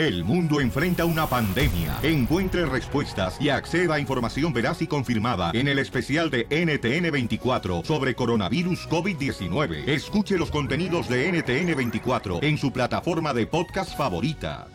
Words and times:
El 0.00 0.24
mundo 0.24 0.62
enfrenta 0.62 1.04
una 1.04 1.26
pandemia. 1.26 1.98
Encuentre 2.02 2.64
respuestas 2.64 3.36
y 3.38 3.50
acceda 3.50 3.96
a 3.96 4.00
información 4.00 4.50
veraz 4.50 4.80
y 4.80 4.86
confirmada 4.86 5.50
en 5.52 5.68
el 5.68 5.78
especial 5.78 6.30
de 6.30 6.48
NTN24 6.48 7.84
sobre 7.84 8.14
coronavirus 8.14 8.88
COVID-19. 8.88 9.86
Escuche 9.86 10.38
los 10.38 10.50
contenidos 10.50 11.06
de 11.06 11.30
NTN24 11.30 12.42
en 12.42 12.56
su 12.56 12.72
plataforma 12.72 13.34
de 13.34 13.46
podcast 13.46 13.94
favorita. 13.94 14.68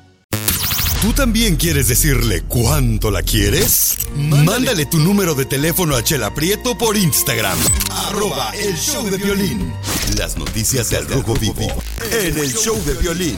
¿Tú 1.01 1.11
también 1.13 1.55
quieres 1.55 1.87
decirle 1.87 2.43
cuánto 2.47 3.09
la 3.09 3.23
quieres? 3.23 3.97
Mándale, 4.15 4.85
tu 4.85 4.99
número 4.99 5.33
de 5.33 5.45
teléfono 5.45 5.95
a 5.95 6.03
Chela 6.03 6.35
Prieto 6.35 6.77
por 6.77 6.95
Instagram. 6.95 7.57
Arroba 8.09 8.51
el 8.51 8.75
show 8.75 9.03
de 9.09 9.17
violín. 9.17 9.73
Las 10.19 10.37
noticias 10.37 10.91
del 10.91 11.07
Rojo 11.07 11.33
Vivo 11.33 11.65
en 12.11 12.37
el 12.37 12.53
show 12.53 12.79
de 12.85 12.93
violín. 12.93 13.37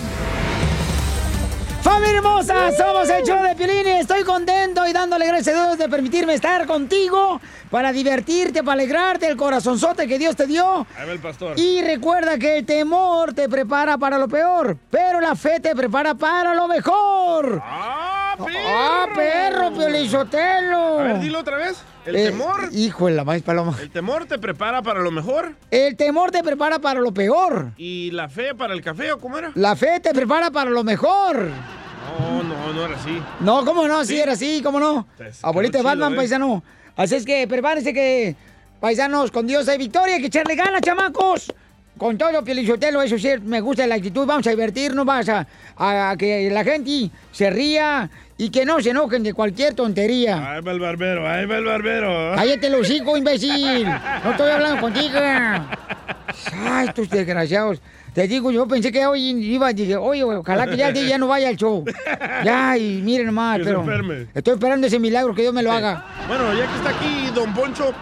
¡Familia 1.87 2.17
hermosa! 2.17 2.71
Somos 2.73 3.09
el 3.09 3.23
show 3.23 3.41
de 3.41 3.55
Piolín 3.55 3.87
y 3.87 3.91
estoy 3.91 4.23
contento 4.25 4.85
y 4.85 4.91
dándole 4.91 5.25
gracias 5.25 5.55
a 5.55 5.67
Dios 5.67 5.77
de 5.77 5.87
permitirme 5.87 6.33
estar 6.33 6.67
contigo 6.67 7.39
para 7.71 7.93
divertirte, 7.93 8.61
para 8.61 8.73
alegrarte 8.73 9.25
el 9.25 9.37
corazonzote 9.37 10.05
que 10.05 10.19
Dios 10.19 10.35
te 10.35 10.47
dio. 10.47 10.85
Ahí 10.97 11.07
va 11.07 11.13
el 11.13 11.19
pastor. 11.19 11.57
Y 11.57 11.81
recuerda 11.81 12.37
que 12.37 12.57
el 12.57 12.65
temor 12.65 13.33
te 13.33 13.47
prepara 13.47 13.97
para 13.97 14.17
lo 14.17 14.27
peor, 14.27 14.77
pero 14.91 15.21
la 15.21 15.33
fe 15.37 15.61
te 15.61 15.73
prepara 15.77 16.13
para 16.15 16.53
lo 16.53 16.67
mejor. 16.67 17.61
¡Ah, 17.63 18.35
perro! 18.37 18.59
¡Ah, 18.67 19.05
perro, 19.15 19.71
Piolizotelo! 19.73 20.99
A 20.99 21.03
ver, 21.03 21.19
dilo 21.21 21.39
otra 21.39 21.55
vez. 21.55 21.77
El 22.05 22.15
Eh, 22.17 22.25
temor. 22.31 22.69
Hijo 22.73 23.07
de 23.07 23.13
la 23.13 23.23
maíz 23.23 23.43
paloma. 23.43 23.75
El 23.81 23.89
temor 23.89 24.25
te 24.25 24.37
prepara 24.37 24.81
para 24.81 24.99
lo 25.01 25.11
mejor. 25.11 25.55
El 25.71 25.95
temor 25.95 26.31
te 26.31 26.43
prepara 26.43 26.79
para 26.79 26.99
lo 26.99 27.13
peor. 27.13 27.71
¿Y 27.77 28.11
la 28.11 28.27
fe 28.29 28.53
para 28.55 28.73
el 28.73 28.81
café 28.81 29.11
o 29.13 29.19
cómo 29.19 29.37
era? 29.37 29.51
La 29.55 29.75
fe 29.77 29.99
te 30.01 30.13
prepara 30.13 30.51
para 30.51 30.69
lo 30.69 30.83
mejor. 30.85 31.49
No, 32.19 32.43
no, 32.43 32.73
no 32.73 32.85
era 32.85 32.95
así. 32.95 33.21
No, 33.39 33.65
¿cómo 33.65 33.87
no? 33.87 34.03
Sí, 34.03 34.15
Sí. 34.15 34.19
era 34.21 34.33
así, 34.33 34.61
¿cómo 34.63 34.79
no? 34.79 35.07
Abuelita 35.41 35.77
de 35.77 35.83
Batman, 35.83 36.13
¿eh? 36.13 36.15
paisano. 36.17 36.63
Así 36.95 37.15
es 37.15 37.25
que 37.25 37.47
prepárense 37.47 37.93
que, 37.93 38.35
paisanos, 38.79 39.31
con 39.31 39.45
Dios 39.47 39.67
hay 39.67 39.77
victoria, 39.77 40.15
hay 40.15 40.21
que 40.21 40.27
echarle 40.27 40.55
ganas, 40.55 40.81
chamacos. 40.81 41.53
Con 41.97 42.15
todo, 42.17 42.43
Pielichotelo, 42.43 43.01
eso 43.01 43.17
sí, 43.17 43.29
me 43.43 43.59
gusta 43.59 43.87
la 43.87 43.95
actitud, 43.95 44.25
vamos 44.27 44.45
a 44.45 44.51
divertirnos, 44.51 45.03
vamos 45.03 45.27
a, 45.29 45.47
a 45.77 46.15
que 46.15 46.47
la 46.51 46.63
gente 46.63 47.09
se 47.31 47.49
ría 47.49 48.07
y 48.37 48.51
que 48.51 48.65
no 48.65 48.79
se 48.81 48.91
enojen 48.91 49.23
de 49.23 49.33
cualquier 49.33 49.73
tontería. 49.73 50.53
Ahí 50.53 50.61
va 50.61 50.71
el 50.73 50.79
barbero, 50.79 51.27
ahí 51.27 51.47
va 51.47 51.57
el 51.57 51.65
barbero. 51.65 52.33
Cállate 52.35 52.67
el 52.67 52.75
hocico, 52.75 53.17
imbécil. 53.17 53.83
No 54.23 54.29
estoy 54.31 54.51
hablando 54.51 54.79
contigo. 54.81 55.17
Ay, 56.69 56.87
estos 56.87 57.09
desgraciados. 57.09 57.81
Te 58.17 58.27
digo, 58.27 58.49
yo 58.49 58.67
pensé 58.67 58.91
que 58.91 59.05
hoy 59.05 59.29
iba, 59.29 59.71
dije, 59.73 59.95
oye, 59.95 60.23
ojalá 60.23 60.65
que 60.65 60.75
ya 60.75 60.87
el 60.87 60.93
día 60.95 61.03
ya 61.03 61.17
no 61.19 61.27
vaya 61.27 61.49
al 61.49 61.55
show. 61.55 61.85
Ya, 62.43 62.75
y 62.75 62.99
miren 63.03 63.27
se 63.27 63.63
pero 63.63 63.85
estoy 64.33 64.53
esperando 64.55 64.87
ese 64.87 64.97
milagro 64.97 65.35
que 65.35 65.43
Dios 65.43 65.53
me 65.53 65.61
lo 65.61 65.71
haga. 65.71 66.03
Bueno, 66.27 66.51
ya 66.55 66.65
que 66.65 66.77
está 66.77 66.89
aquí 66.89 67.29
Don 67.35 67.53
Poncho, 67.53 67.93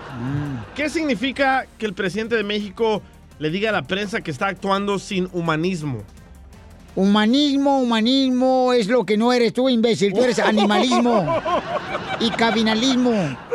¿qué 0.73 0.89
significa 0.89 1.65
que 1.77 1.85
el 1.85 1.93
presidente 1.93 2.37
de 2.37 2.45
México 2.45 3.01
le 3.39 3.49
diga 3.49 3.71
a 3.71 3.73
la 3.73 3.81
prensa 3.81 4.21
que 4.21 4.31
está 4.31 4.47
actuando 4.47 4.99
sin 4.99 5.27
humanismo? 5.33 6.01
Humanismo, 6.95 7.81
humanismo 7.81 8.71
es 8.71 8.87
lo 8.87 9.05
que 9.05 9.17
no 9.17 9.33
eres 9.33 9.51
tú, 9.51 9.67
imbécil. 9.67 10.13
Tú 10.13 10.23
eres 10.23 10.39
animalismo 10.39 11.25
y 12.21 12.29
cabinalismo. 12.29 13.11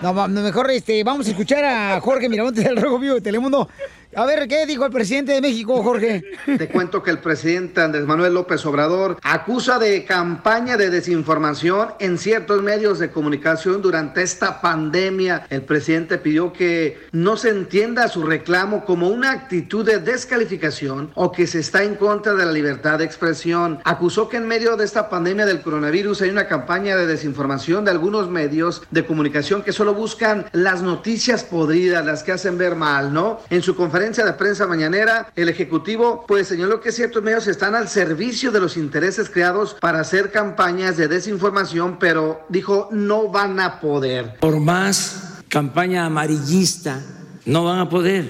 No, 0.00 0.28
mejor 0.28 0.70
este, 0.70 1.02
vamos 1.02 1.26
a 1.26 1.30
escuchar 1.30 1.64
a 1.64 2.00
Jorge 2.00 2.28
Miramontes 2.28 2.62
del 2.62 2.76
Rojo 2.76 3.00
Vivo 3.00 3.14
de 3.16 3.20
Telemundo. 3.20 3.68
A 4.16 4.24
ver, 4.24 4.48
¿qué 4.48 4.64
dijo 4.64 4.86
el 4.86 4.90
presidente 4.90 5.32
de 5.32 5.42
México, 5.42 5.82
Jorge? 5.82 6.24
Te 6.56 6.68
cuento 6.68 7.02
que 7.02 7.10
el 7.10 7.18
presidente 7.18 7.82
Andrés 7.82 8.06
Manuel 8.06 8.32
López 8.32 8.64
Obrador 8.64 9.18
acusa 9.22 9.78
de 9.78 10.06
campaña 10.06 10.78
de 10.78 10.88
desinformación 10.88 11.90
en 12.00 12.16
ciertos 12.16 12.62
medios 12.62 12.98
de 12.98 13.10
comunicación 13.10 13.82
durante 13.82 14.22
esta 14.22 14.62
pandemia. 14.62 15.46
El 15.50 15.60
presidente 15.60 16.16
pidió 16.16 16.54
que 16.54 16.98
no 17.12 17.36
se 17.36 17.50
entienda 17.50 18.08
su 18.08 18.22
reclamo 18.22 18.86
como 18.86 19.08
una 19.08 19.30
actitud 19.30 19.84
de 19.84 19.98
descalificación 19.98 21.10
o 21.14 21.30
que 21.30 21.46
se 21.46 21.58
está 21.58 21.84
en 21.84 21.96
contra 21.96 22.32
de 22.32 22.46
la 22.46 22.52
libertad 22.52 22.98
de 22.98 23.04
expresión. 23.04 23.78
Acusó 23.84 24.30
que 24.30 24.38
en 24.38 24.48
medio 24.48 24.76
de 24.76 24.86
esta 24.86 25.10
pandemia 25.10 25.44
del 25.44 25.60
coronavirus 25.60 26.22
hay 26.22 26.30
una 26.30 26.48
campaña 26.48 26.96
de 26.96 27.06
desinformación 27.06 27.84
de 27.84 27.90
algunos 27.90 28.30
medios 28.30 28.82
de 28.90 29.04
comunicación 29.04 29.62
que 29.62 29.72
solo 29.72 29.92
buscan 29.92 30.46
las 30.52 30.80
noticias 30.80 31.44
podridas, 31.44 32.06
las 32.06 32.22
que 32.22 32.32
hacen 32.32 32.56
ver 32.56 32.74
mal, 32.74 33.12
¿no? 33.12 33.40
En 33.50 33.60
su 33.60 33.76
conferencia 33.76 33.97
de 33.98 34.32
prensa 34.34 34.66
mañanera, 34.68 35.32
el 35.34 35.48
Ejecutivo 35.48 36.24
pues 36.28 36.46
señaló 36.46 36.80
que 36.80 36.92
ciertos 36.92 37.20
medios 37.20 37.48
están 37.48 37.74
al 37.74 37.88
servicio 37.88 38.52
de 38.52 38.60
los 38.60 38.76
intereses 38.76 39.28
creados 39.28 39.76
para 39.80 39.98
hacer 39.98 40.30
campañas 40.30 40.96
de 40.96 41.08
desinformación, 41.08 41.98
pero 41.98 42.46
dijo 42.48 42.88
no 42.92 43.28
van 43.28 43.58
a 43.58 43.80
poder. 43.80 44.36
Por 44.38 44.60
más 44.60 45.40
campaña 45.48 46.06
amarillista, 46.06 47.02
no 47.44 47.64
van 47.64 47.80
a 47.80 47.88
poder, 47.88 48.24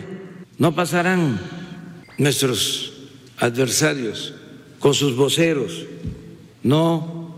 no 0.56 0.74
pasarán 0.74 1.38
nuestros 2.16 3.10
adversarios 3.38 4.34
con 4.78 4.94
sus 4.94 5.16
voceros, 5.16 5.84
no 6.62 7.36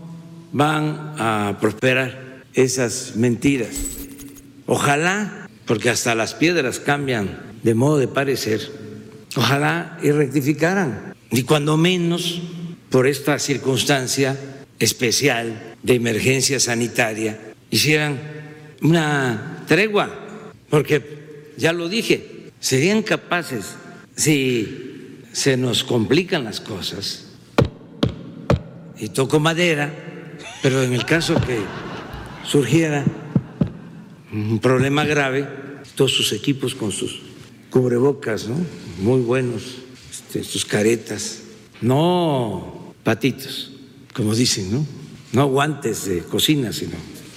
van 0.53 1.15
a 1.17 1.57
prosperar 1.59 2.43
esas 2.53 3.17
mentiras. 3.17 3.75
Ojalá, 4.67 5.49
porque 5.65 5.89
hasta 5.89 6.15
las 6.15 6.33
piedras 6.33 6.79
cambian 6.79 7.50
de 7.63 7.75
modo 7.75 7.97
de 7.97 8.07
parecer, 8.07 8.61
ojalá 9.35 9.97
y 10.01 10.11
rectificaran. 10.11 11.13
Y 11.31 11.43
cuando 11.43 11.77
menos, 11.77 12.41
por 12.89 13.07
esta 13.07 13.39
circunstancia 13.39 14.37
especial 14.79 15.75
de 15.83 15.95
emergencia 15.95 16.59
sanitaria, 16.59 17.39
hicieran 17.69 18.19
una 18.81 19.63
tregua, 19.67 20.09
porque 20.69 21.53
ya 21.57 21.71
lo 21.71 21.87
dije, 21.87 22.51
serían 22.59 23.03
capaces, 23.03 23.75
si 24.15 25.21
se 25.31 25.55
nos 25.55 25.83
complican 25.83 26.43
las 26.43 26.59
cosas, 26.59 27.27
y 28.99 29.09
toco 29.09 29.39
madera, 29.39 29.91
pero 30.61 30.83
en 30.83 30.93
el 30.93 31.05
caso 31.05 31.35
que 31.35 31.59
surgiera 32.43 33.03
un 34.31 34.59
problema 34.59 35.05
grave, 35.05 35.47
todos 35.95 36.13
sus 36.13 36.33
equipos 36.33 36.75
con 36.75 36.91
sus 36.91 37.30
cubrebocas, 37.71 38.47
¿no? 38.47 38.57
Muy 38.99 39.21
buenos, 39.21 39.63
este, 40.11 40.43
sus 40.43 40.65
caretas, 40.65 41.39
no 41.81 42.93
patitos, 43.03 43.71
como 44.13 44.35
dicen, 44.35 44.71
¿no? 44.71 44.85
No 45.33 45.47
guantes 45.47 46.05
de 46.05 46.19
cocina, 46.19 46.71
sino 46.73 46.91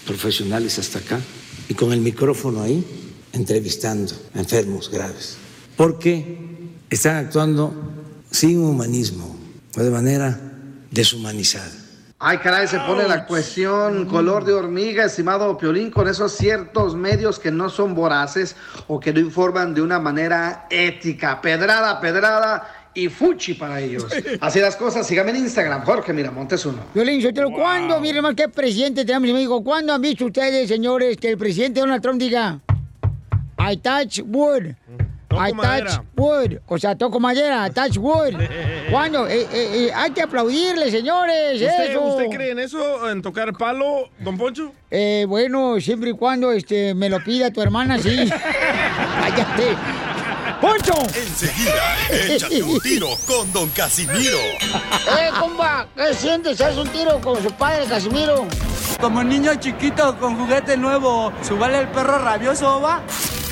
profesionales 0.04 0.78
hasta 0.78 0.98
acá, 0.98 1.20
y 1.68 1.74
con 1.74 1.92
el 1.92 2.00
micrófono 2.00 2.62
ahí, 2.62 2.84
entrevistando 3.32 4.12
a 4.34 4.40
enfermos 4.40 4.90
graves, 4.90 5.36
porque 5.76 6.38
están 6.90 7.24
actuando 7.24 7.72
sin 8.30 8.58
humanismo, 8.58 9.36
o 9.76 9.82
de 9.82 9.90
manera 9.90 10.38
deshumanizada. 10.90 11.83
Ay, 12.26 12.38
caray, 12.38 12.66
se 12.66 12.78
pone 12.78 13.06
la 13.06 13.26
cuestión 13.26 14.06
color 14.06 14.46
de 14.46 14.54
hormiga, 14.54 15.04
estimado 15.04 15.58
Piolín, 15.58 15.90
con 15.90 16.08
esos 16.08 16.32
ciertos 16.32 16.96
medios 16.96 17.38
que 17.38 17.50
no 17.50 17.68
son 17.68 17.94
voraces 17.94 18.56
o 18.86 18.98
que 18.98 19.12
no 19.12 19.20
informan 19.20 19.74
de 19.74 19.82
una 19.82 20.00
manera 20.00 20.66
ética. 20.70 21.42
Pedrada, 21.42 22.00
pedrada 22.00 22.90
y 22.94 23.10
fuchi 23.10 23.52
para 23.52 23.78
ellos. 23.78 24.06
Así 24.40 24.58
las 24.58 24.74
cosas, 24.74 25.06
síganme 25.06 25.32
en 25.32 25.36
Instagram, 25.36 25.84
Jorge 25.84 26.14
Miramontes 26.14 26.64
uno. 26.64 26.78
Violín, 26.94 27.20
Sotelo, 27.20 27.50
¿cuándo, 27.52 28.00
miren 28.00 28.22
más 28.22 28.34
qué 28.34 28.48
presidente 28.48 29.04
tenemos 29.04 29.28
en 29.28 29.34
México? 29.34 29.62
¿Cuándo 29.62 29.92
han 29.92 30.00
visto 30.00 30.24
ustedes, 30.24 30.66
señores, 30.66 31.18
que 31.18 31.28
el 31.28 31.36
presidente 31.36 31.80
Donald 31.80 32.00
Trump 32.00 32.18
diga, 32.18 32.58
I 33.58 33.76
touch 33.76 34.20
wood? 34.24 34.74
I 35.36 35.50
touch 35.50 35.54
madera. 35.54 36.04
wood. 36.16 36.58
O 36.68 36.78
sea, 36.78 36.96
toco 36.96 37.20
madera, 37.20 37.70
touch 37.70 37.96
wood. 37.98 38.34
¿Cuándo? 38.90 39.26
Eh, 39.28 39.46
eh, 39.52 39.70
eh, 39.74 39.92
hay 39.94 40.10
que 40.10 40.22
aplaudirle, 40.22 40.90
señores. 40.90 41.54
¿Usted, 41.54 41.90
eso. 41.90 42.00
¿Usted 42.02 42.26
cree 42.30 42.50
en 42.52 42.58
eso, 42.58 43.10
en 43.10 43.22
tocar 43.22 43.52
palo, 43.54 44.08
don 44.18 44.36
Poncho? 44.36 44.72
Eh, 44.90 45.24
bueno, 45.28 45.80
siempre 45.80 46.10
y 46.10 46.12
cuando 46.14 46.52
este, 46.52 46.94
me 46.94 47.08
lo 47.08 47.22
pida 47.22 47.50
tu 47.50 47.60
hermana, 47.62 47.98
sí. 47.98 48.16
Cállate. 49.20 49.76
¡Poncho! 50.60 50.94
Enseguida, 51.14 51.96
échate 52.10 52.62
un 52.62 52.80
tiro 52.80 53.08
con 53.26 53.52
Don 53.52 53.68
Casimiro. 53.70 54.38
¡Eh, 55.18 55.30
compa! 55.38 55.86
¿Qué 55.94 56.14
sientes? 56.14 56.58
¿Haz 56.60 56.76
un 56.78 56.88
tiro 56.88 57.20
con 57.20 57.42
su 57.42 57.50
padre, 57.52 57.84
Casimiro? 57.86 58.46
Como 58.98 59.22
niño 59.22 59.54
chiquito 59.56 60.16
con 60.18 60.36
juguete 60.36 60.76
nuevo, 60.78 61.32
¿subale 61.42 61.80
el 61.80 61.88
perro 61.88 62.18
rabioso, 62.18 62.80
va? 62.80 63.02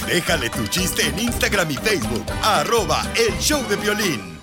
Déjale 0.06 0.50
tu 0.50 0.66
chiste 0.66 1.06
en 1.06 1.19
Instagram 1.19 1.70
y 1.70 1.76
Facebook, 1.76 2.25
arroba 2.43 3.02
el 3.14 3.38
show 3.38 3.62
de 3.69 3.76
violín. 3.76 4.40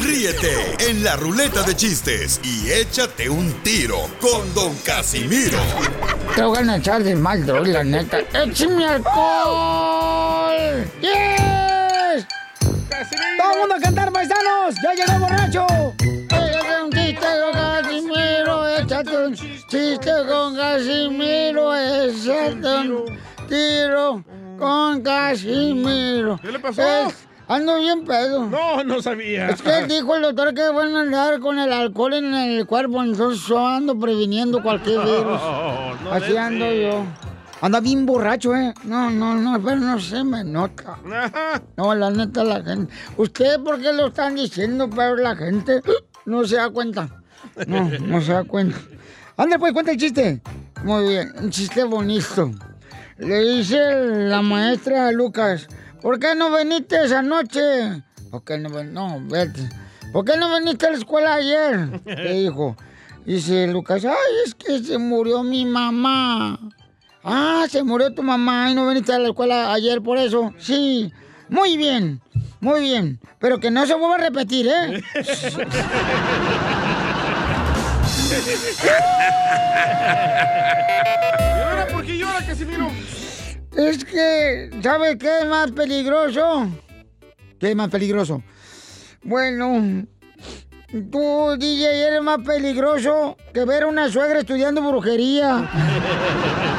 Ríete 0.00 0.76
en 0.90 1.04
la 1.04 1.16
ruleta 1.16 1.62
de 1.62 1.76
chistes 1.76 2.40
y 2.42 2.70
échate 2.70 3.30
un 3.30 3.52
tiro 3.62 4.08
con 4.20 4.52
Don 4.54 4.74
Casimiro. 4.84 5.58
Te 6.34 6.42
voy 6.42 6.68
a 6.68 6.76
echar 6.76 7.02
de 7.02 7.14
mal, 7.14 7.46
droga, 7.46 7.68
la 7.68 7.84
neta. 7.84 8.18
¡Échame 8.34 8.86
alcohol! 8.86 10.84
¡Yes! 11.00 12.26
¡Todo 12.60 13.52
el 13.52 13.58
mundo 13.60 13.74
a 13.76 13.80
cantar, 13.80 14.12
paisanos! 14.12 14.74
¡Ya 14.82 14.94
llegó 14.94 15.18
borracho! 15.20 15.66
¡Eh, 16.00 16.52
chiste 19.68 20.10
con 20.28 20.56
Casimiro 20.56 21.74
es 21.74 22.26
un 22.26 23.06
tiro 23.56 24.24
con 24.58 25.02
Casimiro. 25.02 26.38
¿Qué 26.40 26.52
le 26.52 26.58
pasó? 26.58 26.82
Es- 26.82 27.28
ando 27.48 27.76
bien 27.78 28.04
pedo. 28.04 28.46
No, 28.46 28.82
no 28.84 29.02
sabía. 29.02 29.50
Es 29.50 29.60
que 29.60 29.86
dijo 29.88 30.16
el 30.16 30.22
doctor 30.22 30.54
que 30.54 30.68
van 30.70 30.94
a 30.96 31.00
andar 31.00 31.40
con 31.40 31.58
el 31.58 31.72
alcohol 31.72 32.14
en 32.14 32.34
el 32.34 32.66
cuerpo, 32.66 33.02
entonces 33.02 33.46
yo 33.46 33.66
ando 33.66 33.98
previniendo 33.98 34.62
cualquier 34.62 35.00
virus. 35.00 35.24
No, 35.26 35.94
no 35.96 36.12
Así 36.12 36.36
ando 36.36 36.72
yo. 36.72 37.04
Anda 37.60 37.78
bien 37.80 38.06
borracho, 38.06 38.56
¿eh? 38.56 38.74
No, 38.84 39.08
no, 39.10 39.36
no, 39.36 39.62
pero 39.62 39.76
no 39.76 40.00
se 40.00 40.24
me 40.24 40.42
nota. 40.44 40.98
No, 41.76 41.94
la 41.94 42.10
neta, 42.10 42.42
la 42.44 42.62
gente. 42.62 42.92
¿Usted 43.16 43.60
por 43.60 43.80
qué 43.80 43.92
lo 43.92 44.08
están 44.08 44.34
diciendo? 44.34 44.88
Pero 44.90 45.16
la 45.16 45.36
gente 45.36 45.80
no 46.24 46.44
se 46.44 46.56
da 46.56 46.70
cuenta. 46.70 47.08
No, 47.66 47.88
no 48.00 48.20
se 48.20 48.32
da 48.32 48.44
cuenta. 48.44 48.78
Anda, 49.36 49.58
pues, 49.58 49.72
cuenta 49.72 49.92
el 49.92 49.98
chiste. 49.98 50.40
Muy 50.84 51.08
bien, 51.08 51.32
un 51.40 51.50
chiste 51.50 51.84
bonito. 51.84 52.50
Le 53.18 53.40
dice 53.40 53.78
la 54.28 54.42
maestra 54.42 55.08
a 55.08 55.12
Lucas, 55.12 55.68
¿por 56.00 56.18
qué 56.18 56.34
no 56.34 56.56
viniste 56.56 57.04
esa 57.04 57.22
noche? 57.22 57.60
¿Por 58.30 58.44
qué 58.44 58.58
no 58.58 58.82
No, 58.84 59.20
vete. 59.28 59.68
¿Por 60.12 60.24
qué 60.24 60.36
no 60.36 60.54
viniste 60.58 60.86
a 60.86 60.90
la 60.90 60.96
escuela 60.98 61.34
ayer? 61.34 62.02
Le 62.04 62.34
dijo. 62.34 62.76
Dice 63.24 63.68
Lucas, 63.68 64.04
ay, 64.04 64.34
es 64.44 64.54
que 64.54 64.82
se 64.82 64.98
murió 64.98 65.42
mi 65.42 65.64
mamá. 65.64 66.58
Ah, 67.22 67.66
se 67.68 67.84
murió 67.84 68.12
tu 68.12 68.22
mamá 68.22 68.70
y 68.70 68.74
no 68.74 68.88
viniste 68.88 69.12
a 69.12 69.18
la 69.18 69.28
escuela 69.28 69.72
ayer 69.72 70.02
por 70.02 70.18
eso. 70.18 70.52
Sí, 70.58 71.12
muy 71.48 71.76
bien, 71.76 72.20
muy 72.60 72.80
bien. 72.80 73.20
Pero 73.38 73.60
que 73.60 73.70
no 73.70 73.86
se 73.86 73.94
vuelva 73.94 74.16
a 74.16 74.18
repetir, 74.18 74.66
¿eh? 74.66 75.02
¿Y 81.38 81.60
ahora 81.62 81.86
por 81.90 82.04
qué 82.04 82.18
llora, 82.18 82.44
Casimiro? 82.46 82.90
Es 83.76 84.04
que, 84.04 84.70
¿sabe 84.82 85.16
qué 85.16 85.40
es 85.40 85.46
más 85.46 85.70
peligroso? 85.72 86.68
¿Qué 87.58 87.70
es 87.70 87.76
más 87.76 87.88
peligroso? 87.88 88.42
Bueno, 89.22 90.04
tú, 91.10 91.56
DJ, 91.58 92.08
eres 92.08 92.22
más 92.22 92.38
peligroso 92.44 93.36
que 93.54 93.64
ver 93.64 93.84
a 93.84 93.86
una 93.86 94.10
suegra 94.10 94.40
estudiando 94.40 94.82
brujería. 94.82 95.70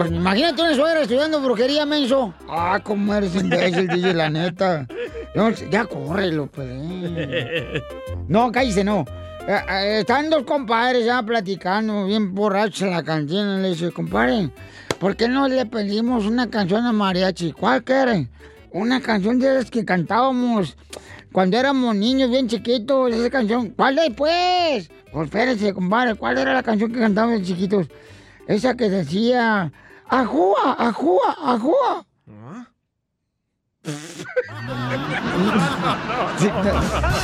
Pues 0.00 0.12
imagínate 0.12 0.62
una 0.62 0.74
suegra 0.74 1.02
estudiando 1.02 1.42
brujería, 1.42 1.84
menso. 1.84 2.32
Ah, 2.48 2.80
cómo 2.82 3.14
eres 3.14 3.34
imbécil, 3.34 3.86
DJ, 3.92 4.14
la 4.14 4.30
neta. 4.30 4.86
No, 5.34 5.50
ya 5.50 5.84
córrelo, 5.84 6.46
pues. 6.46 6.70
No, 8.26 8.50
cállese, 8.50 8.82
no. 8.82 9.04
Eh, 9.46 9.60
eh, 9.68 9.98
están 10.00 10.30
dos 10.30 10.44
compadres 10.44 11.04
ya 11.04 11.22
platicando, 11.22 12.06
bien 12.06 12.34
borrachos 12.34 12.80
en 12.80 12.92
la 12.92 13.02
cantina. 13.02 13.58
Le 13.58 13.68
dice, 13.68 13.90
compadre, 13.90 14.48
¿por 14.98 15.16
qué 15.16 15.28
no 15.28 15.46
le 15.48 15.66
pedimos 15.66 16.24
una 16.24 16.48
canción 16.48 16.86
a 16.86 16.92
mariachi? 16.92 17.52
¿Cuál 17.52 17.84
quiere? 17.84 18.30
Una 18.72 19.02
canción 19.02 19.38
de 19.38 19.52
las 19.52 19.70
que 19.70 19.84
cantábamos 19.84 20.78
cuando 21.30 21.58
éramos 21.58 21.94
niños 21.94 22.30
bien 22.30 22.48
chiquitos. 22.48 23.12
Esa 23.12 23.28
canción. 23.28 23.74
¿Cuál 23.76 23.98
es, 23.98 24.14
pues? 24.14 24.90
Pues 25.12 25.26
espérese, 25.26 25.74
compadre. 25.74 26.14
¿Cuál 26.14 26.38
era 26.38 26.54
la 26.54 26.62
canción 26.62 26.90
que 26.90 27.00
cantábamos 27.00 27.40
de 27.40 27.44
chiquitos? 27.44 27.86
Esa 28.46 28.74
que 28.74 28.88
decía, 28.88 29.70
ajúa, 30.10 30.76
ajúa, 30.78 31.36
ajúa. 31.44 32.06
Sí, 36.38 36.46
no, 36.48 36.80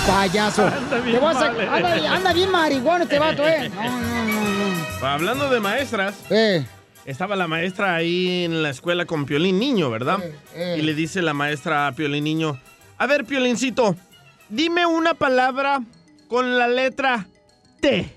Payaso. 0.06 0.66
Anda 0.66 0.98
bien 1.00 1.20
vas 1.20 1.36
a- 1.36 1.46
anda, 1.48 2.12
anda 2.14 2.32
bien 2.32 2.50
marihuana 2.50 3.04
este 3.04 3.18
vato, 3.18 3.46
¿eh? 3.46 3.68
No, 3.74 3.82
no, 4.00 5.00
no, 5.00 5.06
Hablando 5.06 5.50
de 5.50 5.60
maestras. 5.60 6.14
Eh, 6.30 6.64
estaba 7.04 7.36
la 7.36 7.46
maestra 7.46 7.94
ahí 7.94 8.44
en 8.44 8.62
la 8.62 8.70
escuela 8.70 9.04
con 9.06 9.26
Piolín 9.26 9.58
Niño, 9.58 9.90
¿verdad? 9.90 10.18
eh. 10.54 10.76
Y 10.78 10.82
le 10.82 10.94
dice 10.94 11.22
la 11.22 11.34
maestra 11.34 11.86
a 11.86 11.92
Piolín 11.92 12.24
Niño, 12.24 12.58
a 12.98 13.06
ver, 13.06 13.24
Piolincito, 13.24 13.94
dime 14.48 14.86
una 14.86 15.14
palabra 15.14 15.80
con 16.28 16.58
la 16.58 16.66
letra 16.68 17.26
T. 17.80 18.12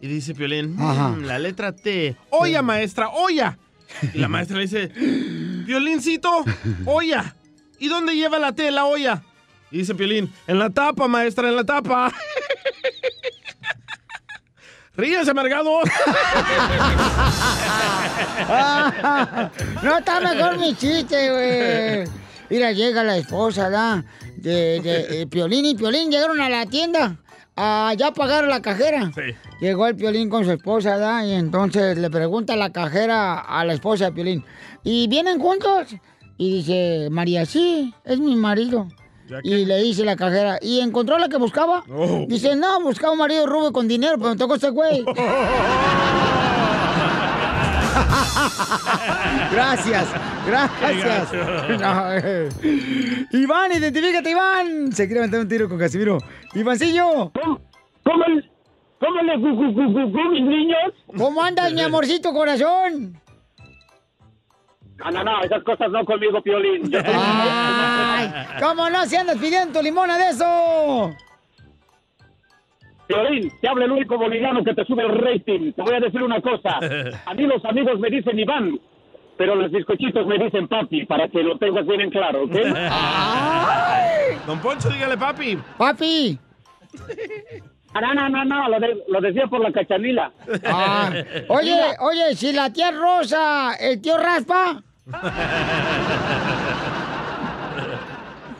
Y 0.00 0.08
dice 0.08 0.34
Piolín, 0.34 0.76
"Mm, 0.76 1.24
la 1.24 1.38
letra 1.38 1.72
T. 1.72 2.16
Oya, 2.30 2.62
maestra, 2.62 3.08
oya. 3.08 3.58
Y 4.12 4.18
la 4.18 4.28
maestra 4.28 4.56
le 4.56 4.62
dice, 4.64 4.88
Piolincito, 5.66 6.44
olla. 6.84 7.34
¿Y 7.78 7.88
dónde 7.88 8.14
lleva 8.14 8.38
la 8.38 8.52
T, 8.52 8.70
la 8.70 8.84
olla? 8.84 9.22
Y 9.70 9.78
dice 9.78 9.94
Piolín, 9.94 10.30
en 10.46 10.58
la 10.58 10.68
tapa, 10.70 11.08
maestra, 11.08 11.48
en 11.48 11.56
la 11.56 11.64
tapa. 11.64 12.12
Ríense, 14.96 15.30
amargado. 15.30 15.80
no 19.82 19.98
está 19.98 20.20
mejor 20.20 20.58
mi 20.58 20.74
chiste, 20.74 21.30
güey. 21.30 22.08
Mira, 22.48 22.72
llega 22.72 23.04
la 23.04 23.18
esposa, 23.18 23.68
¿da? 23.68 24.04
De, 24.36 24.80
de 24.80 25.22
eh, 25.22 25.26
Piolín 25.26 25.66
y 25.66 25.74
Piolín 25.74 26.10
llegaron 26.10 26.40
a 26.40 26.48
la 26.48 26.64
tienda 26.66 27.16
a 27.56 27.94
ya 27.96 28.12
pagar 28.12 28.44
la 28.44 28.60
cajera. 28.60 29.10
Sí. 29.14 29.34
Llegó 29.60 29.86
el 29.86 29.96
Piolín 29.96 30.28
con 30.28 30.44
su 30.44 30.52
esposa, 30.52 30.98
¿da? 30.98 31.24
Y 31.24 31.32
entonces 31.32 31.96
le 31.98 32.10
pregunta 32.10 32.54
la 32.56 32.70
cajera 32.70 33.38
a 33.38 33.64
la 33.64 33.72
esposa 33.72 34.06
de 34.06 34.12
Piolín, 34.12 34.44
¿y 34.84 35.08
vienen 35.08 35.38
juntos? 35.38 35.88
Y 36.38 36.56
dice, 36.56 37.08
María, 37.10 37.46
sí, 37.46 37.94
es 38.04 38.18
mi 38.18 38.36
marido. 38.36 38.88
¿Ya 39.28 39.40
Y 39.42 39.64
le 39.64 39.82
dice 39.82 40.04
la 40.04 40.14
cajera, 40.14 40.58
¿y 40.60 40.80
encontró 40.80 41.18
la 41.18 41.28
que 41.28 41.38
buscaba? 41.38 41.82
Oh. 41.90 42.26
Dice, 42.28 42.54
no, 42.54 42.80
buscaba 42.80 43.12
un 43.12 43.18
marido 43.18 43.46
rubio 43.46 43.72
con 43.72 43.88
dinero, 43.88 44.18
pero 44.18 44.30
me 44.30 44.36
tocó 44.36 44.54
este 44.54 44.70
güey. 44.70 45.04
gracias, 49.52 50.06
gracias. 50.46 51.32
No, 51.80 52.12
eh. 52.12 52.48
Iván, 53.32 53.72
identifícate, 53.72 54.30
Iván. 54.30 54.92
Se 54.92 55.06
quiere 55.06 55.22
meter 55.22 55.40
un 55.40 55.48
tiro 55.48 55.68
con 55.68 55.78
Casimiro. 55.78 56.18
Ivancillo. 56.54 57.32
¿Cómo, 57.34 57.60
cómo, 58.04 58.24
le- 58.28 58.50
cómo 59.00 60.30
mis 60.30 60.42
niños? 60.42 60.92
¿Cómo 61.16 61.42
andas, 61.42 61.72
mi 61.72 61.80
amorcito 61.82 62.32
corazón? 62.32 63.20
No, 64.98 65.10
no, 65.10 65.24
no, 65.24 65.42
esas 65.42 65.62
cosas 65.62 65.90
no 65.90 66.04
conmigo, 66.06 66.40
Piolín. 66.42 66.90
Yo 66.90 66.98
Ay, 67.04 68.32
¿cómo 68.60 68.88
no? 68.88 69.04
Si 69.04 69.14
andas 69.16 69.36
pidiendo 69.36 69.78
tu 69.78 69.84
limona 69.84 70.16
de 70.16 70.30
eso. 70.30 71.14
Piolín, 73.06 73.52
te 73.60 73.68
habla 73.68 73.84
el 73.84 73.92
único 73.92 74.18
boliviano 74.18 74.64
que 74.64 74.74
te 74.74 74.84
sube 74.84 75.02
el 75.04 75.16
rating. 75.18 75.72
Te 75.72 75.82
voy 75.82 75.94
a 75.94 76.00
decir 76.00 76.22
una 76.22 76.40
cosa. 76.40 76.78
A 77.26 77.34
mí 77.34 77.42
los 77.46 77.64
amigos 77.64 77.98
me 78.00 78.10
dicen 78.10 78.38
Iván, 78.38 78.78
pero 79.36 79.54
los 79.54 79.70
bizcochitos 79.70 80.26
me 80.26 80.38
dicen 80.38 80.66
papi, 80.68 81.04
para 81.06 81.28
que 81.28 81.42
lo 81.42 81.56
tengas 81.58 81.86
bien 81.86 82.00
en 82.02 82.10
claro, 82.10 82.44
¿ok? 82.44 82.52
Don 84.46 84.58
Poncho, 84.60 84.88
dígale, 84.90 85.16
papi. 85.16 85.58
Papi. 85.78 86.38
Ah, 87.94 88.00
No, 88.00 88.14
no, 88.14 88.28
no, 88.28 88.44
no, 88.44 88.68
lo, 88.68 88.80
de- 88.80 89.02
lo 89.08 89.20
decía 89.20 89.46
por 89.46 89.60
la 89.60 89.72
cachanila. 89.72 90.30
Ah, 90.64 91.10
oye, 91.48 91.80
oye, 92.00 92.34
si 92.36 92.52
la 92.52 92.70
tía 92.72 92.90
es 92.90 92.96
rosa, 92.96 93.74
el 93.80 94.00
tío 94.02 94.16
raspa. 94.18 94.82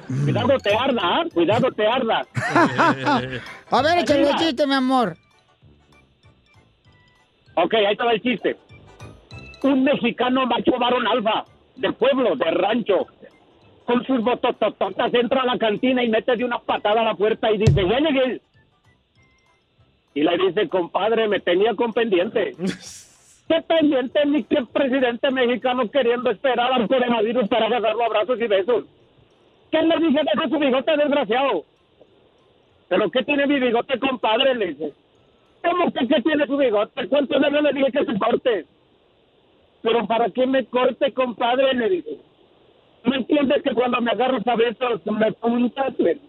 Cuidado 0.06 0.58
te 0.58 0.74
arda, 0.74 1.02
¿ah? 1.02 1.24
Cuidado 1.32 1.70
te 1.72 1.86
arda. 1.86 2.26
A 3.70 3.82
ver, 3.82 3.98
échale 3.98 4.30
el 4.30 4.36
chiste, 4.36 4.66
mi 4.66 4.74
amor. 4.74 5.16
Ok, 7.54 7.74
ahí 7.74 7.96
va 7.96 8.12
el 8.12 8.22
chiste. 8.22 8.56
Un 9.62 9.82
mexicano 9.82 10.46
macho 10.46 10.72
varón 10.78 11.06
alfa, 11.06 11.44
de 11.76 11.92
pueblo, 11.92 12.36
de 12.36 12.50
rancho, 12.50 13.06
con 13.86 14.04
sus 14.04 14.22
bototototas 14.22 15.14
entra 15.14 15.42
a 15.42 15.46
la 15.46 15.58
cantina 15.58 16.02
y 16.02 16.08
mete 16.08 16.36
de 16.36 16.44
una 16.44 16.58
patada 16.58 17.00
a 17.00 17.04
la 17.04 17.14
puerta 17.14 17.50
y 17.50 17.58
dice, 17.58 17.88
ya 17.88 17.98
llegué. 18.00 18.40
Y 20.14 20.22
le 20.22 20.36
dice, 20.38 20.68
compadre, 20.68 21.28
me 21.28 21.40
tenía 21.40 21.74
con 21.74 21.92
pendiente. 21.92 22.52
¿Qué 23.48 23.62
pendiente 23.62 24.26
ni 24.26 24.42
qué 24.42 24.64
presidente 24.72 25.30
mexicano 25.30 25.88
queriendo 25.88 26.30
esperar 26.30 26.72
al 26.72 26.88
coronavirus 26.88 27.48
para 27.48 27.66
agarrarlo 27.66 28.04
abrazos 28.04 28.40
y 28.40 28.46
besos? 28.48 28.84
¿Qué 29.76 29.82
le 29.82 29.98
dije? 29.98 30.20
Deja 30.34 30.48
su 30.48 30.58
bigote, 30.58 30.96
desgraciado. 30.96 31.64
¿Pero 32.88 33.10
qué 33.10 33.22
tiene 33.24 33.46
mi 33.46 33.60
bigote, 33.60 33.98
compadre? 33.98 34.54
Le 34.54 34.68
dice. 34.68 34.92
¿Cómo 35.62 35.92
que 35.92 36.08
qué 36.08 36.22
tiene 36.22 36.46
su 36.46 36.56
bigote? 36.56 37.06
¿Cuántas 37.08 37.42
veces 37.42 37.62
le 37.62 37.72
dije 37.74 37.92
que 37.92 38.04
se 38.06 38.18
corte? 38.18 38.66
¿Pero 39.82 40.06
para 40.06 40.30
qué 40.30 40.46
me 40.46 40.64
corte, 40.64 41.12
compadre? 41.12 41.74
Le 41.74 41.90
dice. 41.90 42.16
¿No 43.04 43.16
entiendes 43.16 43.62
que 43.62 43.74
cuando 43.74 44.00
me 44.00 44.12
agarras 44.12 44.46
a 44.46 44.56
besos 44.56 45.04
me 45.04 45.32
puntas? 45.32 45.98
Le- 45.98 46.20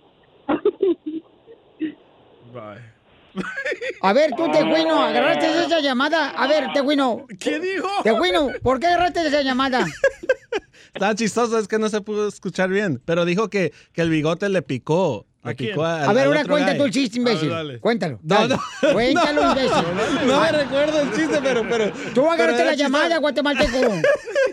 A 4.01 4.13
ver, 4.13 4.31
tú, 4.35 4.49
Tejuino, 4.51 5.01
agarraste 5.01 5.65
esa 5.65 5.79
llamada. 5.79 6.29
A 6.31 6.47
ver, 6.47 6.65
Tejuino. 6.73 7.25
¿Qué 7.39 7.59
dijo? 7.59 7.89
Tejuino, 8.03 8.49
¿por 8.61 8.79
qué 8.79 8.87
agarraste 8.87 9.27
esa 9.27 9.41
llamada? 9.41 9.85
Está 10.93 11.13
chistoso, 11.13 11.59
es 11.59 11.67
que 11.67 11.77
no 11.77 11.89
se 11.89 12.01
pudo 12.01 12.27
escuchar 12.27 12.69
bien. 12.69 13.01
Pero 13.05 13.25
dijo 13.25 13.49
que, 13.49 13.71
que 13.93 14.01
el 14.01 14.09
bigote 14.09 14.49
le 14.49 14.61
picó 14.63 15.27
¿A 15.43 15.49
al- 15.51 16.09
A 16.09 16.13
ver, 16.13 16.25
ahora 16.27 16.43
cuenta 16.45 16.71
guy. 16.71 16.77
tú 16.79 16.85
el 16.85 16.91
chiste, 16.91 17.19
imbécil. 17.19 17.53
A 17.53 17.63
ver. 17.63 17.79
Cuéntalo. 17.79 18.19
No, 18.23 18.35
dale. 18.35 18.55
no, 18.55 18.61
Cuéntalo, 18.93 19.43
no, 19.43 19.49
imbécil. 19.51 20.27
No 20.27 20.41
me 20.41 20.51
recuerdo 20.51 21.01
el 21.01 21.11
chiste, 21.13 21.39
pero... 21.41 21.65
pero 21.69 21.91
Tú 21.91 22.13
pero 22.15 22.31
agárrate 22.31 22.65
la 22.65 22.73
llamada, 22.75 23.17
guatemalteco. 23.19 23.77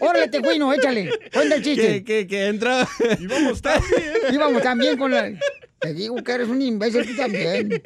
Órale, 0.00 0.28
tecuino, 0.28 0.72
échale. 0.72 1.10
Cuenta 1.32 1.56
el 1.56 1.62
Que, 1.62 1.68
chiste. 1.74 2.04
que, 2.04 2.26
que 2.26 2.46
entra... 2.46 2.86
Íbamos 3.18 3.60
también. 3.62 4.02
Íbamos 4.32 4.62
también 4.62 4.96
con 4.98 5.10
la... 5.10 5.30
Te 5.84 5.94
digo 5.94 6.16
que 6.16 6.32
eres 6.32 6.48
un 6.48 6.60
imbécil 6.62 7.06
tú 7.06 7.16
también. 7.16 7.82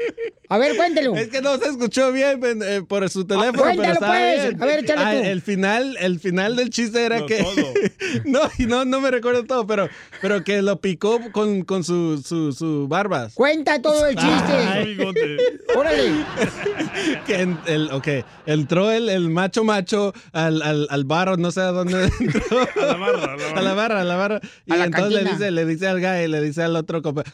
A 0.51 0.57
ver, 0.59 0.77
cuéntelo. 0.77 1.15
Es 1.15 1.29
que 1.29 1.43
no 1.43 1.59
se 1.59 1.69
escuchó 1.69 2.11
bien 2.13 2.41
eh, 2.65 2.83
por 2.87 3.09
su 3.11 3.27
teléfono, 3.27 3.63
cuéntalo, 3.63 3.81
pero 3.83 3.93
estaba 3.93 4.15
pues. 4.19 4.43
bien. 4.49 4.63
A 4.63 4.67
ver, 4.67 4.79
échale 4.85 5.03
Ah, 5.05 5.13
tú. 5.13 5.29
El 5.29 5.43
final, 5.43 5.97
el 6.01 6.21
final 6.21 6.57
del 6.57 6.71
chiste 6.71 7.05
era 7.05 7.19
No, 7.21 7.27
que... 7.27 7.43
todo. 7.43 7.73
no, 8.25 8.41
y 8.59 8.65
no, 8.67 8.85
no 8.87 9.01
me 9.03 9.11
recuerdo 9.11 9.45
todo, 9.45 9.67
pero, 9.67 9.89
pero 10.23 10.43
que 10.45 10.63
lo 10.63 10.81
picó 10.81 11.21
con, 11.33 11.63
con 11.65 11.85
su, 11.85 12.23
su, 12.25 12.53
su 12.53 12.89
barbas. 12.89 13.35
Cuenta 13.35 13.83
todo 13.83 14.07
el 14.07 14.17
chiste. 14.17 14.85
bigote. 14.85 15.37
Órale. 15.77 16.13
Que 17.27 17.43
en- 17.43 17.59
el, 17.67 17.91
ok, 17.93 18.09
entró 18.47 18.91
el, 18.91 19.09
el 19.09 19.29
macho 19.29 19.63
macho 19.65 20.13
al, 20.33 20.63
al, 20.63 20.87
al 20.91 21.05
bar, 21.05 21.39
no 21.39 21.51
sé 21.51 21.61
a 21.61 21.67
dónde 21.73 22.11
entró. 22.21 22.59
A 22.81 22.87
la 22.87 22.97
barra, 22.97 23.33
a 23.35 23.37
la 23.37 23.37
A 23.37 23.37
barra. 23.37 23.63
la 23.63 23.75
barra, 23.75 24.01
a 24.01 24.05
la 24.05 24.17
barra. 24.17 24.41
Y 24.67 24.73
A 24.73 24.77
la 24.77 24.85
entonces 24.87 25.23
le 25.25 25.31
dice, 25.31 25.51
le 25.51 25.67
dice 25.67 25.87
al 25.87 26.01
guy, 26.01 26.29
le 26.29 26.41
dice 26.41 26.63
al 26.63 26.75
otro 26.77 27.03
compa- 27.03 27.25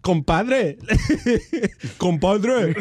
compadre, 0.54 0.78
compadre. 1.98 2.74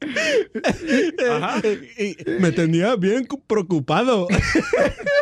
Ajá. 1.30 1.60
Y 1.98 2.16
me 2.40 2.52
tenía 2.52 2.96
bien 2.96 3.26
preocupado. 3.46 4.28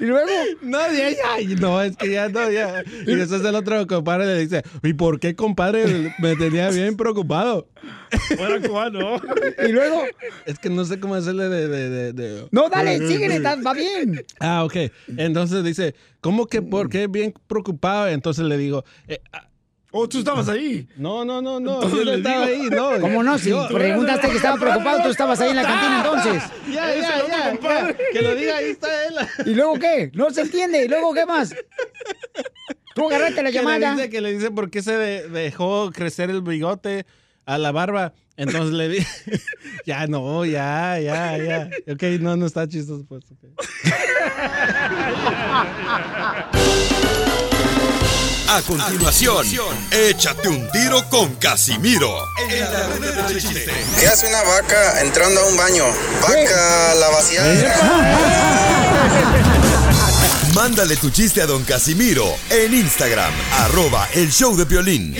Y 0.00 0.04
luego, 0.04 0.28
No, 0.62 0.78
ya, 0.92 1.10
ya, 1.10 1.56
no, 1.60 1.82
es 1.82 1.96
que 1.96 2.10
ya 2.10 2.28
no, 2.28 2.50
ya. 2.50 2.82
Y 3.06 3.14
después 3.14 3.44
el 3.44 3.54
otro 3.54 3.86
compadre 3.86 4.26
le 4.26 4.40
dice, 4.40 4.62
¿y 4.82 4.92
por 4.92 5.18
qué, 5.20 5.34
compadre? 5.34 6.14
Me 6.18 6.36
tenía 6.36 6.70
bien 6.70 6.96
preocupado. 6.96 7.68
Fuera 8.36 8.60
cubano. 8.60 9.20
y 9.66 9.72
luego. 9.72 10.02
Es 10.46 10.58
que 10.58 10.70
no 10.70 10.84
sé 10.84 11.00
cómo 11.00 11.14
hacerle 11.14 11.48
de... 11.48 11.68
de, 11.68 11.90
de, 11.90 12.12
de- 12.12 12.48
No, 12.50 12.68
dale, 12.68 12.98
síguele, 13.08 13.40
va 13.40 13.74
bien. 13.74 14.24
Ah, 14.40 14.64
ok. 14.64 14.76
Entonces 15.16 15.64
dice, 15.64 15.94
¿cómo 16.20 16.46
que 16.46 16.62
por 16.62 16.88
qué 16.88 17.06
bien 17.06 17.34
preocupado? 17.46 18.08
Entonces 18.08 18.44
le 18.44 18.56
digo, 18.56 18.84
eh, 19.08 19.20
ah, 19.32 19.48
Oh, 19.90 20.06
tú 20.06 20.18
estabas 20.18 20.50
ahí. 20.50 20.86
no, 20.96 21.24
no, 21.24 21.40
no, 21.40 21.58
no, 21.60 21.76
Entonces 21.82 21.98
yo 22.00 22.04
no 22.04 22.12
estaba 22.12 22.46
digo. 22.46 22.62
ahí, 22.64 22.68
no. 22.70 23.00
¿Cómo 23.00 23.22
no? 23.22 23.38
Si 23.38 23.48
Yo- 23.48 23.66
preguntaste 23.68 24.28
que 24.28 24.36
estaba 24.36 24.58
preocupado, 24.58 25.02
tú 25.02 25.08
estabas 25.08 25.40
ahí 25.40 25.48
en 25.50 25.56
la 25.56 25.62
cantina 25.62 25.96
entonces. 26.04 26.42
Ya, 26.70 26.94
ya, 26.94 27.26
ya, 27.26 27.48
compadre. 27.50 27.96
ya, 27.98 28.04
que 28.12 28.22
lo 28.22 28.34
diga, 28.34 28.56
ahí 28.58 28.66
está 28.70 29.06
él. 29.06 29.14
¿Y 29.46 29.54
luego 29.54 29.78
qué? 29.78 30.10
No 30.14 30.28
se 30.30 30.42
entiende. 30.42 30.84
¿Y 30.84 30.88
luego 30.88 31.14
qué 31.14 31.24
más? 31.24 31.54
Tú 32.94 33.06
agarraste 33.08 33.42
la 33.42 33.50
Que 33.50 33.58
le 33.58 33.64
llamada. 33.64 33.94
dice, 33.94 34.10
que 34.10 34.20
le 34.20 34.32
dice 34.32 34.50
por 34.50 34.70
qué 34.70 34.82
se 34.82 34.92
de- 34.92 35.28
dejó 35.30 35.90
crecer 35.90 36.28
el 36.28 36.42
bigote 36.42 37.06
a 37.46 37.56
la 37.56 37.72
barba. 37.72 38.12
Entonces 38.36 38.74
le 38.74 38.88
dije, 38.90 39.06
ya 39.86 40.06
no, 40.06 40.44
ya, 40.44 40.98
ya, 41.00 41.38
ya. 41.38 41.70
Ok, 41.90 42.02
no, 42.20 42.36
no 42.36 42.44
está 42.46 42.68
chistoso. 42.68 43.06
Pues. 43.08 43.24
A 48.50 48.62
continuación, 48.62 49.46
échate 49.90 50.48
un 50.48 50.70
tiro 50.70 51.06
con 51.10 51.34
Casimiro. 51.34 52.24
En 52.38 52.60
la 52.60 52.86
ruleta 52.86 53.28
de 53.28 53.40
chiste. 53.42 53.66
¿Qué 54.00 54.06
hace 54.08 54.26
una 54.26 54.42
vaca 54.42 55.02
entrando 55.02 55.42
a 55.42 55.44
un 55.44 55.56
baño? 55.56 55.84
Vaca, 56.22 56.94
la 56.94 57.08
vaciada. 57.10 57.76
Mándale 60.54 60.96
tu 60.96 61.10
chiste 61.10 61.42
a 61.42 61.46
don 61.46 61.62
Casimiro 61.64 62.24
en 62.48 62.72
Instagram, 62.72 63.34
arroba 63.52 64.08
el 64.14 64.32
show 64.32 64.56
de 64.56 64.64
violín. 64.64 65.14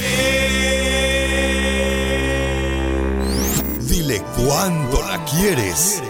Dile 3.81 4.23
cuándo 4.37 5.03
la 5.03 5.23
quieres. 5.27 6.03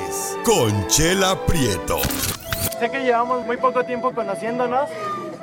Conchela 0.45 1.45
Prieto. 1.47 2.01
Sé 2.79 2.89
que 2.93 3.01
llevamos 3.01 3.45
muy 3.45 3.57
poco 3.57 3.85
tiempo 3.85 4.15
conociéndonos. 4.15 4.89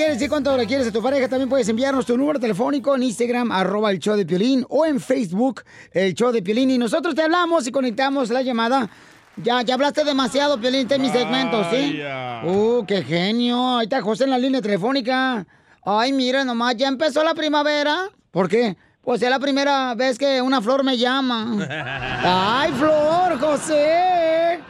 Quieres 0.00 0.16
decir 0.16 0.30
cuánto 0.30 0.56
le 0.56 0.66
quieres 0.66 0.86
a 0.86 0.92
tu 0.92 1.02
pareja, 1.02 1.28
también 1.28 1.50
puedes 1.50 1.68
enviarnos 1.68 2.06
tu 2.06 2.16
número 2.16 2.40
telefónico 2.40 2.96
en 2.96 3.02
Instagram, 3.02 3.52
arroba 3.52 3.90
el 3.90 3.98
show 3.98 4.16
de 4.16 4.24
Piolín, 4.24 4.64
o 4.70 4.86
en 4.86 4.98
Facebook, 4.98 5.62
el 5.92 6.14
show 6.14 6.32
de 6.32 6.40
Piolín. 6.40 6.70
Y 6.70 6.78
nosotros 6.78 7.14
te 7.14 7.20
hablamos 7.20 7.66
y 7.66 7.70
conectamos 7.70 8.30
la 8.30 8.40
llamada. 8.40 8.88
Ya, 9.36 9.60
ya 9.60 9.74
hablaste 9.74 10.02
demasiado, 10.02 10.58
Piolín, 10.58 10.82
este 10.82 10.94
es 10.94 11.00
mi 11.02 11.10
segmento, 11.10 11.62
¿sí? 11.70 12.00
Uh, 12.46 12.82
qué 12.86 13.02
genio. 13.02 13.76
Ahí 13.76 13.84
está 13.84 14.00
José 14.00 14.24
en 14.24 14.30
la 14.30 14.38
línea 14.38 14.62
telefónica. 14.62 15.46
Ay, 15.84 16.14
mira 16.14 16.44
nomás, 16.44 16.76
ya 16.76 16.88
empezó 16.88 17.22
la 17.22 17.34
primavera. 17.34 18.08
¿Por 18.30 18.48
qué? 18.48 18.78
Pues 19.02 19.20
es 19.20 19.28
la 19.28 19.38
primera 19.38 19.94
vez 19.94 20.16
que 20.16 20.40
una 20.40 20.62
flor 20.62 20.82
me 20.82 20.96
llama. 20.96 21.58
Ay, 22.62 22.72
Flor, 22.72 23.38
José. 23.38 24.60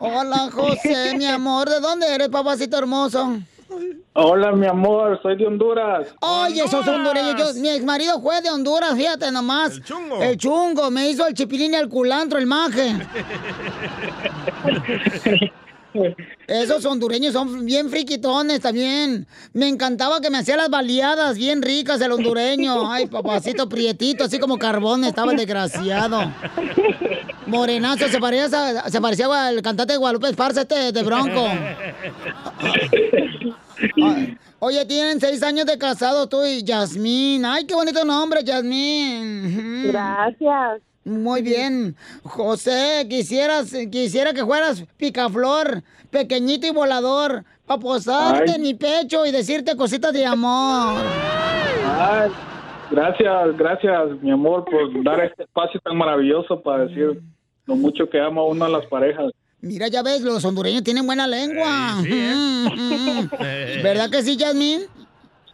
Hola, 0.00 0.50
José, 0.52 1.14
mi 1.16 1.26
amor. 1.26 1.68
¿De 1.68 1.78
dónde 1.78 2.12
eres, 2.12 2.30
papacito 2.30 2.76
hermoso? 2.76 3.38
Hola, 4.14 4.52
mi 4.52 4.66
amor, 4.66 5.18
soy 5.22 5.36
de 5.36 5.46
Honduras. 5.46 6.08
Oye, 6.20 6.62
esos 6.64 6.86
hondureños. 6.86 7.54
Yo- 7.54 7.60
mi 7.60 7.68
ex 7.68 7.84
marido 7.84 8.20
fue 8.20 8.40
de 8.40 8.50
Honduras, 8.50 8.94
fíjate 8.94 9.30
nomás. 9.30 9.72
El 9.74 9.84
chungo. 9.84 10.22
El 10.22 10.36
chungo. 10.36 10.90
Me 10.90 11.10
hizo 11.10 11.26
el 11.26 11.34
chipilín 11.34 11.72
y 11.72 11.76
el 11.76 11.88
culantro, 11.88 12.38
el 12.38 12.46
maje. 12.46 12.96
Esos 16.46 16.84
hondureños 16.84 17.32
son 17.32 17.64
bien 17.64 17.88
friquitones 17.90 18.60
también. 18.60 19.26
Me 19.54 19.66
encantaba 19.68 20.20
que 20.20 20.28
me 20.30 20.38
hacía 20.38 20.56
las 20.56 20.68
baleadas 20.68 21.36
bien 21.38 21.62
ricas 21.62 22.00
el 22.00 22.12
hondureño. 22.12 22.90
Ay, 22.90 23.06
papacito 23.06 23.68
prietito, 23.68 24.24
así 24.24 24.38
como 24.38 24.58
carbón, 24.58 25.04
estaba 25.04 25.32
el 25.32 25.38
desgraciado. 25.38 26.20
Morenazo, 27.46 28.08
se 28.08 28.18
parecía, 28.18 28.48
se 28.88 29.00
parecía 29.00 29.46
al 29.46 29.62
cantante 29.62 29.92
de 29.92 29.98
Guadalupe 29.98 30.28
Esparza, 30.28 30.62
este 30.62 30.92
de 30.92 31.02
Bronco. 31.02 31.46
Oye, 34.58 34.84
tienen 34.86 35.20
seis 35.20 35.42
años 35.42 35.66
de 35.66 35.78
casado 35.78 36.28
tú 36.28 36.44
y 36.44 36.64
Yasmín. 36.64 37.44
Ay, 37.44 37.66
qué 37.66 37.74
bonito 37.74 38.04
nombre, 38.04 38.42
Yasmín. 38.42 39.88
Gracias. 39.88 40.80
Muy 41.04 41.42
bien. 41.42 41.94
José, 42.24 43.06
quisieras, 43.08 43.72
quisiera 43.92 44.32
que 44.32 44.44
fueras 44.44 44.84
picaflor, 44.96 45.82
pequeñito 46.10 46.66
y 46.66 46.70
volador, 46.70 47.44
para 47.64 47.80
posarte 47.80 48.50
Ay. 48.50 48.56
en 48.56 48.62
mi 48.62 48.74
pecho 48.74 49.24
y 49.24 49.30
decirte 49.30 49.76
cositas 49.76 50.12
de 50.12 50.26
amor. 50.26 51.00
Ay, 51.98 52.30
gracias, 52.90 53.56
gracias, 53.56 54.20
mi 54.20 54.32
amor, 54.32 54.64
por 54.64 55.04
dar 55.04 55.20
este 55.20 55.44
espacio 55.44 55.78
tan 55.80 55.96
maravilloso 55.96 56.60
para 56.60 56.86
decir 56.86 57.20
lo 57.66 57.76
mucho 57.76 58.08
que 58.08 58.20
ama 58.20 58.42
uno 58.44 58.64
a 58.64 58.68
las 58.68 58.86
parejas. 58.86 59.32
Mira, 59.60 59.88
ya 59.88 60.02
ves, 60.02 60.22
los 60.22 60.44
hondureños 60.44 60.84
tienen 60.84 61.06
buena 61.06 61.26
lengua. 61.26 61.96
Mm, 62.00 63.28
¿Verdad 63.82 64.10
que 64.10 64.22
sí, 64.22 64.36
Yasmín? 64.36 64.82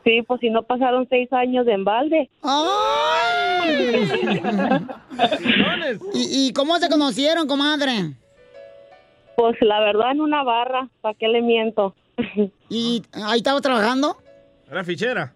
Sí, 0.04 0.21
pues 0.26 0.40
si 0.40 0.50
no 0.50 0.64
pasaron 0.64 1.07
seis 1.09 1.33
años 1.33 1.64
de 1.64 1.75
embalde. 1.75 2.28
¿Y, 6.12 6.49
y 6.49 6.52
cómo 6.52 6.76
se 6.78 6.88
conocieron, 6.88 7.47
comadre? 7.47 8.12
Pues 9.37 9.57
la 9.61 9.81
verdad 9.81 10.12
en 10.12 10.21
una 10.21 10.42
barra, 10.42 10.88
¿para 11.00 11.14
qué 11.14 11.28
le 11.28 11.40
miento? 11.40 11.95
¿Y 12.69 13.02
ahí 13.12 13.38
estaba 13.38 13.61
trabajando? 13.61 14.16
Era 14.71 14.85
fichera. 14.85 15.33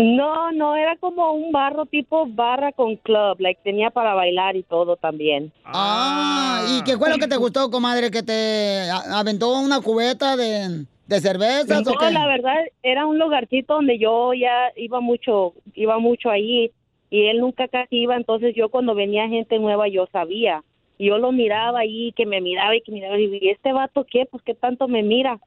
No, 0.00 0.52
no, 0.52 0.76
era 0.76 0.96
como 0.98 1.32
un 1.32 1.50
barro 1.50 1.84
tipo 1.84 2.24
barra 2.28 2.70
con 2.70 2.94
club, 2.94 3.40
like 3.40 3.60
tenía 3.64 3.90
para 3.90 4.14
bailar 4.14 4.54
y 4.54 4.62
todo 4.62 4.94
también. 4.96 5.50
Ah, 5.64 6.64
¿y 6.68 6.84
qué 6.84 6.96
fue 6.96 7.10
lo 7.10 7.18
que 7.18 7.26
te 7.26 7.36
gustó, 7.36 7.68
comadre? 7.68 8.08
¿Que 8.12 8.22
te 8.22 8.88
aventó 9.12 9.58
una 9.58 9.80
cubeta 9.80 10.36
de, 10.36 10.84
de 11.04 11.20
cervezas 11.20 11.84
o 11.84 11.90
No, 11.90 11.98
qué? 11.98 12.12
la 12.12 12.28
verdad 12.28 12.54
era 12.84 13.06
un 13.06 13.18
lugarcito 13.18 13.74
donde 13.74 13.98
yo 13.98 14.32
ya 14.34 14.70
iba 14.76 15.00
mucho, 15.00 15.54
iba 15.74 15.98
mucho 15.98 16.30
ahí 16.30 16.70
y 17.10 17.26
él 17.26 17.40
nunca 17.40 17.66
casi 17.66 17.96
iba, 17.96 18.14
entonces 18.14 18.54
yo 18.54 18.68
cuando 18.68 18.94
venía 18.94 19.26
gente 19.26 19.58
nueva 19.58 19.88
yo 19.88 20.06
sabía. 20.12 20.62
Y 20.96 21.08
yo 21.08 21.18
lo 21.18 21.32
miraba 21.32 21.80
ahí, 21.80 22.12
que 22.12 22.24
me 22.24 22.40
miraba 22.40 22.76
y 22.76 22.82
que 22.82 22.92
miraba 22.92 23.18
y 23.18 23.36
¿y 23.40 23.48
este 23.48 23.72
vato 23.72 24.06
qué? 24.08 24.26
Pues 24.30 24.44
qué 24.44 24.54
tanto 24.54 24.86
me 24.86 25.02
mira. 25.02 25.40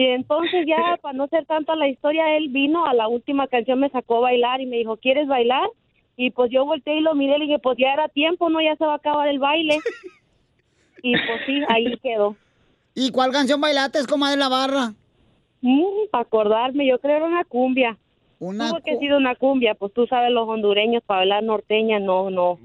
Y 0.00 0.06
entonces 0.06 0.64
ya, 0.66 0.96
para 1.02 1.12
no 1.12 1.28
ser 1.28 1.44
tanto 1.44 1.74
la 1.74 1.86
historia, 1.86 2.34
él 2.38 2.48
vino 2.48 2.86
a 2.86 2.94
la 2.94 3.06
última 3.06 3.46
canción, 3.48 3.80
me 3.80 3.90
sacó 3.90 4.16
a 4.16 4.20
bailar 4.20 4.62
y 4.62 4.66
me 4.66 4.78
dijo, 4.78 4.96
¿quieres 4.96 5.28
bailar? 5.28 5.68
Y 6.16 6.30
pues 6.30 6.50
yo 6.50 6.64
volteé 6.64 6.96
y 6.96 7.00
lo 7.02 7.14
miré 7.14 7.36
y 7.36 7.40
le 7.40 7.44
dije, 7.44 7.58
pues 7.58 7.76
ya 7.78 7.92
era 7.92 8.08
tiempo, 8.08 8.48
¿no? 8.48 8.62
Ya 8.62 8.76
se 8.76 8.86
va 8.86 8.94
a 8.94 8.96
acabar 8.96 9.28
el 9.28 9.38
baile. 9.38 9.78
Y 11.02 11.12
pues 11.12 11.40
sí, 11.46 11.62
ahí 11.68 11.96
quedó. 12.02 12.36
¿Y 12.94 13.10
cuál 13.10 13.32
canción 13.32 13.58
bailaste, 13.58 14.04
comadre, 14.06 14.36
la 14.36 14.50
barra? 14.50 14.92
para 16.10 16.22
acordarme, 16.22 16.86
yo 16.86 16.98
creo 16.98 17.16
era 17.16 17.24
una 17.24 17.44
cumbia. 17.44 17.96
Una 18.40 18.70
Tuvo 18.70 18.80
que 18.80 18.96
sido 18.96 19.18
una 19.18 19.34
cumbia, 19.34 19.74
pues 19.74 19.92
tú 19.92 20.06
sabes, 20.06 20.30
los 20.32 20.48
hondureños 20.48 21.02
para 21.04 21.20
hablar 21.20 21.42
norteña, 21.42 21.98
no, 22.00 22.30
no. 22.30 22.58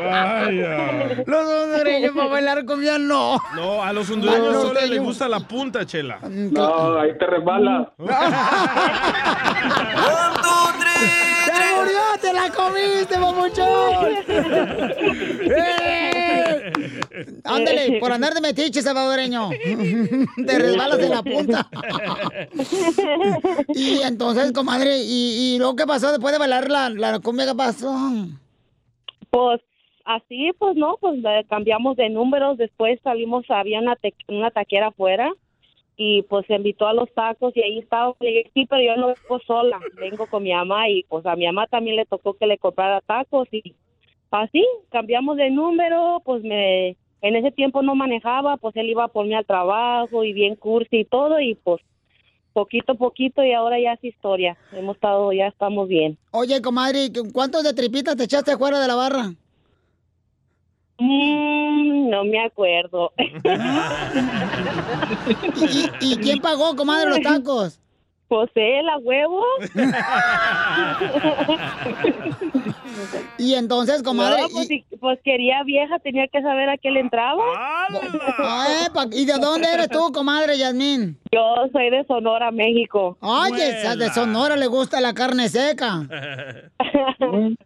Vaya. 0.00 1.22
Los 1.26 1.46
hondureños 1.46 2.12
para 2.16 2.28
bailar 2.28 2.64
cumbia, 2.64 2.96
no. 2.96 3.36
No, 3.54 3.82
a 3.82 3.92
los 3.92 4.08
hondureños 4.08 4.62
solo 4.62 4.80
les 4.80 5.02
gusta 5.02 5.28
la 5.28 5.40
punta, 5.40 5.84
chela. 5.84 6.18
No, 6.22 6.98
ahí 6.98 7.10
te 7.18 7.26
resbala. 7.26 7.92
¡Se 11.44 11.76
murió! 11.76 12.00
¡Te 12.22 12.32
la 12.32 12.48
comiste, 12.48 13.18
papuchón! 13.18 14.16
¡Eh! 15.44 16.12
Ándale, 17.44 17.98
por 18.00 18.12
andar 18.12 18.34
de 18.34 18.40
metiche, 18.40 18.82
salvadoreño. 18.82 19.50
Te 20.46 20.58
resbalas 20.58 20.98
de 20.98 21.08
la 21.08 21.22
punta. 21.22 21.68
Y 23.74 24.00
entonces, 24.02 24.52
comadre, 24.52 24.98
¿y, 25.02 25.54
y 25.54 25.58
luego 25.58 25.76
qué 25.76 25.86
pasó 25.86 26.10
después 26.10 26.32
de 26.32 26.38
bailar 26.38 26.70
la, 26.70 26.88
la 26.90 27.18
cumbia? 27.20 27.46
¿Qué 27.46 27.54
pasó? 27.54 27.94
Pues 29.30 29.60
así, 30.04 30.50
pues 30.58 30.76
no, 30.76 30.96
pues 31.00 31.20
eh, 31.24 31.44
cambiamos 31.48 31.96
de 31.96 32.08
números, 32.10 32.58
después 32.58 32.98
salimos, 33.02 33.44
había 33.48 33.80
una, 33.80 33.96
te- 33.96 34.14
una 34.28 34.50
taquera 34.50 34.88
afuera 34.88 35.30
y 35.96 36.22
pues 36.22 36.46
se 36.46 36.54
invitó 36.54 36.86
a 36.86 36.94
los 36.94 37.12
tacos 37.14 37.52
y 37.56 37.62
ahí 37.62 37.78
estaba, 37.78 38.14
le 38.20 38.28
dije, 38.28 38.50
sí, 38.54 38.66
pero 38.68 38.82
yo 38.82 38.96
no 39.00 39.06
vengo 39.08 39.40
sola, 39.46 39.78
vengo 40.00 40.26
con 40.26 40.42
mi 40.42 40.52
mamá 40.52 40.88
y 40.88 41.04
pues 41.04 41.24
a 41.26 41.36
mi 41.36 41.46
mamá 41.46 41.66
también 41.66 41.96
le 41.96 42.06
tocó 42.06 42.34
que 42.34 42.46
le 42.46 42.58
comprara 42.58 43.00
tacos 43.02 43.48
y 43.52 43.74
así, 44.32 44.64
cambiamos 44.90 45.36
de 45.36 45.50
número, 45.50 46.20
pues 46.24 46.42
me, 46.42 46.96
en 47.20 47.36
ese 47.36 47.50
tiempo 47.52 47.82
no 47.82 47.94
manejaba, 47.94 48.56
pues 48.56 48.74
él 48.76 48.90
iba 48.90 49.08
por 49.08 49.26
mí 49.26 49.34
al 49.34 49.46
trabajo 49.46 50.24
y 50.24 50.32
bien 50.32 50.56
cursi 50.56 51.00
y 51.00 51.04
todo 51.04 51.38
y 51.40 51.54
pues 51.54 51.80
poquito 52.52 52.92
a 52.92 52.96
poquito 52.96 53.42
y 53.44 53.52
ahora 53.52 53.80
ya 53.80 53.92
es 53.94 54.04
historia, 54.04 54.56
hemos 54.72 54.96
estado, 54.96 55.32
ya 55.32 55.46
estamos 55.46 55.88
bien. 55.88 56.18
Oye, 56.32 56.60
comadre, 56.60 57.10
¿cuántos 57.32 57.62
de 57.64 57.72
tripitas 57.72 58.16
te 58.16 58.24
echaste 58.24 58.56
fuera 58.56 58.80
de 58.80 58.88
la 58.88 58.94
barra? 58.94 59.32
Mm, 60.98 62.10
no 62.10 62.24
me 62.24 62.44
acuerdo. 62.44 63.12
¿Y, 65.56 65.90
y 66.00 66.16
quién 66.18 66.40
pagó, 66.40 66.76
comadre, 66.76 67.10
los 67.10 67.20
tacos? 67.22 67.80
Pues 68.32 68.48
él, 68.54 68.88
a 68.88 68.96
huevo. 68.96 69.44
Y 73.36 73.52
entonces, 73.52 74.02
comadre, 74.02 74.40
No, 74.40 74.48
pues, 74.48 74.68
pues 74.98 75.18
quería 75.22 75.62
vieja, 75.64 75.98
tenía 75.98 76.26
que 76.28 76.40
saber 76.40 76.70
a 76.70 76.78
qué 76.78 76.90
le 76.90 77.00
entraba. 77.00 77.42
Ay, 78.38 78.86
¿Y 79.12 79.26
de 79.26 79.34
dónde 79.34 79.68
eres 79.70 79.90
tú, 79.90 80.10
comadre 80.14 80.56
Yasmín? 80.56 81.18
Yo 81.30 81.40
soy 81.72 81.90
de 81.90 82.06
Sonora, 82.06 82.50
México. 82.50 83.18
Oye, 83.20 83.68
esa 83.80 83.96
de 83.96 84.08
Sonora 84.08 84.56
le 84.56 84.66
gusta 84.66 84.98
la 85.02 85.12
carne 85.12 85.50
seca. 85.50 86.00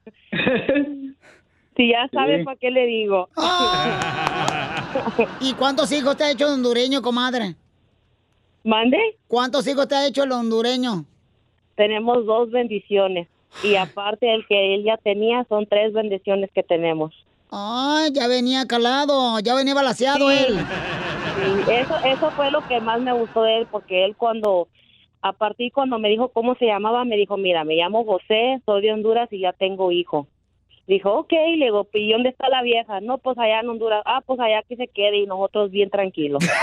Si 1.77 1.91
ya 1.91 2.09
sabes 2.11 2.39
Sí. 2.39 2.45
para 2.45 2.57
qué 2.57 2.71
le 2.71 2.87
digo. 2.87 3.29
¿Y 5.41 5.53
cuántos 5.53 5.93
hijos 5.93 6.17
te 6.17 6.25
ha 6.25 6.31
hecho 6.31 6.51
hondureño, 6.51 7.03
comadre? 7.03 7.55
¿Mande? 8.67 8.99
¿Cuántos 9.29 9.65
hijos 9.69 9.87
te 9.87 9.95
ha 9.95 10.09
hecho 10.09 10.25
el 10.25 10.33
hondureño? 10.33 11.05
Tenemos 11.77 12.27
dos 12.27 12.51
bendiciones. 12.51 13.29
Y 13.63 13.77
aparte 13.77 14.35
el 14.35 14.45
que 14.49 14.75
él 14.75 14.83
ya 14.83 14.97
tenía, 14.97 15.47
son 15.49 15.67
tres 15.67 15.93
bendiciones 15.93 16.51
que 16.53 16.65
tenemos. 16.65 17.15
Ay, 17.49 18.11
ya 18.13 18.27
venía 18.27 18.67
calado, 18.67 19.39
ya 19.39 19.55
venía 19.55 19.73
balaseado 19.73 20.29
Sí. 20.31 20.37
él. 20.49 20.59
Eso, 21.71 21.95
eso 22.05 22.31
fue 22.33 22.51
lo 22.51 22.67
que 22.67 22.81
más 22.81 23.01
me 23.01 23.13
gustó 23.13 23.45
de 23.45 23.59
él, 23.59 23.69
porque 23.71 24.05
él 24.05 24.17
cuando, 24.17 24.67
a 25.23 25.33
partir 25.33 25.71
cuando 25.73 26.01
me 26.01 26.09
dijo 26.09 26.29
cómo 26.31 26.57
se 26.57 26.67
llamaba, 26.67 27.05
me 27.05 27.17
dijo, 27.17 27.37
mira, 27.37 27.63
me 27.63 27.77
llamo 27.77 28.05
José, 28.05 28.61
soy 28.67 28.83
de 28.83 28.93
Honduras 28.93 29.33
y 29.33 29.39
ya 29.43 29.53
tengo 29.53 29.93
hijo. 29.93 30.27
Dijo, 30.87 31.13
ok, 31.13 31.33
le 31.33 31.65
digo, 31.67 31.89
¿y 31.95 32.13
dónde 32.13 32.29
está 32.29 32.49
la 32.49 32.63
vieja? 32.63 33.01
No, 33.01 33.19
pues 33.19 33.37
allá 33.39 33.59
en 33.61 33.69
Honduras. 33.69 34.03
Ah, 34.07 34.21
pues 34.25 34.39
allá 34.39 34.63
que 34.69 34.77
se 34.77 34.87
quede 34.87 35.19
y 35.19 35.27
nosotros 35.27 35.71
bien 35.73 35.91
tranquilos. 35.91 36.45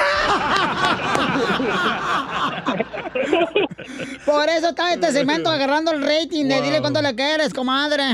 Por 4.25 4.47
eso 4.49 4.69
está 4.69 4.93
este 4.93 5.11
segmento 5.11 5.49
agarrando 5.49 5.91
el 5.91 6.01
rating 6.01 6.45
de 6.47 6.61
dile 6.61 6.79
cuánto 6.79 7.01
le 7.01 7.13
quieres, 7.15 7.53
comadre. 7.53 8.03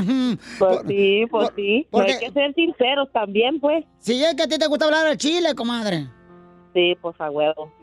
Pues 0.58 0.80
sí, 0.86 1.24
pues 1.30 1.50
sí. 1.56 1.86
No 1.92 1.98
porque- 1.98 2.12
hay 2.12 2.18
que 2.18 2.30
ser 2.32 2.54
sinceros 2.54 3.08
también, 3.12 3.60
pues. 3.60 3.84
Sí, 4.00 4.22
es 4.24 4.34
que 4.34 4.42
a 4.42 4.46
ti 4.48 4.58
te 4.58 4.66
gusta 4.66 4.86
hablar 4.86 5.06
al 5.06 5.16
chile, 5.16 5.54
comadre. 5.54 6.06
Sí, 6.74 6.96
pues 7.00 7.20
a 7.20 7.30
huevo. 7.30 7.72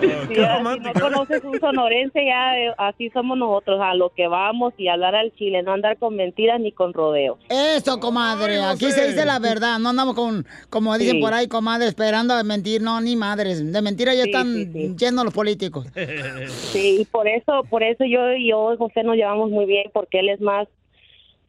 Sí, 0.00 0.06
si 0.34 0.80
no 0.80 0.92
conoces 0.98 1.44
un 1.44 1.60
sonorense, 1.60 2.24
ya 2.24 2.56
eh, 2.58 2.72
así 2.78 3.10
somos 3.10 3.36
nosotros, 3.36 3.78
a 3.82 3.94
lo 3.94 4.08
que 4.14 4.28
vamos 4.28 4.72
y 4.78 4.88
hablar 4.88 5.14
al 5.14 5.30
chile, 5.34 5.62
no 5.62 5.72
andar 5.74 5.98
con 5.98 6.16
mentiras 6.16 6.58
ni 6.58 6.72
con 6.72 6.94
rodeos. 6.94 7.38
Eso, 7.50 8.00
comadre. 8.00 8.62
Aquí 8.62 8.90
se 8.92 9.08
dice 9.08 9.26
la 9.26 9.38
verdad. 9.38 9.78
No 9.78 9.90
andamos 9.90 10.14
con, 10.14 10.46
como 10.70 10.96
dicen 10.96 11.16
Sí. 11.16 11.20
por 11.20 11.34
ahí, 11.34 11.48
comadre, 11.48 11.86
esperando 11.88 12.32
a 12.32 12.42
mentir. 12.44 12.80
No, 12.80 12.98
ni 13.02 13.14
madres. 13.14 13.70
De 13.72 13.82
mentira 13.82 14.14
ya 14.14 14.22
Sí, 14.24 14.30
están 14.30 14.54
sí, 14.54 14.70
sí. 14.72 14.96
llenos 14.96 15.24
los 15.24 15.34
políticos. 15.34 15.86
Sí, 16.48 17.00
y 17.02 17.04
por 17.04 17.28
eso, 17.28 17.64
por 17.68 17.82
eso 17.82 18.04
yo 18.04 18.32
y 18.32 18.48
yo, 18.48 18.74
José, 18.78 19.02
nos 19.02 19.16
llevamos 19.16 19.50
muy 19.50 19.66
bien, 19.66 19.90
porque 19.92 20.20
él 20.20 20.30
es 20.30 20.40
más 20.40 20.66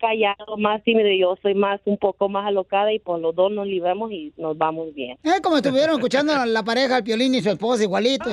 callado, 0.01 0.57
más 0.57 0.83
tímido 0.83 1.07
y 1.07 1.19
yo 1.19 1.37
soy 1.41 1.53
más, 1.53 1.79
un 1.85 1.97
poco 1.97 2.27
más 2.27 2.45
alocada 2.45 2.91
y 2.91 2.99
por 2.99 3.19
los 3.19 3.35
dos 3.35 3.51
nos 3.51 3.67
libramos 3.67 4.11
y 4.11 4.33
nos 4.35 4.57
vamos 4.57 4.93
bien. 4.93 5.17
Es 5.23 5.39
como 5.41 5.57
estuvieron 5.57 5.95
escuchando 5.95 6.33
a 6.33 6.45
la 6.45 6.63
pareja, 6.63 6.97
el 6.97 7.03
Piolín 7.03 7.35
y 7.35 7.41
su 7.41 7.49
esposa, 7.49 7.83
igualito. 7.83 8.29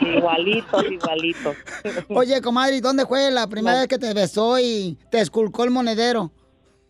Igualitos, 0.00 0.90
igualitos. 0.90 1.56
Oye, 2.08 2.40
comadre, 2.40 2.76
¿y 2.76 2.80
dónde 2.80 3.06
fue 3.06 3.30
la 3.30 3.46
primera 3.46 3.80
vez 3.80 3.88
que 3.88 3.98
te 3.98 4.12
besó 4.14 4.58
y 4.58 4.96
te 5.10 5.20
esculcó 5.20 5.64
el 5.64 5.70
monedero? 5.70 6.32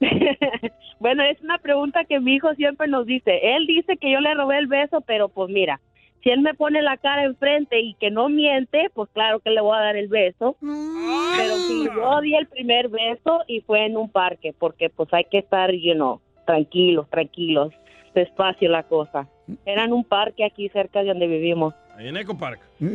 Bueno, 1.03 1.25
es 1.25 1.41
una 1.43 1.59
pregunta 1.59 2.05
que 2.05 2.21
mi 2.21 2.37
hijo 2.37 2.55
siempre 2.55 2.87
nos 2.87 3.07
dice. 3.07 3.57
Él 3.57 3.67
dice 3.67 3.97
que 3.97 4.13
yo 4.13 4.21
le 4.21 4.35
robé 4.35 4.59
el 4.59 4.69
beso, 4.69 5.01
pero 5.01 5.29
pues 5.29 5.51
mira, 5.51 5.81
si 6.23 6.31
él 6.31 6.41
me 6.41 6.55
pone 6.55 6.81
la 6.83 6.97
cara 6.97 7.25
enfrente 7.25 7.81
y 7.81 7.95
que 7.95 8.11
no 8.11 8.29
miente, 8.29 8.91
pues 8.95 9.11
claro 9.13 9.41
que 9.41 9.51
le 9.51 9.61
voy 9.61 9.77
a 9.77 9.81
dar 9.81 9.97
el 9.97 10.09
beso. 10.09 10.57
Pero 10.61 11.57
si 11.67 11.85
yo 11.85 12.21
di 12.21 12.37
el 12.37 12.47
primer 12.47 12.89
beso 12.89 13.41
y 13.49 13.61
fue 13.63 13.87
en 13.87 13.97
un 13.97 14.09
parque, 14.09 14.55
porque 14.57 14.89
pues 14.89 15.09
hay 15.13 15.25
que 15.25 15.39
estar, 15.39 15.73
you 15.73 15.95
know, 15.95 16.21
tranquilos, 16.47 17.11
tranquilos, 17.11 17.73
despacio 18.15 18.69
la 18.69 18.85
cosa. 18.85 19.29
Era 19.67 19.85
en 19.85 19.93
un 19.93 20.05
parque 20.05 20.45
aquí 20.45 20.69
cerca 20.69 21.01
de 21.01 21.09
donde 21.09 21.27
vivimos. 21.27 21.75
Ahí 21.97 22.07
en 22.09 22.17
Eco 22.17 22.39
Park. 22.39 22.61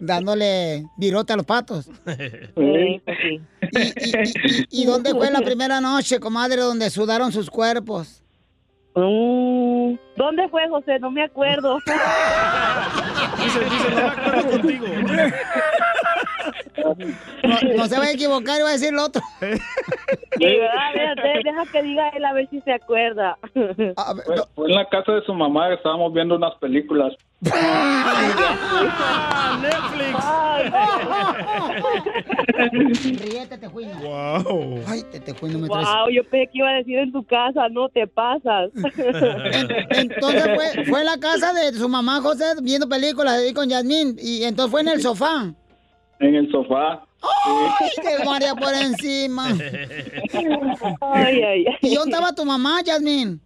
Dándole 0.00 0.86
virote 0.96 1.34
a 1.34 1.36
los 1.36 1.46
patos. 1.46 1.84
Sí, 1.84 3.00
pues 3.04 3.18
sí. 3.22 3.40
¿Y 4.70 4.86
dónde 4.86 5.12
fue 5.12 5.30
la 5.30 5.42
primera 5.42 5.80
noche, 5.80 6.18
comadre, 6.18 6.56
donde 6.56 6.90
sudaron 6.90 7.30
sus 7.30 7.48
cuerpos? 7.50 8.24
Mm, 8.96 9.94
¿Dónde 10.16 10.48
fue, 10.48 10.66
José? 10.70 10.98
No 10.98 11.10
me 11.10 11.22
acuerdo. 11.22 11.78
Dice, 13.36 13.60
dice, 13.60 13.90
no 13.90 13.96
me 13.96 14.02
acuerdo 14.08 14.50
contigo. 14.50 14.86
No, 16.76 16.94
no 17.76 17.86
se 17.86 17.98
va 17.98 18.04
a 18.04 18.10
equivocar 18.10 18.60
y 18.60 18.62
va 18.62 18.68
a 18.70 18.72
decir 18.72 18.92
lo 18.92 19.04
otro. 19.04 19.22
Deja, 19.40 19.58
de- 20.38 21.42
deja 21.44 21.64
que 21.72 21.82
diga 21.82 22.08
él 22.10 22.24
a 22.24 22.32
ver 22.32 22.48
si 22.50 22.60
se 22.60 22.72
acuerda. 22.72 23.38
Fue, 23.52 23.94
fue 24.54 24.68
en 24.68 24.74
la 24.74 24.88
casa 24.88 25.12
de 25.12 25.22
su 25.22 25.34
mamá, 25.34 25.72
estábamos 25.72 26.12
viendo 26.12 26.36
unas 26.36 26.54
películas. 26.56 27.14
Ríete, 32.72 33.58
Tejuino. 33.58 33.94
Wow. 34.00 34.80
Ay, 34.86 35.02
te, 35.10 35.20
Tejuino 35.20 35.58
me 35.58 35.68
traes. 35.68 35.86
Wow, 35.86 36.10
yo 36.10 36.22
pensé 36.24 36.50
que 36.52 36.58
iba 36.58 36.68
a 36.68 36.74
decir 36.74 36.98
en 36.98 37.12
tu 37.12 37.24
casa, 37.24 37.68
no 37.70 37.88
te 37.88 38.06
pasas. 38.06 38.70
Entonces 39.90 40.44
fue, 40.54 40.84
fue 40.86 41.04
la 41.04 41.18
casa 41.18 41.52
de 41.52 41.72
su 41.74 41.88
mamá, 41.88 42.20
José, 42.20 42.44
viendo 42.62 42.88
películas 42.88 43.34
ahí 43.34 43.52
con 43.52 43.68
Yasmín. 43.68 44.16
Y 44.20 44.44
entonces 44.44 44.70
fue 44.70 44.80
en 44.82 44.88
el 44.88 45.02
sofá. 45.02 45.52
En 46.20 46.34
el 46.34 46.50
sofá. 46.50 47.02
¡Ay, 47.46 48.24
María 48.24 48.54
por 48.54 48.72
encima! 48.72 49.48
Ay, 51.00 51.42
ay, 51.42 51.64
ay. 51.66 51.78
¿Y 51.82 51.94
dónde 51.94 52.10
estaba 52.12 52.34
tu 52.34 52.44
mamá, 52.44 52.82
Yasmín? 52.82 53.40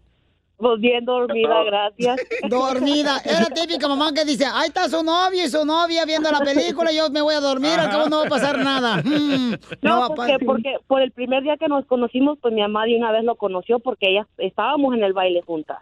Pues 0.57 0.79
bien 0.79 1.05
dormida, 1.07 1.63
gracias. 1.65 2.21
Dormida. 2.51 3.19
Era 3.25 3.47
típica 3.47 3.89
mamá 3.89 4.13
que 4.13 4.27
dice, 4.27 4.45
ahí 4.45 4.69
está 4.69 4.91
su 4.91 5.03
novio 5.03 5.43
y 5.43 5.49
su 5.49 5.65
novia 5.65 6.05
viendo 6.05 6.31
la 6.31 6.41
película, 6.41 6.93
yo 6.93 7.09
me 7.09 7.23
voy 7.23 7.35
a 7.35 7.41
dormir, 7.41 7.79
al 7.79 7.89
cabo 7.89 8.11
no 8.11 8.19
va 8.19 8.27
a 8.27 8.29
pasar 8.29 8.59
nada. 8.59 8.99
Mm, 9.03 9.55
No, 9.81 10.01
va 10.01 10.07
a 10.07 10.09
porque, 10.11 10.37
porque 10.45 10.77
por 10.87 11.01
el 11.01 11.13
primer 11.13 11.43
día 11.45 11.57
que 11.57 11.67
nos 11.69 11.87
conocimos, 11.87 12.39
pues 12.43 12.53
mi 12.53 12.61
mamá 12.61 12.85
de 12.85 12.97
una 12.97 13.11
vez 13.11 13.25
lo 13.25 13.37
conoció 13.37 13.79
porque 13.79 14.11
ella 14.11 14.27
estábamos 14.37 14.95
en 14.95 15.03
el 15.03 15.15
baile 15.15 15.41
juntas. 15.41 15.79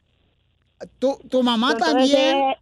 ¿Tu, 1.01 1.18
tu 1.29 1.42
mamá 1.42 1.72
Entonces, 1.72 2.12
también? 2.12 2.55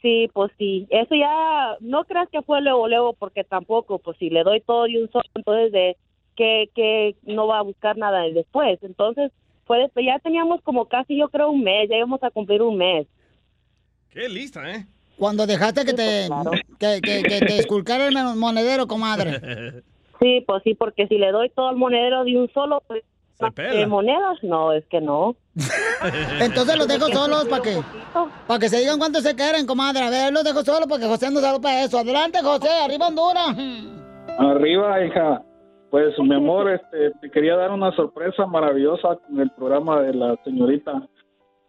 Sí, 0.00 0.28
pues 0.32 0.50
sí. 0.58 0.86
Eso 0.90 1.14
ya, 1.14 1.76
no 1.80 2.04
creas 2.04 2.28
que 2.30 2.42
fue 2.42 2.60
luego, 2.62 2.88
luego, 2.88 3.12
porque 3.12 3.44
tampoco, 3.44 3.98
pues 3.98 4.16
si 4.18 4.30
le 4.30 4.42
doy 4.42 4.60
todo 4.60 4.86
y 4.86 4.96
un 4.96 5.10
solo, 5.10 5.24
entonces 5.34 5.72
de 5.72 5.96
que, 6.36 6.70
que 6.74 7.16
no 7.22 7.46
va 7.46 7.58
a 7.58 7.62
buscar 7.62 7.96
nada 7.96 8.22
después. 8.22 8.78
Entonces, 8.82 9.30
fue 9.66 9.78
después, 9.78 10.04
ya 10.06 10.18
teníamos 10.18 10.60
como 10.62 10.86
casi, 10.86 11.16
yo 11.16 11.28
creo, 11.28 11.50
un 11.50 11.62
mes, 11.62 11.88
ya 11.88 11.96
íbamos 11.96 12.22
a 12.22 12.30
cumplir 12.30 12.62
un 12.62 12.76
mes. 12.76 13.06
Qué 14.10 14.28
lista, 14.28 14.70
¿eh? 14.70 14.86
Cuando 15.16 15.46
dejaste 15.46 15.84
que 15.84 15.92
te, 15.92 16.28
que, 16.78 17.00
que, 17.02 17.22
que 17.22 17.40
te 17.42 17.58
esculcara 17.58 18.08
el 18.08 18.14
mon- 18.14 18.38
monedero, 18.38 18.86
comadre. 18.86 19.82
Sí, 20.20 20.42
pues 20.46 20.62
sí, 20.64 20.74
porque 20.74 21.06
si 21.08 21.18
le 21.18 21.30
doy 21.30 21.50
todo 21.50 21.70
el 21.70 21.76
monedero 21.76 22.24
de 22.24 22.36
un 22.38 22.48
solo, 22.52 22.82
pues, 22.86 23.04
pela. 23.54 23.80
¿eh, 23.80 23.86
monedas? 23.86 24.38
No, 24.42 24.72
es 24.72 24.84
que 24.86 25.00
no. 25.00 25.36
Entonces 26.40 26.76
los 26.76 26.88
dejo 26.88 27.08
solos 27.08 27.46
para 27.46 27.62
que, 27.62 27.80
para 28.46 28.60
que 28.60 28.68
se 28.68 28.78
digan 28.78 28.98
cuánto 28.98 29.20
se 29.20 29.34
quieren, 29.34 29.66
comadre. 29.66 30.02
A 30.02 30.10
ver, 30.10 30.32
los 30.32 30.44
dejo 30.44 30.62
solos 30.62 30.86
porque 30.88 31.06
José 31.06 31.30
no 31.30 31.40
sabe 31.40 31.60
para 31.60 31.84
eso. 31.84 31.98
Adelante, 31.98 32.40
José, 32.42 32.68
arriba 32.68 33.08
Honduras. 33.08 33.56
Arriba, 34.38 35.04
hija. 35.04 35.42
Pues, 35.90 36.18
mi 36.18 36.34
amor, 36.34 36.70
este, 36.70 37.12
te 37.20 37.30
quería 37.30 37.56
dar 37.56 37.70
una 37.70 37.94
sorpresa 37.94 38.46
maravillosa 38.46 39.16
con 39.26 39.40
el 39.40 39.50
programa 39.50 40.02
de 40.02 40.14
la 40.14 40.36
señorita 40.42 41.08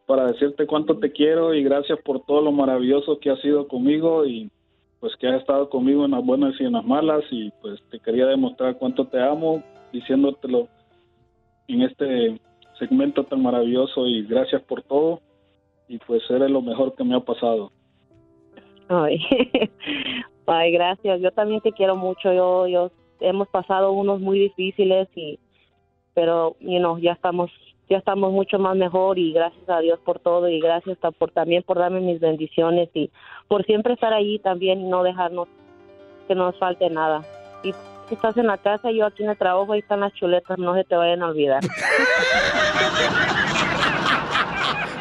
para 0.08 0.28
decirte 0.28 0.66
cuánto 0.66 0.98
te 0.98 1.12
quiero 1.12 1.54
y 1.54 1.64
gracias 1.64 2.00
por 2.04 2.26
todo 2.26 2.42
lo 2.42 2.52
maravilloso 2.52 3.20
que 3.20 3.32
has 3.32 3.40
sido 3.42 3.68
conmigo 3.68 4.26
y 4.26 4.50
pues 5.00 5.16
que 5.18 5.28
has 5.28 5.42
estado 5.42 5.70
conmigo 5.70 6.06
en 6.06 6.12
las 6.12 6.26
buenas 6.26 6.54
y 6.60 6.64
en 6.64 6.74
las 6.74 6.86
malas 6.86 7.24
y 7.32 7.52
pues 7.62 7.80
te 7.92 8.00
quería 8.00 8.26
demostrar 8.26 8.78
cuánto 8.78 9.06
te 9.08 9.22
amo 9.22 9.64
diciéndotelo 9.92 10.68
en 11.68 11.82
este 11.82 12.40
segmento 12.80 13.24
tan 13.24 13.42
maravilloso 13.42 14.06
y 14.08 14.24
gracias 14.26 14.62
por 14.64 14.84
todo 14.84 15.22
y 15.88 15.98
pues 16.00 16.24
eres 16.30 16.50
lo 16.50 16.62
mejor 16.62 16.96
que 16.96 17.04
me 17.04 17.16
ha 17.16 17.20
pasado. 17.20 17.72
Ay, 18.88 19.20
ay, 20.48 20.72
gracias. 20.72 21.22
Yo 21.22 21.32
también 21.32 21.62
te 21.62 21.72
quiero 21.72 21.96
mucho. 21.96 22.34
Yo, 22.34 22.68
yo 22.68 22.92
hemos 23.20 23.48
pasado 23.48 23.92
unos 23.92 24.20
muy 24.20 24.40
difíciles 24.40 25.08
y, 25.16 25.40
pero, 26.14 26.56
you 26.60 26.80
know, 26.80 26.98
ya 26.98 27.14
estamos, 27.14 27.52
ya 27.90 27.98
estamos 27.98 28.32
mucho 28.32 28.60
más 28.60 28.76
mejor 28.76 29.18
y 29.20 29.32
gracias 29.32 29.68
a 29.70 29.80
Dios 29.80 30.00
por 30.00 30.20
todo 30.20 30.50
y 30.50 30.60
gracias 30.60 30.98
por 31.18 31.32
también 31.32 31.64
por 31.64 31.78
darme 31.78 32.02
mis 32.02 32.20
bendiciones 32.20 32.90
y 32.94 33.10
por 33.48 33.66
siempre 33.66 33.94
estar 33.94 34.14
ahí 34.14 34.40
también 34.40 34.82
y 34.82 34.84
no 34.86 35.04
dejarnos 35.04 35.48
que 36.28 36.36
no 36.36 36.46
nos 36.46 36.58
falte 36.58 36.90
nada. 36.90 37.24
Si 38.08 38.16
estás 38.16 38.38
en 38.38 38.48
la 38.48 38.58
casa, 38.58 38.92
yo 38.92 39.06
aquí 39.06 39.24
en 39.24 39.30
el 39.32 39.38
trabajo, 39.38 39.74
ahí 39.74 39.80
están 39.80 40.00
las 40.02 40.14
chuletas, 40.14 40.58
no 40.58 40.76
se 40.76 40.84
te 40.84 40.96
vayan 40.96 41.22
a 41.24 41.28
olvidar. 41.28 41.62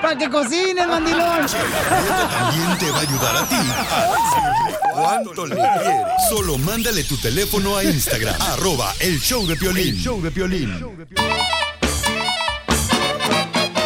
Para 0.03 0.19
que 0.19 0.29
cocines, 0.29 0.87
mandilón. 0.87 1.47
También 1.47 2.79
te 2.79 2.90
va 2.90 2.99
a 2.99 3.01
ayudar 3.01 3.37
a 3.37 3.49
ti 3.49 3.55
a 3.55 4.90
cuánto 4.93 5.47
le 5.47 5.55
quieres. 5.55 5.97
Solo 6.29 6.59
mándale 6.59 7.05
tu 7.05 7.17
teléfono 7.17 7.79
a 7.79 7.85
Instagram, 7.85 8.35
arroba 8.53 8.93
el 9.01 9.19
show 9.19 9.47
de 9.47 9.57
Piolín. 9.57 9.95
El 9.95 9.97
show 9.97 10.21
de 10.21 10.31
Piolín. 10.31 11.07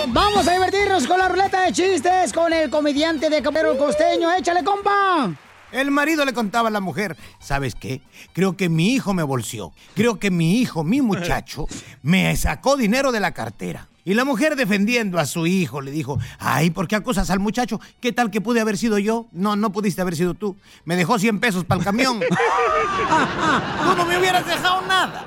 Vamos 0.08 0.48
a 0.48 0.52
divertirnos 0.52 1.06
con 1.06 1.18
la 1.18 1.28
ruleta 1.28 1.62
de 1.62 1.72
chistes 1.72 2.32
con 2.32 2.52
el 2.52 2.68
comediante 2.68 3.30
de 3.30 3.40
Cabrero 3.40 3.78
Costeño. 3.78 4.32
¡Échale, 4.32 4.64
compa! 4.64 5.30
El 5.72 5.90
marido 5.90 6.24
le 6.24 6.32
contaba 6.32 6.68
a 6.68 6.70
la 6.70 6.80
mujer, 6.80 7.16
¿sabes 7.40 7.74
qué? 7.74 8.00
Creo 8.32 8.56
que 8.56 8.68
mi 8.68 8.94
hijo 8.94 9.12
me 9.12 9.22
bolseó. 9.22 9.72
Creo 9.94 10.18
que 10.18 10.30
mi 10.30 10.60
hijo, 10.60 10.82
mi 10.82 11.02
muchacho, 11.02 11.66
me 12.02 12.34
sacó 12.36 12.76
dinero 12.76 13.12
de 13.12 13.20
la 13.20 13.32
cartera. 13.32 13.88
Y 14.04 14.14
la 14.14 14.24
mujer 14.24 14.56
defendiendo 14.56 15.18
a 15.18 15.26
su 15.26 15.46
hijo 15.46 15.82
le 15.82 15.90
dijo, 15.90 16.18
ay, 16.38 16.70
¿por 16.70 16.88
qué 16.88 16.96
acusas 16.96 17.28
al 17.28 17.40
muchacho? 17.40 17.78
¿Qué 18.00 18.10
tal 18.10 18.30
que 18.30 18.40
pude 18.40 18.60
haber 18.62 18.78
sido 18.78 18.98
yo? 18.98 19.26
No, 19.32 19.54
no 19.54 19.70
pudiste 19.70 20.00
haber 20.00 20.16
sido 20.16 20.32
tú. 20.32 20.56
Me 20.86 20.96
dejó 20.96 21.18
100 21.18 21.40
pesos 21.40 21.64
para 21.66 21.80
el 21.80 21.84
camión. 21.84 22.18
tú 23.84 23.96
no 23.96 24.06
me 24.06 24.18
hubieras 24.18 24.46
dejado 24.46 24.80
nada. 24.86 25.26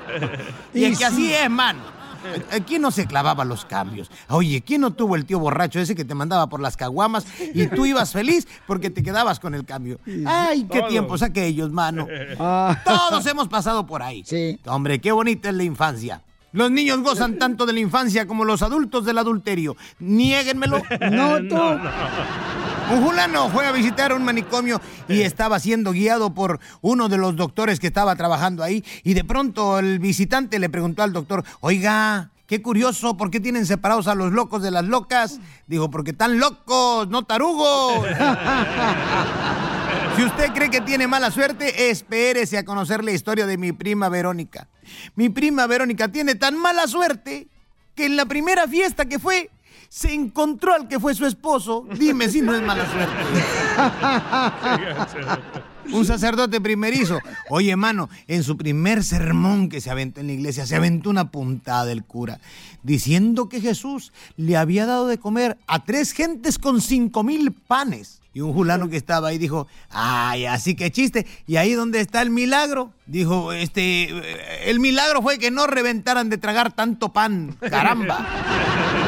Y 0.74 0.84
es 0.84 0.98
que 0.98 1.04
así 1.04 1.32
es, 1.32 1.48
mano. 1.48 2.01
¿Quién 2.66 2.82
no 2.82 2.90
se 2.90 3.06
clavaba 3.06 3.44
los 3.44 3.64
cambios? 3.64 4.10
Oye, 4.28 4.62
¿quién 4.62 4.80
no 4.80 4.92
tuvo 4.92 5.16
el 5.16 5.24
tío 5.24 5.38
borracho 5.38 5.80
ese 5.80 5.94
que 5.94 6.04
te 6.04 6.14
mandaba 6.14 6.48
por 6.48 6.60
las 6.60 6.76
caguamas 6.76 7.26
y 7.54 7.66
tú 7.66 7.86
ibas 7.86 8.12
feliz 8.12 8.46
porque 8.66 8.90
te 8.90 9.02
quedabas 9.02 9.40
con 9.40 9.54
el 9.54 9.64
cambio? 9.64 9.98
¡Ay, 10.26 10.66
qué 10.70 10.82
tiempos 10.82 11.22
aquellos, 11.22 11.70
mano! 11.70 12.06
Todos 12.84 13.26
hemos 13.26 13.48
pasado 13.48 13.86
por 13.86 14.02
ahí. 14.02 14.22
Sí. 14.24 14.58
Hombre, 14.66 15.00
qué 15.00 15.12
bonita 15.12 15.48
es 15.48 15.54
la 15.54 15.64
infancia. 15.64 16.22
Los 16.52 16.70
niños 16.70 17.00
gozan 17.00 17.38
tanto 17.38 17.64
de 17.64 17.72
la 17.72 17.80
infancia 17.80 18.26
como 18.26 18.44
los 18.44 18.60
adultos 18.60 19.06
del 19.06 19.16
adulterio. 19.16 19.74
Niéguenmelo. 20.00 20.82
No, 21.10 21.38
tú. 21.48 21.56
Un 22.92 23.02
fulano 23.02 23.48
fue 23.48 23.64
a 23.64 23.72
visitar 23.72 24.12
un 24.12 24.22
manicomio 24.22 24.78
y 25.08 25.22
estaba 25.22 25.58
siendo 25.58 25.92
guiado 25.92 26.34
por 26.34 26.60
uno 26.82 27.08
de 27.08 27.16
los 27.16 27.36
doctores 27.36 27.80
que 27.80 27.86
estaba 27.86 28.14
trabajando 28.16 28.62
ahí. 28.62 28.84
Y 29.02 29.14
de 29.14 29.24
pronto 29.24 29.78
el 29.78 29.98
visitante 29.98 30.58
le 30.58 30.68
preguntó 30.68 31.02
al 31.02 31.14
doctor, 31.14 31.42
oiga, 31.60 32.30
qué 32.46 32.60
curioso, 32.60 33.16
¿por 33.16 33.30
qué 33.30 33.40
tienen 33.40 33.64
separados 33.64 34.08
a 34.08 34.14
los 34.14 34.30
locos 34.30 34.62
de 34.62 34.70
las 34.70 34.84
locas? 34.84 35.40
Dijo, 35.66 35.90
porque 35.90 36.10
están 36.10 36.38
locos, 36.38 37.08
no 37.08 37.24
tarugos. 37.24 38.06
Si 40.16 40.22
usted 40.24 40.52
cree 40.52 40.68
que 40.68 40.82
tiene 40.82 41.06
mala 41.06 41.30
suerte, 41.30 41.90
espérese 41.90 42.58
a 42.58 42.66
conocer 42.66 43.02
la 43.02 43.12
historia 43.12 43.46
de 43.46 43.56
mi 43.56 43.72
prima 43.72 44.10
Verónica. 44.10 44.68
Mi 45.14 45.30
prima 45.30 45.66
Verónica 45.66 46.08
tiene 46.08 46.34
tan 46.34 46.58
mala 46.58 46.86
suerte 46.86 47.48
que 47.94 48.04
en 48.04 48.16
la 48.16 48.26
primera 48.26 48.68
fiesta 48.68 49.06
que 49.06 49.18
fue, 49.18 49.50
se 49.92 50.14
encontró 50.14 50.72
al 50.72 50.88
que 50.88 50.98
fue 50.98 51.14
su 51.14 51.26
esposo. 51.26 51.86
Dime 51.98 52.26
si 52.30 52.40
no 52.40 52.54
es 52.54 52.62
mala 52.62 52.90
suerte. 52.90 53.14
Un 55.92 56.06
sacerdote 56.06 56.62
primerizo. 56.62 57.18
Oye, 57.50 57.76
mano, 57.76 58.08
en 58.26 58.42
su 58.42 58.56
primer 58.56 59.04
sermón 59.04 59.68
que 59.68 59.82
se 59.82 59.90
aventó 59.90 60.20
en 60.20 60.28
la 60.28 60.32
iglesia, 60.32 60.64
se 60.64 60.76
aventó 60.76 61.10
una 61.10 61.30
puntada 61.30 61.84
del 61.84 62.04
cura, 62.04 62.40
diciendo 62.82 63.50
que 63.50 63.60
Jesús 63.60 64.14
le 64.38 64.56
había 64.56 64.86
dado 64.86 65.08
de 65.08 65.18
comer 65.18 65.58
a 65.66 65.84
tres 65.84 66.12
gentes 66.12 66.58
con 66.58 66.80
cinco 66.80 67.22
mil 67.22 67.52
panes. 67.52 68.22
Y 68.32 68.40
un 68.40 68.54
fulano 68.54 68.88
que 68.88 68.96
estaba 68.96 69.28
ahí 69.28 69.36
dijo, 69.36 69.66
ay, 69.90 70.46
así 70.46 70.74
que 70.74 70.90
chiste. 70.90 71.26
¿Y 71.46 71.56
ahí 71.56 71.74
dónde 71.74 72.00
está 72.00 72.22
el 72.22 72.30
milagro? 72.30 72.92
Dijo, 73.04 73.52
este, 73.52 74.70
el 74.70 74.80
milagro 74.80 75.20
fue 75.20 75.38
que 75.38 75.50
no 75.50 75.66
reventaran 75.66 76.30
de 76.30 76.38
tragar 76.38 76.72
tanto 76.72 77.12
pan. 77.12 77.58
Caramba. 77.60 78.26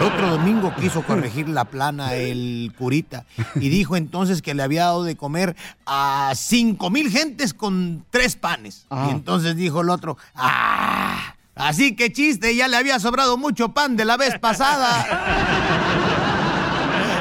El 0.00 0.06
otro 0.06 0.30
domingo 0.30 0.74
quiso 0.80 1.02
corregir 1.06 1.46
la 1.50 1.66
plana 1.66 2.14
el 2.14 2.72
curita 2.78 3.26
y 3.56 3.68
dijo 3.68 3.96
entonces 3.96 4.40
que 4.40 4.54
le 4.54 4.62
había 4.62 4.84
dado 4.84 5.04
de 5.04 5.14
comer 5.14 5.54
a 5.84 6.32
cinco 6.34 6.88
mil 6.88 7.10
gentes 7.10 7.52
con 7.52 8.06
tres 8.08 8.34
panes. 8.34 8.86
Y 8.90 9.10
entonces 9.10 9.56
dijo 9.56 9.82
el 9.82 9.90
otro, 9.90 10.16
¡ah! 10.34 11.34
Así 11.54 11.94
que 11.94 12.10
chiste, 12.10 12.56
ya 12.56 12.66
le 12.68 12.78
había 12.78 12.98
sobrado 12.98 13.36
mucho 13.36 13.74
pan 13.74 13.96
de 13.96 14.06
la 14.06 14.16
vez 14.16 14.38
pasada. 14.38 15.06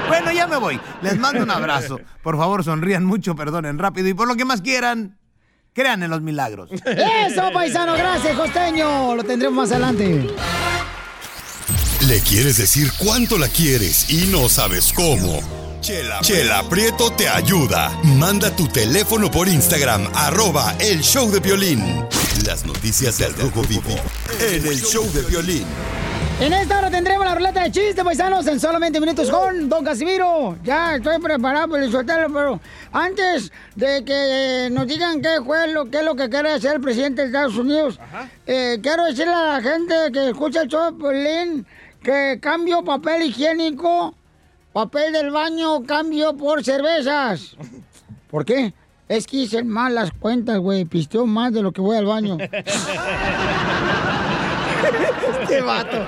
Bueno, 0.07 0.31
ya 0.31 0.47
me 0.47 0.57
voy. 0.57 0.79
Les 1.03 1.19
mando 1.19 1.43
un 1.43 1.51
abrazo. 1.51 2.01
Por 2.23 2.35
favor, 2.35 2.63
sonrían 2.63 3.05
mucho, 3.05 3.35
perdonen 3.35 3.77
rápido 3.77 4.07
y 4.07 4.15
por 4.15 4.27
lo 4.27 4.35
que 4.35 4.43
más 4.43 4.59
quieran, 4.61 5.19
crean 5.73 6.01
en 6.01 6.09
los 6.09 6.21
milagros. 6.21 6.71
Eso, 6.71 7.51
paisano, 7.53 7.93
gracias, 7.93 8.35
costeño. 8.35 9.15
Lo 9.15 9.23
tendremos 9.23 9.55
más 9.55 9.71
adelante. 9.71 10.27
¿Le 12.07 12.21
quieres 12.21 12.55
decir 12.57 12.93
cuánto 12.97 13.37
la 13.37 13.49
quieres 13.49 14.09
y 14.09 14.27
no 14.27 14.47
sabes 14.47 14.93
cómo? 14.93 15.41
Chela, 15.81 16.21
Chela 16.21 16.67
Prieto 16.69 17.11
te 17.11 17.27
ayuda. 17.27 17.89
Manda 18.03 18.55
tu 18.55 18.67
teléfono 18.69 19.29
por 19.29 19.49
Instagram, 19.49 20.09
arroba 20.13 20.75
el 20.79 21.01
show 21.01 21.29
de 21.29 21.41
violín. 21.41 21.83
Las 22.45 22.65
noticias 22.65 23.17
del 23.17 23.33
Rojo 23.33 23.63
Vivo 23.63 23.95
en 24.39 24.65
el 24.65 24.81
show 24.81 25.11
de 25.11 25.23
violín. 25.23 25.65
En 26.41 26.53
esta 26.53 26.77
hora 26.77 26.89
tendremos 26.89 27.25
la 27.25 27.35
ruleta 27.35 27.63
de 27.63 27.71
chistes, 27.71 28.01
paisanos, 28.01 28.47
en 28.47 28.59
solamente 28.61 28.99
minutos 29.01 29.29
con 29.29 29.67
Don 29.67 29.83
Casimiro. 29.83 30.57
Ya 30.63 30.95
estoy 30.95 31.19
preparado 31.19 31.67
para 31.67 31.91
soltarlo, 31.91 32.33
pero 32.33 32.59
antes 32.93 33.51
de 33.75 34.05
que 34.05 34.67
eh, 34.67 34.69
nos 34.69 34.87
digan 34.87 35.21
qué 35.21 35.41
fue 35.43 35.67
lo, 35.67 35.85
qué 35.89 35.97
es 35.97 36.05
lo 36.05 36.15
que 36.15 36.29
quiere 36.29 36.51
hacer 36.53 36.75
el 36.75 36.81
presidente 36.81 37.21
de 37.21 37.27
Estados 37.27 37.57
Unidos, 37.57 37.99
eh, 38.47 38.79
quiero 38.81 39.03
decirle 39.03 39.33
a 39.33 39.57
la 39.57 39.61
gente 39.61 39.93
que 40.13 40.29
escucha 40.29 40.61
el 40.61 40.69
show 40.69 40.91
de 40.91 40.97
Piolín 40.97 41.65
que 42.01 42.39
cambio 42.41 42.83
papel 42.83 43.23
higiénico, 43.23 44.15
papel 44.71 45.11
del 45.11 45.31
baño, 45.31 45.83
cambio 45.83 46.37
por 46.37 46.63
cervezas. 46.63 47.57
¿Por 48.31 48.45
qué? 48.45 48.73
Es 49.09 49.25
que 49.25 49.37
hice 49.37 49.63
mal 49.63 49.95
las 49.95 50.11
cuentas, 50.11 50.57
güey. 50.59 50.85
Pisteo 50.85 51.25
más 51.25 51.51
de 51.51 51.63
lo 51.63 51.71
que 51.71 51.81
voy 51.81 51.97
al 51.97 52.05
baño. 52.05 52.37
este 55.49 55.61
vato. 55.61 56.05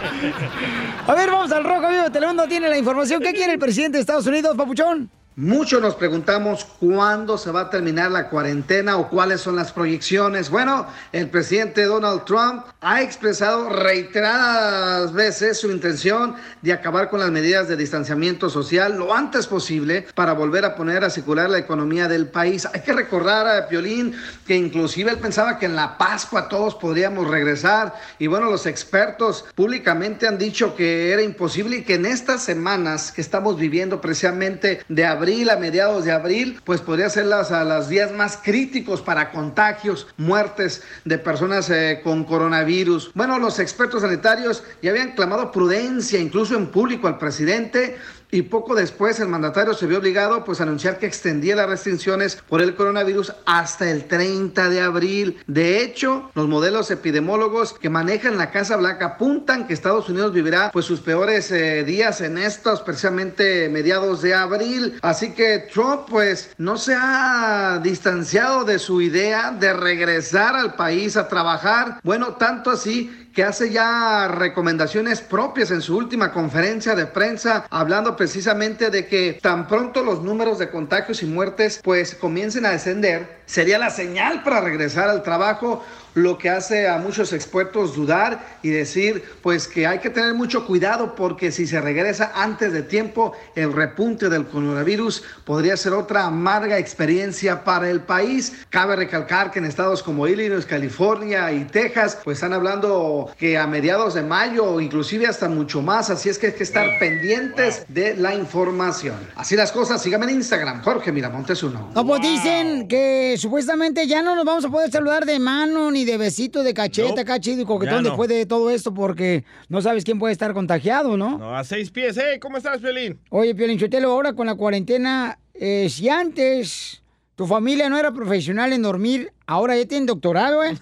A 1.08 1.16
ver, 1.16 1.30
vamos 1.30 1.52
al 1.52 1.64
Rojo 1.64 1.88
de 1.90 2.10
Telemundo. 2.12 2.48
Tiene 2.48 2.70
la 2.70 2.78
información. 2.78 3.22
¿Qué 3.22 3.34
quiere 3.34 3.54
el 3.54 3.60
presidente 3.60 3.98
de 3.98 4.02
Estados 4.02 4.28
Unidos, 4.28 4.56
papuchón? 4.56 5.10
Muchos 5.38 5.82
nos 5.82 5.96
preguntamos 5.96 6.66
cuándo 6.66 7.38
se 7.38 7.52
va 7.52 7.62
a 7.62 7.70
terminar 7.70 8.12
la 8.12 8.28
cuarentena 8.28 8.98
o 8.98 9.08
cuáles 9.08 9.40
son 9.40 9.56
las 9.56 9.72
proyecciones. 9.72 10.50
Bueno, 10.50 10.88
el 11.14 11.30
presidente 11.30 11.86
Donald 11.86 12.26
Trump 12.26 12.66
ha 12.82 13.02
expresado 13.02 13.70
reiteradas 13.70 15.14
veces 15.14 15.58
su 15.58 15.72
intención 15.72 16.36
de 16.62 16.74
acabar 16.74 17.10
con 17.10 17.22
las 17.22 17.32
medidas 17.32 17.70
de 17.70 17.78
distanciamiento 17.78 18.50
social 18.50 18.98
lo 18.98 19.14
antes 19.14 19.48
posible 19.48 20.06
para 20.16 20.34
volver 20.34 20.66
a 20.66 20.76
poner 20.76 21.06
a 21.06 21.10
circular 21.10 21.50
la 21.50 21.60
economía 21.60 22.10
del 22.10 22.28
país. 22.28 22.68
Hay 22.74 22.82
que 22.82 22.92
recordar 22.92 23.48
a 23.48 23.70
Piolín 23.70 24.14
que 24.46 24.58
inclusive 24.58 25.12
él 25.12 25.18
pensaba 25.20 25.58
que 25.58 25.66
en 25.66 25.78
la 25.78 25.98
Pascua 25.98 26.50
todos 26.50 26.76
podríamos 26.76 27.30
regresar 27.30 27.96
y 28.20 28.28
bueno, 28.28 28.52
los 28.52 28.66
expertos 28.66 29.46
públicamente 29.56 30.28
han 30.28 30.38
dicho 30.38 30.76
que 30.76 31.14
era 31.14 31.22
imposible 31.22 31.78
y 31.78 31.84
que 31.84 31.94
en 31.94 32.06
estas 32.06 32.44
semanas 32.44 33.14
que 33.14 33.22
estamos 33.22 33.58
viviendo 33.58 34.02
precisamente 34.02 34.84
de 34.90 35.06
abril 35.06 35.21
a 35.22 35.56
mediados 35.56 36.04
de 36.04 36.12
abril, 36.12 36.60
pues 36.64 36.82
podría 36.82 37.08
ser 37.08 37.26
las, 37.26 37.52
a 37.52 37.64
las 37.64 37.90
días 37.90 38.12
más 38.12 38.40
críticos 38.42 39.02
para 39.02 39.30
contagios, 39.30 40.08
muertes 40.18 40.82
de 41.06 41.20
personas 41.20 41.70
eh, 41.70 42.02
con 42.04 42.24
coronavirus. 42.24 43.12
Bueno, 43.14 43.38
los 43.38 43.60
expertos 43.60 44.02
sanitarios 44.02 44.64
ya 44.82 44.90
habían 44.90 45.12
clamado 45.12 45.52
prudencia, 45.52 46.20
incluso 46.20 46.56
en 46.56 46.68
público 46.68 47.08
al 47.08 47.20
presidente. 47.20 47.98
Y 48.34 48.44
poco 48.44 48.76
después 48.76 49.20
el 49.20 49.28
mandatario 49.28 49.74
se 49.74 49.88
vio 49.88 49.98
obligado 49.98 50.46
pues 50.46 50.62
a 50.62 50.64
anunciar 50.64 51.00
que 51.00 51.06
extendía 51.06 51.56
las 51.56 51.68
restricciones 51.68 52.38
por 52.48 52.62
el 52.62 52.76
coronavirus 52.76 53.34
hasta 53.46 53.92
el 53.92 54.06
30 54.06 54.70
de 54.70 54.82
abril. 54.82 55.38
De 55.48 55.84
hecho, 55.84 56.32
los 56.34 56.48
modelos 56.48 56.90
epidemiólogos 56.92 57.74
que 57.74 57.90
manejan 57.90 58.38
la 58.38 58.52
Casa 58.52 58.78
Blanca 58.78 59.06
apuntan 59.06 59.68
que 59.68 59.74
Estados 59.74 60.08
Unidos 60.08 60.32
vivirá 60.32 60.72
pues 60.72 60.86
sus 60.86 61.02
peores 61.02 61.52
eh, 61.52 61.84
días 61.84 62.22
en 62.22 62.38
estos 62.38 62.82
precisamente 62.82 63.68
mediados 63.68 64.22
de 64.22 64.34
abril. 64.34 64.98
Así 65.02 65.34
que 65.34 65.68
Trump 65.74 66.04
pues 66.10 66.52
no 66.58 66.78
se 66.78 66.96
ha 66.98 67.82
distanciado 67.84 68.64
de 68.64 68.80
su 68.80 69.02
idea 69.02 69.52
de 69.52 69.74
regresar 69.74 70.56
al 70.56 70.76
país 70.76 71.18
a 71.18 71.28
trabajar. 71.28 72.00
Bueno, 72.04 72.36
tanto 72.36 72.72
así 72.72 73.30
que 73.34 73.44
hace 73.44 73.70
ya 73.70 74.28
recomendaciones 74.28 75.22
propias 75.22 75.72
en 75.72 75.82
su 75.82 75.98
última 75.98 76.32
conferencia 76.32 76.96
de 76.96 77.06
prensa, 77.06 77.66
hablando 77.70 78.16
precisamente 78.16 78.90
de 78.90 79.08
que 79.08 79.40
tan 79.42 79.68
pronto 79.68 80.04
los 80.04 80.22
números 80.22 80.60
de 80.60 80.70
contagios 80.70 81.24
y 81.24 81.26
muertes 81.26 81.80
pues 81.84 82.16
comiencen 82.16 82.66
a 82.66 82.72
descender, 82.72 83.42
sería 83.46 83.78
la 83.78 83.90
señal 83.90 84.44
para 84.44 84.62
regresar 84.62 85.10
al 85.10 85.24
trabajo 85.24 85.84
lo 86.14 86.38
que 86.38 86.50
hace 86.50 86.88
a 86.88 86.98
muchos 86.98 87.34
expertos 87.34 87.96
dudar 87.96 88.58
y 88.62 88.70
decir 88.70 89.24
pues 89.42 89.68
que 89.68 89.88
hay 89.88 90.00
que 90.00 90.10
tener 90.10 90.34
mucho 90.34 90.66
cuidado 90.66 91.16
porque 91.16 91.52
si 91.52 91.68
se 91.68 91.80
regresa 91.80 92.32
antes 92.36 92.74
de 92.74 92.84
tiempo 92.84 93.34
el 93.56 93.74
repunte 93.74 94.30
del 94.30 94.46
coronavirus 94.46 95.24
podría 95.46 95.78
ser 95.78 95.94
otra 95.94 96.26
amarga 96.26 96.78
experiencia 96.78 97.64
para 97.64 97.90
el 97.90 98.02
país. 98.02 98.66
Cabe 98.70 98.96
recalcar 98.96 99.52
que 99.52 99.60
en 99.60 99.66
estados 99.66 100.04
como 100.04 100.28
Illinois, 100.28 100.66
California 100.66 101.52
y 101.52 101.66
Texas 101.66 102.18
pues 102.24 102.38
están 102.38 102.54
hablando 102.54 103.32
que 103.38 103.58
a 103.58 103.68
mediados 103.68 104.14
de 104.14 104.24
mayo 104.24 104.66
o 104.66 104.82
inclusive 104.82 105.28
hasta 105.28 105.48
mucho 105.48 105.82
más, 105.82 106.10
así 106.10 106.30
es 106.30 106.38
que 106.38 106.48
hay 106.48 106.54
que 106.54 106.64
estar 106.64 107.00
pendientes 107.00 107.86
de 107.88 108.16
la 108.16 108.36
información. 108.36 109.16
Así 109.36 109.56
las 109.56 109.72
cosas, 109.72 110.02
síganme 110.02 110.26
en 110.26 110.36
Instagram, 110.38 110.82
Jorge 110.84 111.12
Miramontes 111.12 111.64
uno. 111.64 111.92
No, 111.94 112.06
pues 112.06 112.22
dicen 112.22 112.88
que 112.88 113.36
supuestamente 113.38 114.08
ya 114.08 114.22
no 114.22 114.36
nos 114.36 114.46
vamos 114.46 114.66
a 114.66 114.70
poder 114.70 114.92
saludar 114.92 115.26
de 115.26 115.40
mano 115.40 115.92
ni 115.92 116.01
de 116.06 116.18
besito 116.18 116.64
de 116.64 116.74
cachete 116.74 117.10
Nope. 117.10 117.22
acá 117.22 117.40
chido 117.40 117.62
y 117.62 117.66
coquetón 117.66 118.04
no. 118.04 118.10
después 118.10 118.30
de 118.30 118.46
todo 118.46 118.70
esto 118.70 118.94
porque 118.94 119.44
no 119.70 119.82
sabes 119.82 120.04
quién 120.04 120.20
puede 120.20 120.34
estar 120.34 120.54
contagiado, 120.54 121.18
¿no? 121.18 121.38
No, 121.38 121.56
a 121.58 121.64
seis 121.64 121.92
pies. 121.92 122.18
Hey, 122.18 122.40
¿cómo 122.40 122.58
estás, 122.58 122.80
Piolín? 122.80 123.20
Oye, 123.30 123.54
Piolín 123.56 123.80
Sotelo, 123.80 124.12
ahora 124.12 124.34
con 124.34 124.48
la 124.48 124.56
cuarentena, 124.56 125.40
eh, 125.54 125.88
si 125.90 126.10
antes 126.10 127.02
tu 127.36 127.48
familia 127.48 127.90
no 127.90 127.98
era 127.98 128.12
profesional 128.12 128.74
en 128.74 128.82
dormir, 128.82 129.32
ahora 129.48 129.76
ya 129.78 129.86
tienen 129.86 130.06
doctorado, 130.06 130.64
¿eh? 130.64 130.78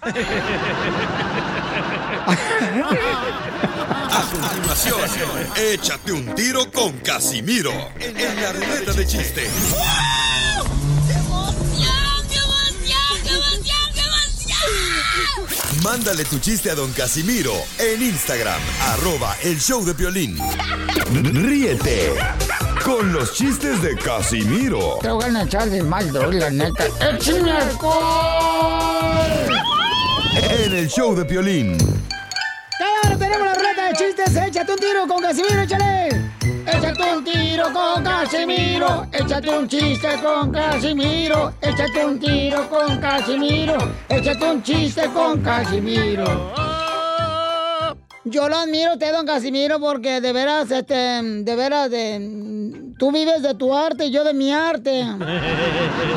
A 4.12 4.28
continuación, 4.30 5.00
échate 5.56 6.12
un 6.12 6.34
tiro 6.34 6.70
con 6.72 6.98
Casimiro 6.98 7.72
en 8.00 8.42
la 8.42 8.52
ruleta 8.52 8.92
de 8.92 9.06
chiste. 9.06 9.42
Mándale 15.82 16.24
tu 16.24 16.38
chiste 16.38 16.70
a 16.70 16.74
don 16.74 16.92
Casimiro 16.92 17.54
en 17.78 18.02
Instagram, 18.02 18.60
arroba 18.88 19.34
el 19.42 19.58
show 19.58 19.82
de 19.84 19.94
violín. 19.94 20.36
Ríete 21.12 22.12
con 22.84 23.12
los 23.12 23.32
chistes 23.34 23.80
de 23.82 23.96
Casimiro 23.96 24.98
Te 25.00 25.10
voy 25.10 25.24
a 25.24 25.42
echar 25.42 25.70
de 25.70 25.82
mal, 25.82 26.12
doy, 26.12 26.38
la 26.38 26.50
neta. 26.50 26.84
¡Échame 27.00 27.52
alcohol! 27.52 29.20
en 30.50 30.72
el 30.74 30.88
show 30.88 31.14
de 31.14 31.24
violín. 31.24 31.76
¡Claro, 32.76 33.18
tenemos 33.18 33.46
la 33.46 33.54
ruleta 33.54 33.88
de 33.88 33.94
chistes! 33.94 34.36
¡Échate 34.36 34.72
un 34.72 34.78
tiro 34.78 35.06
con 35.08 35.22
Casimiro, 35.22 35.62
échale! 35.62 36.29
¡Échate 36.66 37.02
un 37.16 37.24
tiro 37.24 37.64
con 37.72 38.02
Casimiro! 38.04 39.06
¡Échate 39.12 39.50
un 39.58 39.68
chiste 39.68 40.08
con 40.22 40.50
Casimiro! 40.52 41.52
¡Échate 41.60 42.04
un 42.04 42.18
tiro 42.18 42.68
con 42.68 42.98
Casimiro! 42.98 43.76
¡Échate 44.08 44.50
un 44.50 44.62
chiste 44.62 45.02
con 45.12 45.40
Casimiro! 45.40 46.24
Yo 48.24 48.48
lo 48.48 48.56
admiro 48.58 48.90
a 48.90 48.92
usted, 48.94 49.12
don 49.12 49.26
Casimiro, 49.26 49.80
porque 49.80 50.20
de 50.20 50.32
veras, 50.32 50.70
este, 50.70 50.94
de 50.94 51.56
veras, 51.56 51.90
de, 51.90 52.92
tú 52.98 53.10
vives 53.10 53.42
de 53.42 53.54
tu 53.54 53.74
arte 53.74 54.06
y 54.06 54.10
yo 54.10 54.22
de 54.24 54.34
mi 54.34 54.52
arte. 54.52 55.04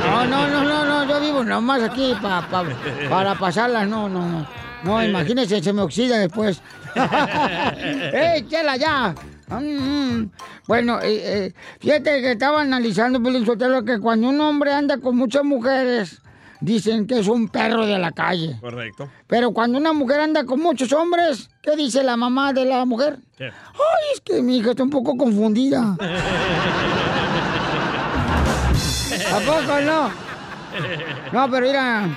No, 0.04 0.26
no, 0.26 0.48
no, 0.48 0.64
no, 0.64 0.86
no, 0.86 1.06
yo 1.10 1.20
vivo 1.20 1.44
nomás 1.44 1.82
aquí 1.82 2.14
pa, 2.22 2.48
pa- 2.50 2.66
para 3.10 3.36
pasarlas, 3.36 3.88
no, 3.88 4.08
no, 4.10 4.22
no. 4.28 4.46
No, 4.84 5.04
imagínese, 5.04 5.62
se 5.64 5.74
me 5.74 5.82
oxida 5.82 6.18
después. 6.18 6.62
¡Ey, 8.14 8.46
chela 8.48 8.76
ya! 8.78 9.16
Mm, 9.50 10.26
Bueno, 10.68 11.00
eh, 11.02 11.22
eh, 11.48 11.54
fíjate 11.80 12.22
que 12.22 12.32
estaba 12.32 12.62
analizando, 12.62 13.22
Pelín 13.22 13.46
Sotelo, 13.46 13.84
que 13.84 14.00
cuando 14.00 14.30
un 14.30 14.40
hombre 14.42 14.74
anda 14.74 14.98
con 14.98 15.18
muchas 15.18 15.44
mujeres, 15.44 16.22
dicen 16.62 17.06
que 17.08 17.20
es 17.20 17.28
un 17.28 17.50
perro 17.50 17.86
de 17.86 18.00
la 18.00 18.12
calle. 18.12 18.58
Correcto. 18.62 19.10
Pero 19.28 19.52
cuando 19.52 19.78
una 19.78 19.92
mujer 19.94 20.22
anda 20.22 20.46
con 20.46 20.62
muchos 20.62 20.94
hombres, 20.94 21.50
¿qué 21.62 21.76
dice 21.76 22.04
la 22.04 22.16
mamá 22.16 22.54
de 22.54 22.66
la 22.66 22.86
mujer? 22.86 23.18
¿Qué? 23.38 23.46
Ay, 23.46 23.52
es 24.14 24.22
que 24.22 24.42
mi 24.42 24.58
hija 24.58 24.72
está 24.72 24.84
un 24.84 24.90
poco 24.90 25.16
confundida. 25.18 25.98
¿A 29.34 29.40
poco 29.40 29.82
no? 29.82 30.10
No, 31.32 31.50
pero 31.52 31.66
mira, 31.68 32.08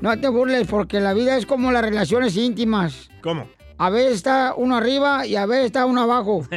no 0.00 0.18
te 0.18 0.28
burles 0.28 0.66
porque 0.66 1.00
la 1.00 1.14
vida 1.14 1.36
es 1.36 1.46
como 1.46 1.70
las 1.72 1.82
relaciones 1.82 2.36
íntimas. 2.36 3.08
¿Cómo? 3.22 3.46
A 3.76 3.90
veces 3.90 4.14
está 4.14 4.54
uno 4.56 4.76
arriba 4.76 5.26
y 5.26 5.36
a 5.36 5.46
veces 5.46 5.66
está 5.66 5.86
uno 5.86 6.02
abajo. 6.02 6.46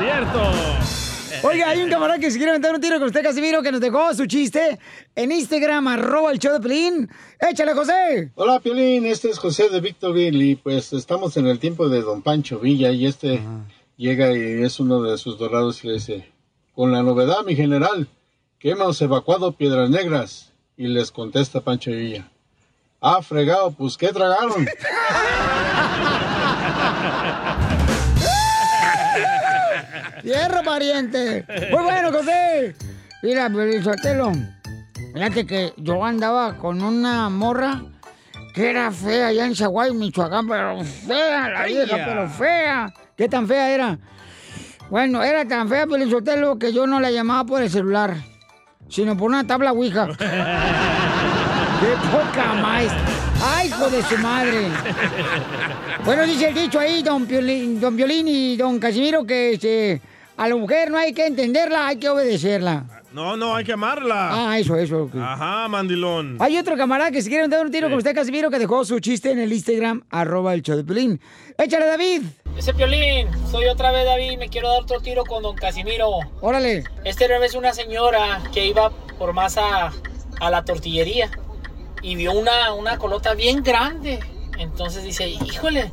Cierto. 0.00 0.52
Oiga, 1.46 1.68
hay 1.68 1.82
un 1.82 1.90
camarada 1.90 2.18
que 2.18 2.30
se 2.30 2.38
quiere 2.38 2.52
meter 2.52 2.74
un 2.74 2.80
tiro 2.80 2.98
con 2.98 3.08
usted, 3.08 3.22
Casimiro, 3.22 3.62
que 3.62 3.70
nos 3.70 3.80
dejó 3.80 4.14
su 4.14 4.24
chiste 4.26 4.78
en 5.14 5.30
Instagram, 5.30 5.86
arroba 5.88 6.32
el 6.32 6.38
show 6.38 6.54
de 6.54 6.60
Pelín. 6.60 7.10
¡Échale, 7.38 7.74
José! 7.74 8.32
Hola 8.34 8.60
Piolín, 8.60 9.04
este 9.04 9.28
es 9.28 9.38
José 9.38 9.68
de 9.68 9.80
Victorville 9.80 10.42
y 10.42 10.56
pues 10.56 10.94
estamos 10.94 11.36
en 11.36 11.46
el 11.46 11.58
tiempo 11.58 11.88
de 11.90 12.00
Don 12.00 12.22
Pancho 12.22 12.60
Villa 12.60 12.90
y 12.92 13.06
este 13.06 13.42
llega 13.96 14.32
y 14.32 14.62
es 14.62 14.80
uno 14.80 15.02
de 15.02 15.18
sus 15.18 15.38
dorados 15.38 15.84
y 15.84 15.88
le 15.88 15.94
dice, 15.94 16.32
con 16.74 16.92
la 16.92 17.02
novedad 17.02 17.44
mi 17.44 17.54
general, 17.54 18.08
que 18.58 18.70
hemos 18.70 19.00
evacuado 19.02 19.52
Piedras 19.52 19.90
Negras 19.90 20.52
y 20.78 20.86
les 20.86 21.12
contesta 21.12 21.60
Pancho 21.60 21.90
Villa, 21.90 22.30
ah 23.04 23.22
fregado, 23.22 23.70
pues 23.72 23.98
¿qué 23.98 24.08
tragaron? 24.08 24.66
¡Hierro, 30.24 30.62
pariente! 30.64 31.44
Muy 31.70 31.82
bueno, 31.82 32.10
José. 32.10 32.74
Mira, 33.22 33.50
Sotelo. 33.82 34.32
Fíjate 35.12 35.46
que 35.46 35.74
yo 35.76 36.02
andaba 36.02 36.56
con 36.56 36.82
una 36.82 37.28
morra 37.28 37.82
que 38.54 38.70
era 38.70 38.90
fea 38.90 39.26
allá 39.28 39.46
en 39.46 39.54
Chaguay, 39.54 39.92
Michoacán, 39.92 40.48
pero 40.48 40.82
fea 40.82 41.50
la 41.50 41.66
vieja, 41.66 41.96
pero 42.06 42.28
fea. 42.28 42.92
¿Qué 43.16 43.28
tan 43.28 43.46
fea 43.46 43.70
era? 43.70 43.98
Bueno, 44.88 45.22
era 45.22 45.46
tan 45.46 45.68
fea, 45.68 45.86
Sotelo, 46.08 46.58
que 46.58 46.72
yo 46.72 46.86
no 46.86 47.00
la 47.00 47.10
llamaba 47.10 47.44
por 47.44 47.62
el 47.62 47.68
celular, 47.68 48.14
sino 48.88 49.14
por 49.16 49.28
una 49.28 49.46
tabla 49.46 49.72
Ouija. 49.72 50.08
¡Qué 51.80 51.96
poca 52.10 52.54
más! 52.54 52.92
¡Ay, 53.42 53.68
hijo 53.68 53.90
de 53.90 54.02
su 54.02 54.18
madre! 54.18 54.68
Bueno, 56.04 56.24
dice 56.24 56.48
el 56.48 56.54
dicho 56.54 56.78
ahí, 56.78 57.02
don 57.02 57.26
Piolín, 57.26 57.80
don 57.80 57.96
Piolín 57.96 58.28
y 58.28 58.56
don 58.56 58.78
Casimiro, 58.78 59.24
que 59.24 59.54
este, 59.54 60.00
A 60.36 60.48
la 60.48 60.56
mujer 60.56 60.90
no 60.90 60.98
hay 60.98 61.12
que 61.12 61.26
entenderla, 61.26 61.88
hay 61.88 61.96
que 61.96 62.08
obedecerla. 62.08 62.84
No, 63.12 63.36
no, 63.36 63.54
hay 63.54 63.64
que 63.64 63.72
amarla. 63.72 64.50
Ah, 64.50 64.58
eso, 64.58 64.76
eso. 64.76 65.08
Ajá, 65.20 65.68
mandilón. 65.68 66.36
Hay 66.40 66.58
otro 66.58 66.76
camarada 66.76 67.10
que 67.12 67.22
si 67.22 67.28
quiere 67.28 67.46
dar 67.48 67.64
un 67.64 67.70
tiro 67.70 67.88
con 67.88 67.98
usted, 67.98 68.14
Casimiro, 68.14 68.50
que 68.50 68.58
dejó 68.58 68.84
su 68.84 68.98
chiste 68.98 69.30
en 69.30 69.38
el 69.38 69.52
Instagram, 69.52 70.02
arroba 70.10 70.52
el 70.52 70.62
show 70.62 70.76
de 70.76 70.84
Pelín. 70.84 71.20
Échale, 71.56 71.86
David. 71.86 72.22
Ese 72.56 72.74
Piolín, 72.74 73.28
soy 73.50 73.66
otra 73.66 73.92
vez 73.92 74.04
David, 74.04 74.38
me 74.38 74.48
quiero 74.48 74.68
dar 74.68 74.82
otro 74.82 75.00
tiro 75.00 75.24
con 75.24 75.42
don 75.42 75.54
Casimiro. 75.54 76.08
Órale. 76.40 76.84
Este 77.04 77.24
era 77.24 77.38
vez 77.38 77.54
una 77.54 77.72
señora 77.72 78.42
que 78.52 78.66
iba 78.66 78.90
por 79.18 79.32
masa 79.32 79.92
a 80.40 80.50
la 80.50 80.64
tortillería 80.64 81.30
y 82.04 82.16
vio 82.16 82.32
una, 82.32 82.74
una 82.74 82.98
colota 82.98 83.34
bien 83.34 83.62
grande. 83.62 84.20
Entonces 84.58 85.02
dice, 85.02 85.26
híjole, 85.26 85.90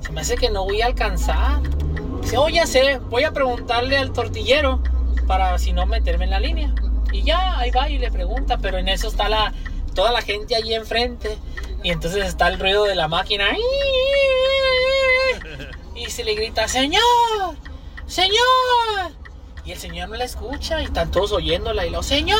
se 0.00 0.12
me 0.12 0.20
hace 0.20 0.36
que 0.36 0.50
no 0.50 0.64
voy 0.64 0.82
a 0.82 0.86
alcanzar. 0.86 1.62
Dice, 2.20 2.36
oh, 2.36 2.50
ya 2.50 2.66
sé, 2.66 2.98
voy 2.98 3.24
a 3.24 3.32
preguntarle 3.32 3.96
al 3.96 4.12
tortillero 4.12 4.82
para 5.26 5.58
si 5.58 5.72
no 5.72 5.86
meterme 5.86 6.24
en 6.24 6.30
la 6.30 6.40
línea. 6.40 6.74
Y 7.12 7.22
ya, 7.22 7.58
ahí 7.58 7.70
va 7.70 7.88
y 7.88 7.96
le 7.96 8.10
pregunta, 8.10 8.58
pero 8.58 8.76
en 8.76 8.88
eso 8.88 9.08
está 9.08 9.30
la, 9.30 9.54
toda 9.94 10.12
la 10.12 10.20
gente 10.20 10.54
allí 10.54 10.74
enfrente. 10.74 11.38
Y 11.82 11.90
entonces 11.90 12.26
está 12.26 12.48
el 12.48 12.60
ruido 12.60 12.84
de 12.84 12.94
la 12.94 13.08
máquina. 13.08 13.46
Y 15.94 16.10
se 16.10 16.24
le 16.24 16.34
grita, 16.34 16.68
señor, 16.68 17.56
señor. 18.06 19.12
Y 19.64 19.72
el 19.72 19.78
señor 19.78 20.10
no 20.10 20.16
la 20.16 20.24
escucha 20.24 20.82
y 20.82 20.84
están 20.84 21.10
todos 21.10 21.32
oyéndola. 21.32 21.86
Y 21.86 21.90
lo, 21.90 22.02
señor, 22.02 22.38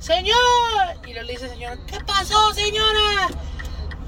señor. 0.00 0.36
Y 1.06 1.12
le 1.12 1.22
dice, 1.24 1.48
señor, 1.48 1.78
¿qué 1.86 1.98
pasó, 2.04 2.52
señora? 2.54 3.28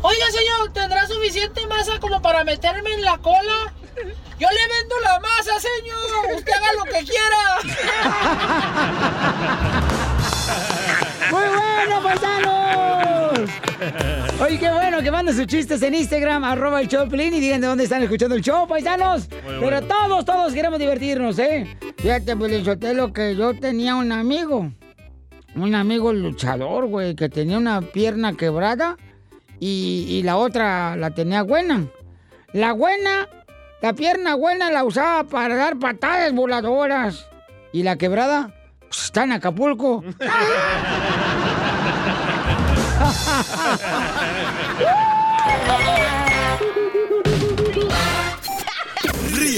Oiga, 0.02 0.30
señor, 0.32 0.72
¿tendrá 0.72 1.06
suficiente 1.06 1.64
masa 1.68 2.00
como 2.00 2.20
para 2.20 2.42
meterme 2.42 2.92
en 2.94 3.02
la 3.02 3.18
cola? 3.18 3.72
Yo 4.38 4.48
le 4.48 4.66
vendo 4.74 5.00
la 5.04 5.20
masa, 5.20 5.60
señor. 5.60 6.36
Usted 6.36 6.52
haga 6.52 6.72
lo 6.72 6.84
que 6.84 7.04
quiera. 7.04 7.60
¡Muy 11.30 11.48
bueno, 11.48 12.02
paisanos! 12.02 13.50
Oye, 14.40 14.58
qué 14.58 14.70
bueno 14.72 15.00
que 15.02 15.10
manden 15.10 15.36
sus 15.36 15.46
chistes 15.46 15.82
en 15.82 15.94
Instagram, 15.94 16.42
arroba 16.42 16.80
el 16.80 16.88
Pelín, 17.08 17.34
y 17.34 17.40
digan 17.40 17.60
de 17.60 17.68
dónde 17.68 17.84
están 17.84 18.02
escuchando 18.02 18.34
el 18.34 18.42
show, 18.42 18.66
paisanos. 18.66 19.28
Pero 19.28 19.60
bueno. 19.60 19.82
todos, 19.82 20.24
todos 20.24 20.52
queremos 20.52 20.80
divertirnos, 20.80 21.38
¿eh? 21.38 21.76
Fíjate, 21.98 22.34
lo 22.34 23.12
que 23.12 23.36
yo 23.36 23.54
tenía 23.58 23.94
un 23.94 24.10
amigo, 24.10 24.72
un 25.54 25.74
amigo 25.74 26.12
luchador, 26.12 26.86
güey, 26.86 27.14
que 27.14 27.28
tenía 27.28 27.58
una 27.58 27.80
pierna 27.80 28.34
quebrada 28.34 28.96
y, 29.60 30.22
la 30.24 30.36
otra 30.36 30.96
la 30.96 31.10
tenía 31.10 31.42
buena. 31.42 31.86
La 32.52 32.72
buena, 32.72 33.28
la 33.80 33.92
pierna 33.92 34.34
buena 34.34 34.70
la 34.70 34.84
usaba 34.84 35.24
para 35.24 35.54
dar 35.54 35.78
patadas 35.78 36.34
voladoras. 36.34 37.26
Y 37.72 37.84
la 37.84 37.96
quebrada, 37.96 38.54
pues, 38.80 39.04
está 39.04 39.24
en 39.24 39.32
Acapulco. 39.32 40.04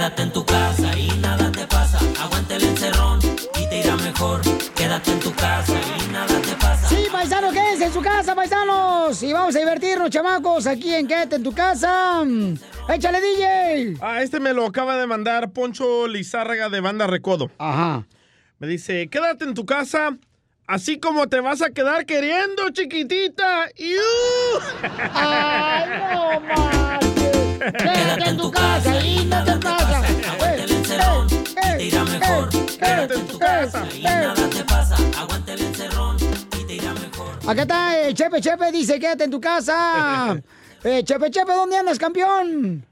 Quédate 0.00 0.22
en 0.22 0.32
tu 0.32 0.46
casa 0.46 0.98
y 0.98 1.08
nada 1.18 1.52
te 1.52 1.66
pasa. 1.66 1.98
Aguanta 2.22 2.56
el 2.56 2.64
encerrón 2.64 3.18
y 3.60 3.68
te 3.68 3.80
irá 3.80 3.96
mejor. 3.96 4.40
Quédate 4.74 5.12
en 5.12 5.20
tu 5.20 5.30
casa 5.34 5.74
y 5.74 6.10
nada 6.10 6.40
te 6.40 6.54
pasa. 6.54 6.88
Sí, 6.88 7.04
paisanos, 7.12 7.52
quédense 7.52 7.84
en 7.84 7.92
su 7.92 8.00
casa, 8.00 8.34
paisanos. 8.34 9.22
Y 9.22 9.34
vamos 9.34 9.54
a 9.54 9.58
divertirnos, 9.58 10.08
chamacos, 10.08 10.66
aquí 10.66 10.94
en 10.94 11.06
Quédate 11.06 11.36
en 11.36 11.42
tu 11.42 11.52
casa. 11.52 12.24
Échale, 12.88 13.20
DJ. 13.20 13.98
Ah, 14.00 14.22
este 14.22 14.40
me 14.40 14.54
lo 14.54 14.64
acaba 14.64 14.96
de 14.96 15.06
mandar 15.06 15.50
Poncho 15.50 16.08
Lizárraga 16.08 16.70
de 16.70 16.80
Banda 16.80 17.06
Recodo. 17.06 17.50
Ajá. 17.58 18.06
Me 18.58 18.68
dice, 18.68 19.06
quédate 19.10 19.44
en 19.44 19.52
tu 19.52 19.66
casa, 19.66 20.16
así 20.66 20.98
como 20.98 21.28
te 21.28 21.40
vas 21.40 21.60
a 21.60 21.72
quedar 21.72 22.06
queriendo, 22.06 22.70
chiquitita. 22.70 23.66
¡Iu! 23.76 23.98
¡Ay, 25.12 25.90
no 25.90 26.40
marches! 26.40 27.19
Quédate 27.60 28.30
en 28.30 28.36
tu 28.36 28.50
casa 28.50 29.04
y 29.04 29.24
no 29.26 29.44
te 29.44 29.52
pasa. 29.56 30.02
El 30.56 30.70
encerrón 30.70 31.26
y 31.30 31.54
te 31.76 31.84
irá 31.84 32.04
mejor. 32.04 32.48
Quédate 32.78 33.14
en 33.14 33.26
tu 33.26 33.38
casa 33.38 33.86
y 33.96 34.02
nada 34.02 34.34
te 34.48 34.64
pasa. 34.64 34.96
Aguanta 35.18 35.52
el 35.52 35.60
encerrón 35.60 36.16
y 36.60 36.64
te 36.66 36.74
irá 36.76 36.92
mejor. 36.94 37.28
Acá 37.46 37.62
está 37.62 38.00
el 38.00 38.14
Chepe 38.14 38.40
Chepe, 38.40 38.72
dice, 38.72 38.98
quédate 38.98 39.24
en 39.24 39.30
tu 39.30 39.40
casa. 39.40 40.36
Eh, 40.82 41.04
Chepe 41.04 41.30
Chepe, 41.30 41.52
¿dónde 41.52 41.76
andas, 41.76 41.98
campeón? 41.98 42.82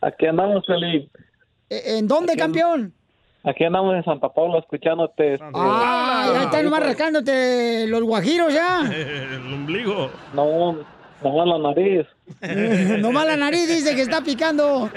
Aquí 0.00 0.24
andamos, 0.24 0.64
Felipe. 0.64 1.10
Eh, 1.68 1.98
¿En 1.98 2.06
dónde, 2.06 2.36
campeón? 2.36 2.94
Aquí 3.42 3.64
andamos 3.64 3.96
en 3.96 4.04
Santa 4.04 4.28
Paula 4.28 4.60
escuchándote. 4.60 5.34
este, 5.34 5.44
Ah, 5.52 6.30
ya 6.32 6.42
están 6.44 6.64
nomás 6.64 6.84
rascándote 6.84 7.88
los 7.88 8.02
guajiros 8.04 8.54
ya. 8.54 8.82
El 8.88 9.52
ombligo. 9.52 10.10
No, 10.32 10.76
nomás 11.24 11.46
la 11.48 11.58
nariz. 11.58 12.06
nomás 13.00 13.26
la 13.26 13.36
nariz 13.36 13.68
dice 13.68 13.94
que 13.94 14.02
está 14.02 14.22
picando. 14.22 14.90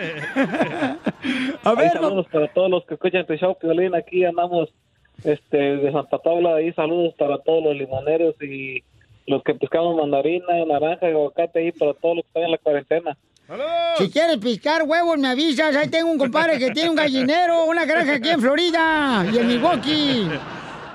A 1.63 1.74
ver, 1.74 1.92
saludos 1.92 2.28
para 2.32 2.48
todos 2.54 2.70
los 2.70 2.86
que 2.86 2.94
escuchan 2.94 3.26
tu 3.26 3.36
show, 3.36 3.58
Piolín. 3.60 3.96
Aquí 3.96 4.24
andamos 4.24 4.70
este, 5.24 5.58
de 5.58 5.92
Santa 5.92 6.18
Paula. 6.20 6.56
Ahí 6.56 6.72
saludos 6.74 7.13
para 7.18 7.38
todos 7.40 7.63
los 7.63 7.76
limoneros 7.76 8.36
y 8.42 8.84
los 9.26 9.44
que 9.44 9.54
pescamos 9.56 9.98
mandarina, 9.98 10.66
naranja 10.66 11.10
y 11.10 11.12
aguacate 11.12 11.60
ahí 11.60 11.72
para 11.72 11.94
todos 11.96 12.18
los 12.18 12.26
que 12.26 12.30
están 12.30 12.44
en 12.44 12.52
la 12.52 12.58
cuarentena. 12.58 13.18
Si 13.98 14.10
quieres 14.10 14.38
piscar 14.38 14.84
huevos, 14.84 15.18
me 15.18 15.30
avisas. 15.30 15.76
Ahí 15.76 15.90
tengo 15.90 16.12
un 16.12 16.18
compadre 16.18 16.60
que 16.60 16.72
tiene 16.72 16.90
un 16.90 16.96
gallinero, 16.96 17.66
una 17.66 17.86
granja 17.86 18.16
aquí 18.16 18.30
en 18.30 18.42
Florida 18.42 19.26
y 19.32 19.38
en 19.38 19.48
Milwaukee. 19.48 20.28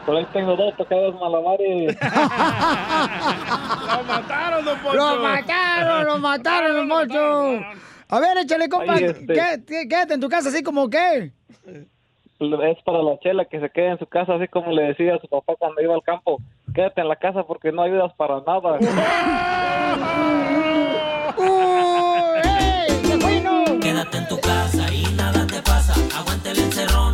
Por 0.07 0.17
ahí 0.17 0.27
tengo 0.33 0.57
dos 0.57 0.77
tocados 0.77 1.15
malabares. 1.21 1.97
¡Lo 2.01 2.05
mataron, 4.05 4.65
don 4.65 4.79
Poncho! 4.79 4.97
¡Lo 4.97 5.17
mataron, 5.23 6.05
lo 6.07 6.19
mataron, 6.19 6.77
don 6.77 6.89
Poncho! 6.89 7.61
A 8.09 8.21
ver, 8.21 8.39
échale, 8.39 8.69
compa. 8.69 8.95
Este- 8.97 9.27
Qué- 9.33 9.63
qué- 9.67 9.89
Quédate 9.89 10.15
en 10.15 10.21
tu 10.21 10.29
casa 10.29 10.49
así 10.49 10.63
como 10.63 10.89
que. 10.91 11.31
Es 12.41 12.83
para 12.85 13.03
la 13.05 13.17
chela 13.21 13.45
que 13.45 13.61
se 13.61 13.71
quede 13.71 13.91
en 13.91 13.99
su 14.01 14.07
casa, 14.07 14.35
así 14.35 14.49
como 14.49 14.73
le 14.73 14.83
decía 14.89 15.15
a 15.15 15.21
su 15.21 15.29
papá 15.29 15.55
cuando 15.57 15.81
iba 15.81 15.95
al 15.95 16.03
campo. 16.03 16.39
Quédate 16.75 17.01
en 17.01 17.07
la 17.09 17.15
casa 17.17 17.45
porque 17.45 17.71
no 17.71 17.83
ayudas 17.83 18.13
para 18.15 18.41
nada. 18.41 18.79
Quédate 23.81 24.19
en 24.19 24.29
tu 24.29 24.39
casa 24.41 24.93
y 24.93 25.05
nada 25.15 25.47
te 25.47 25.61
pasa. 25.63 25.95
Aguanta 26.19 26.51
el 26.51 26.59
encerrón 26.59 27.12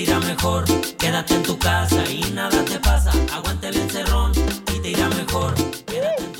te 0.00 0.04
irá 0.04 0.20
mejor. 0.20 0.64
Quédate 0.96 1.34
en 1.34 1.42
tu 1.42 1.58
casa 1.58 2.02
y 2.10 2.20
nada 2.32 2.64
te 2.64 2.78
pasa. 2.78 3.12
Aguanta 3.34 3.68
el 3.68 3.76
encerrón 3.76 4.32
y 4.74 4.80
te 4.80 4.90
irá 4.90 5.08
mejor. 5.08 5.52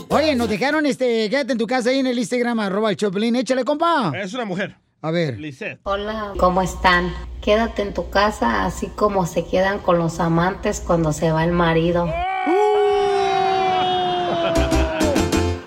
Oye, 0.09 0.35
nos 0.35 0.49
dejaron 0.49 0.87
este. 0.87 1.29
Quédate 1.29 1.53
en 1.53 1.59
tu 1.59 1.67
casa 1.67 1.91
ahí 1.91 1.99
en 1.99 2.07
el 2.07 2.19
Instagram, 2.19 2.59
arroba 2.61 2.91
el 2.91 2.97
Choplin. 2.97 3.37
Échale, 3.37 3.65
compa. 3.65 4.13
Es 4.15 4.33
una 4.33 4.47
mujer. 4.47 4.77
A 5.03 5.11
ver. 5.11 5.39
Hola, 5.83 6.33
¿cómo 6.39 6.63
están? 6.63 7.13
Quédate 7.43 7.83
en 7.83 7.93
tu 7.93 8.09
casa 8.11 8.65
así 8.65 8.87
como 8.97 9.27
se 9.27 9.47
quedan 9.47 9.79
con 9.79 9.99
los 9.99 10.21
amantes 10.21 10.81
cuando 10.81 11.13
se 11.13 11.31
va 11.31 11.45
el 11.45 11.53
marido. 11.53 12.07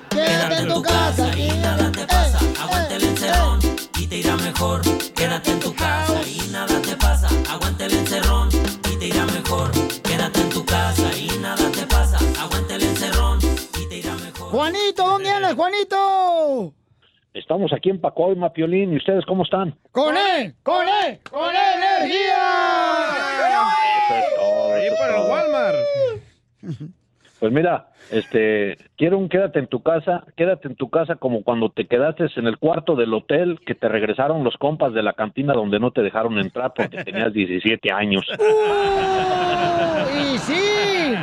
Quédate 0.10 0.62
en 0.62 0.68
tu 0.68 0.82
casa 0.82 1.38
y 1.38 1.48
nada 1.60 1.92
te 1.92 2.06
pasa. 2.08 2.40
Aguanta 2.62 2.96
el 2.96 3.04
encerrón 3.04 3.60
y 4.00 4.08
te 4.08 4.18
irá 4.18 4.36
mejor. 4.38 4.82
Quédate 5.14 5.52
en 5.52 5.60
tu 5.60 5.74
casa 5.74 6.23
Juanito, 14.54 15.04
¿dónde 15.04 15.30
andas, 15.32 15.56
Juanito? 15.56 16.72
Estamos 17.34 17.74
aquí 17.74 17.90
en 17.90 18.00
Pacoima, 18.00 18.54
Piolín. 18.54 18.94
¿Y 18.94 18.98
ustedes 18.98 19.26
cómo 19.26 19.42
están? 19.42 19.74
¡Con 19.92 20.16
él! 20.16 20.54
¡Con 20.62 20.86
él! 20.88 21.18
¡Con 21.28 21.50
energía! 21.50 22.38
Eso 23.98 24.14
es 24.16 24.36
todo, 24.36 24.74
Ahí 24.76 24.86
eso 24.86 24.94
es 24.94 25.00
para 25.00 25.16
todo. 25.16 25.32
Walmart. 25.32 25.76
Pues 27.40 27.52
mira, 27.52 27.88
este, 28.12 28.78
quiero 28.96 29.18
un 29.18 29.28
quédate 29.28 29.58
en 29.58 29.66
tu 29.66 29.82
casa, 29.82 30.24
quédate 30.38 30.68
en 30.68 30.76
tu 30.76 30.92
casa 30.92 31.16
como 31.16 31.44
cuando 31.44 31.72
te 31.72 31.88
quedaste 31.88 32.28
en 32.36 32.46
el 32.46 32.60
cuarto 32.60 32.96
del 32.96 33.12
hotel 33.12 33.60
que 33.66 33.74
te 33.74 33.90
regresaron 33.90 34.44
los 34.44 34.56
compas 34.58 34.94
de 34.94 35.02
la 35.02 35.14
cantina 35.14 35.54
donde 35.54 35.80
no 35.80 35.90
te 35.90 36.04
dejaron 36.04 36.38
entrar 36.38 36.74
porque 36.76 37.04
tenías 37.04 37.34
17 37.34 37.92
años. 37.92 38.24
¡Y 40.16 40.38
sí! 40.38 41.16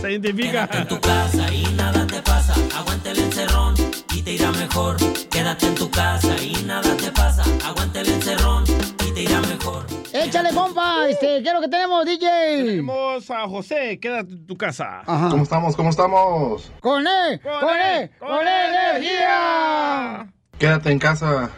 Se 0.00 0.10
identifica. 0.10 0.68
en 0.72 0.88
tu 0.88 1.00
casa 1.00 1.54
y 1.54 1.62
nada 1.76 1.95
te 2.16 2.22
pasa. 2.22 2.54
Aguanta 2.76 3.10
el 3.10 3.18
encerrón 3.18 3.74
y 4.14 4.22
te 4.22 4.32
irá 4.32 4.50
mejor. 4.52 4.96
Quédate 5.30 5.66
en 5.66 5.74
tu 5.74 5.90
casa 5.90 6.34
y 6.42 6.52
nada 6.64 6.96
te 6.96 7.10
pasa. 7.12 7.42
Aguanta 7.64 8.00
el 8.00 8.08
encerrón 8.08 8.64
y 9.06 9.12
te 9.12 9.22
irá 9.22 9.40
mejor. 9.40 9.84
Échale, 10.12 10.54
compa. 10.54 11.08
Este, 11.08 11.42
¿qué 11.42 11.48
es 11.48 11.54
lo 11.54 11.60
que 11.60 11.68
tenemos, 11.68 12.06
DJ? 12.06 12.28
Tenemos 12.64 13.30
a 13.30 13.46
José, 13.46 13.98
quédate 14.00 14.32
en 14.32 14.46
tu 14.46 14.56
casa. 14.56 15.02
¿Cómo 15.04 15.42
estamos? 15.42 15.76
¿Cómo 15.76 15.90
estamos? 15.90 16.72
¡Con 16.80 17.06
E! 17.06 17.38
¡Con 17.40 17.76
E! 17.76 18.10
¡Con 18.18 18.48
energía! 18.48 20.26
Quédate 20.58 20.90
en 20.90 20.98
casa 20.98 21.50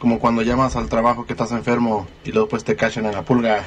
como 0.00 0.18
cuando 0.18 0.42
llamas 0.42 0.74
al 0.74 0.88
trabajo 0.88 1.26
que 1.26 1.32
estás 1.32 1.52
enfermo 1.52 2.08
y 2.24 2.32
luego 2.32 2.48
pues 2.48 2.64
te 2.64 2.74
cachan 2.74 3.06
en 3.06 3.12
la 3.12 3.22
pulga. 3.22 3.62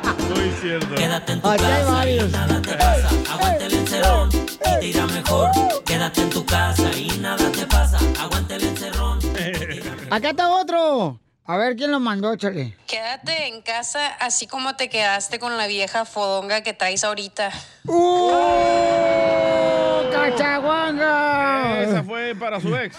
Muy 0.44 0.52
cierto. 0.60 0.94
Quédate 0.94 1.32
en 1.32 1.40
tu 1.40 1.48
Aquí 1.48 1.64
hay 1.64 1.82
casa 1.84 2.06
y 2.06 2.28
nada 2.28 2.60
te 2.60 2.74
pasa. 2.74 3.08
Aguanta 3.32 3.64
el 3.64 3.74
encerrón 3.74 4.28
y 4.32 4.80
te 4.80 4.86
irá 4.86 5.06
mejor. 5.06 5.50
Quédate 5.86 6.20
en 6.20 6.30
tu 6.30 6.44
casa 6.44 6.90
y 6.94 7.08
nada 7.18 7.50
te 7.50 7.66
pasa. 7.66 7.98
Aguanta 8.20 8.56
el 8.56 8.64
encerrón. 8.64 9.18
Acá 10.10 10.30
está 10.30 10.50
otro. 10.50 11.18
A 11.46 11.56
ver 11.56 11.76
quién 11.76 11.90
lo 11.90 11.98
mandó, 11.98 12.34
échale. 12.34 12.76
Quédate 12.86 13.46
en 13.48 13.62
casa 13.62 14.06
así 14.20 14.46
como 14.46 14.76
te 14.76 14.90
quedaste 14.90 15.38
con 15.38 15.56
la 15.56 15.66
vieja 15.66 16.04
fodonga 16.04 16.60
que 16.60 16.74
traes 16.74 17.04
ahorita. 17.04 17.50
¡Uh! 17.86 19.73
¡Cachaguanga! 20.12 21.82
Esa 21.82 22.02
fue 22.02 22.34
para 22.34 22.60
su 22.60 22.74
ex. 22.76 22.96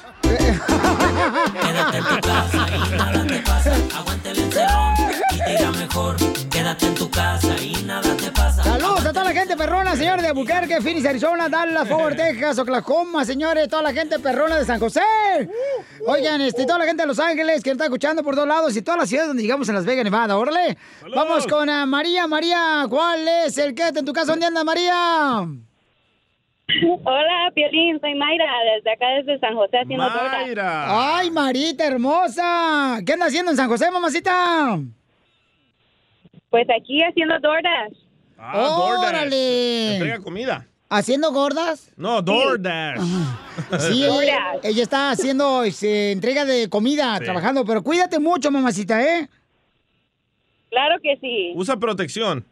Quédate 1.62 1.97
en 1.97 2.03
tu 2.03 2.22
casa 2.22 2.68
y 2.76 2.95
nada 2.95 3.28
te 3.28 3.39
pasa. 3.39 3.74
Aguanta 3.97 4.32
el 4.32 4.39
encerrón 4.39 4.93
y 5.32 5.38
te 5.38 5.53
irá 5.53 5.72
mejor. 5.72 6.16
Quédate 6.49 6.86
en 6.88 6.95
tu 6.95 7.10
casa 7.10 7.56
y 7.62 7.84
nada 7.84 8.16
te 8.16 8.32
pasa. 8.32 8.64
Saludos 8.64 9.06
a 9.06 9.14
toda 9.14 9.26
la 9.26 9.34
gente 9.34 9.56
perrona, 9.58 9.95
señores 9.95 10.22
de 10.22 10.30
Albuquerque, 10.30 10.82
Phoenix, 10.82 11.06
Arizona, 11.06 11.49
Dallas, 11.49 11.88
Fort 11.88 12.16
Texas, 12.16 12.60
Oklahoma, 12.60 13.26
señores, 13.26 13.68
toda 13.68 13.84
la 13.84 13.93
gente 13.93 14.20
perrona 14.20 14.58
de 14.58 14.66
San 14.66 14.80
José. 14.80 15.01
Oigan, 16.08 16.41
este, 16.41 16.66
toda 16.66 16.80
la 16.80 16.86
gente 16.86 17.03
de 17.03 17.08
Los 17.08 17.20
Ángeles 17.20 17.64
que 17.64 17.70
nos 17.70 17.76
está 17.76 17.86
escuchando 17.86 18.24
por 18.24 18.36
todos 18.36 18.47
lados 18.47 18.76
y 18.76 18.82
todas 18.82 18.99
las 18.99 19.10
ciudades 19.10 19.30
donde 19.30 19.43
llegamos 19.43 19.68
en 19.70 19.76
Las 19.76 19.86
Vegas, 19.86 20.03
Nevada, 20.03 20.38
órale. 20.38 20.78
Vamos 21.16 21.47
con 21.47 21.70
ah, 21.70 21.86
María, 21.86 22.28
María, 22.28 22.86
¿cuál 22.89 23.28
es 23.28 23.58
el 23.58 23.74
quédate 23.74 23.99
en 23.99 24.06
tu 24.06 24.14
casa? 24.14 24.32
¿Dónde 24.32 24.45
anda 24.45 24.64
María? 24.64 25.47
Hola, 26.68 27.51
Piolín, 27.53 27.99
soy 28.01 28.16
Mayra, 28.16 28.45
desde 28.76 28.91
acá, 28.91 29.05
desde 29.18 29.39
San 29.39 29.55
José, 29.55 29.78
haciendo 29.78 30.07
tortas. 30.07 30.66
Ay, 30.88 31.30
Marita 31.30 31.86
hermosa. 31.86 32.99
¿Qué 33.05 33.13
anda 33.13 33.28
haciendo 33.28 33.51
en 33.51 33.57
San 33.57 33.70
José, 33.70 33.91
mamacita? 33.91 34.80
Pues 36.49 36.68
aquí 36.76 37.03
haciendo 37.03 37.39
tortas. 37.39 37.93
Ah, 38.38 38.57
DoorDash. 38.57 39.09
¡Órale! 39.09 39.93
Entrega 39.93 40.20
comida. 40.20 40.66
¿Haciendo 40.89 41.32
gordas? 41.32 41.91
No, 41.97 42.22
DoorDash. 42.22 42.99
Sí, 43.80 44.03
ella, 44.22 44.39
ella 44.63 44.84
está 44.84 45.11
haciendo 45.11 45.63
este, 45.63 46.11
entrega 46.11 46.45
de 46.45 46.70
comida, 46.70 47.20
trabajando, 47.20 47.63
pero 47.63 47.84
cuídate 47.84 48.20
mucho, 48.20 48.51
mamacita, 48.51 49.01
¿eh? 49.03 49.30
Claro 50.70 50.95
que 51.01 51.16
sí. 51.18 51.53
Usa 51.55 51.78
protección. 51.78 52.43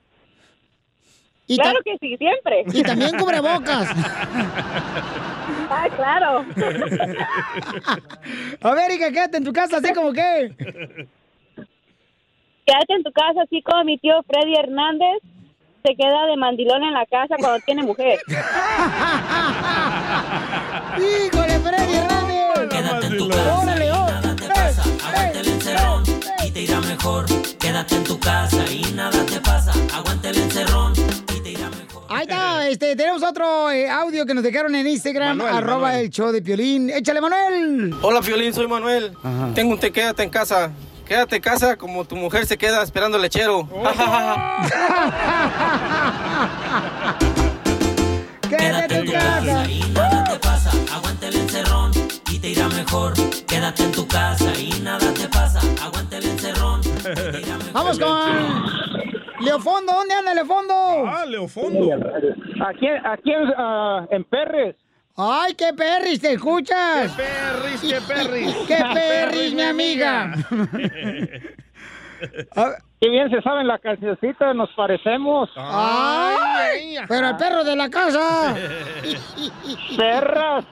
Y 1.48 1.58
claro 1.58 1.80
que 1.84 1.98
sí, 2.00 2.16
siempre. 2.18 2.64
Y 2.74 2.84
también 2.84 3.18
cubrebocas. 3.18 3.90
ah, 5.70 5.88
claro. 5.96 6.46
A 8.62 8.74
ver, 8.74 8.92
hija, 8.92 9.12
quédate 9.12 9.38
en 9.38 9.44
tu 9.44 9.52
casa, 9.52 9.78
así 9.78 9.94
como 9.94 10.14
que. 10.14 10.56
Quédate 12.66 12.94
en 12.94 13.04
tu 13.04 13.12
casa, 13.12 13.42
así 13.44 13.62
como 13.62 13.84
mi 13.84 13.98
tío 13.98 14.24
Freddy 14.24 14.56
Hernández 14.56 15.22
se 15.86 15.96
queda 15.96 16.26
de 16.28 16.38
mandilón 16.38 16.82
en 16.84 16.94
la 16.94 17.06
casa 17.06 17.36
cuando 17.38 17.60
tiene 17.66 17.84
mujer. 17.84 18.18
¡Híjole, 20.98 21.60
Freddy 21.60 21.96
Hernández! 21.96 22.70
Quédate 22.70 23.08
en 23.08 23.18
tu 23.18 23.28
casa 23.28 23.60
¡Órale, 23.60 23.86
y 23.86 23.90
oh! 23.90 24.08
nada 24.08 24.34
te 24.36 24.48
pasa. 24.48 24.82
Aguanta 24.82 25.40
el 25.42 25.48
encerrón 25.50 26.04
y 26.46 26.52
te 26.52 26.62
irá 26.62 26.80
mejor. 26.80 27.26
Quédate 27.60 27.96
en 27.96 28.04
tu 28.06 28.18
casa 28.18 28.64
y 28.72 28.82
nada 28.94 29.26
te 29.26 29.42
pasa. 29.42 29.74
Aguanta 29.94 30.30
el 30.30 30.38
encerrón 30.38 30.94
Ahí 32.14 32.22
está, 32.24 32.68
este, 32.70 32.96
tenemos 32.96 33.24
otro 33.24 33.70
eh, 33.72 33.90
audio 33.90 34.26
que 34.26 34.34
nos 34.34 34.44
dejaron 34.44 34.74
en 34.76 34.88
Instagram, 34.88 35.38
Manuel, 35.38 35.56
arroba 35.56 35.80
Manuel. 35.88 36.06
el 36.06 36.10
show 36.12 36.32
de 36.32 36.42
Piolín. 36.42 36.90
¡Échale, 36.90 37.20
Manuel! 37.22 37.96
Hola, 38.02 38.22
Piolín, 38.22 38.54
soy 38.54 38.68
Manuel. 38.68 39.14
Tengo 39.56 39.74
un 39.74 39.80
te 39.80 39.92
quédate 39.92 40.24
en 40.24 40.30
casa. 40.30 40.72
Quédate 41.08 41.36
en 41.38 41.42
casa 41.42 41.76
como 41.76 42.06
tu 42.06 42.16
mujer 42.16 42.46
se 42.46 42.58
queda 42.58 42.82
esperando 42.84 43.18
el 43.18 43.24
lechero. 43.24 43.68
Quédate 48.50 48.96
en 48.96 49.06
tu 49.06 49.12
casa. 49.12 49.66
y 49.70 49.82
nada 49.94 50.24
te 50.24 50.40
pasa. 50.40 50.72
Aguanta 50.94 51.28
el 51.28 51.36
encerrón 51.36 51.92
y 52.32 52.40
te 52.40 52.50
irá 52.50 52.68
mejor. 52.70 53.14
Quédate 53.48 53.84
en 53.84 53.92
tu 53.92 54.08
casa 54.08 54.52
y 54.60 54.70
nada 54.82 55.14
te 55.14 55.28
pasa. 55.28 55.60
Aguanta 55.82 56.18
el 56.18 56.26
encerrón. 56.26 56.82
Vamos 57.74 58.00
con 58.00 58.83
Leofondo. 59.44 59.94
¿Dónde 59.94 60.14
anda 60.14 60.34
Leofondo? 60.34 60.74
Ah, 61.08 61.26
Leofondo. 61.26 61.90
Aquí, 62.66 62.88
aquí 62.88 63.32
ah, 63.58 64.06
en 64.10 64.24
Perres. 64.24 64.76
¡Ay, 65.16 65.54
qué 65.54 65.72
perris! 65.74 66.22
¿Te 66.22 66.34
escuchas? 66.34 67.16
¡Qué 67.16 67.24
perris, 67.24 67.82
qué 67.82 68.02
perris! 68.02 68.56
¡Qué 68.68 68.84
perris, 68.94 69.54
mi 69.54 69.62
amiga! 69.62 70.34
Qué 73.00 73.00
bien 73.10 73.30
se 73.30 73.40
sabe 73.44 73.62
en 73.62 73.68
la 73.68 73.78
cancioncita, 73.78 74.56
nos 74.56 74.72
parecemos. 74.72 75.52
¡Ay! 75.56 76.96
¡Pero 77.08 77.30
el 77.30 77.38
perro 77.38 77.64
de 77.64 77.76
la 77.76 77.92
casa! 77.92 78.56
¡Perras! 79.98 80.66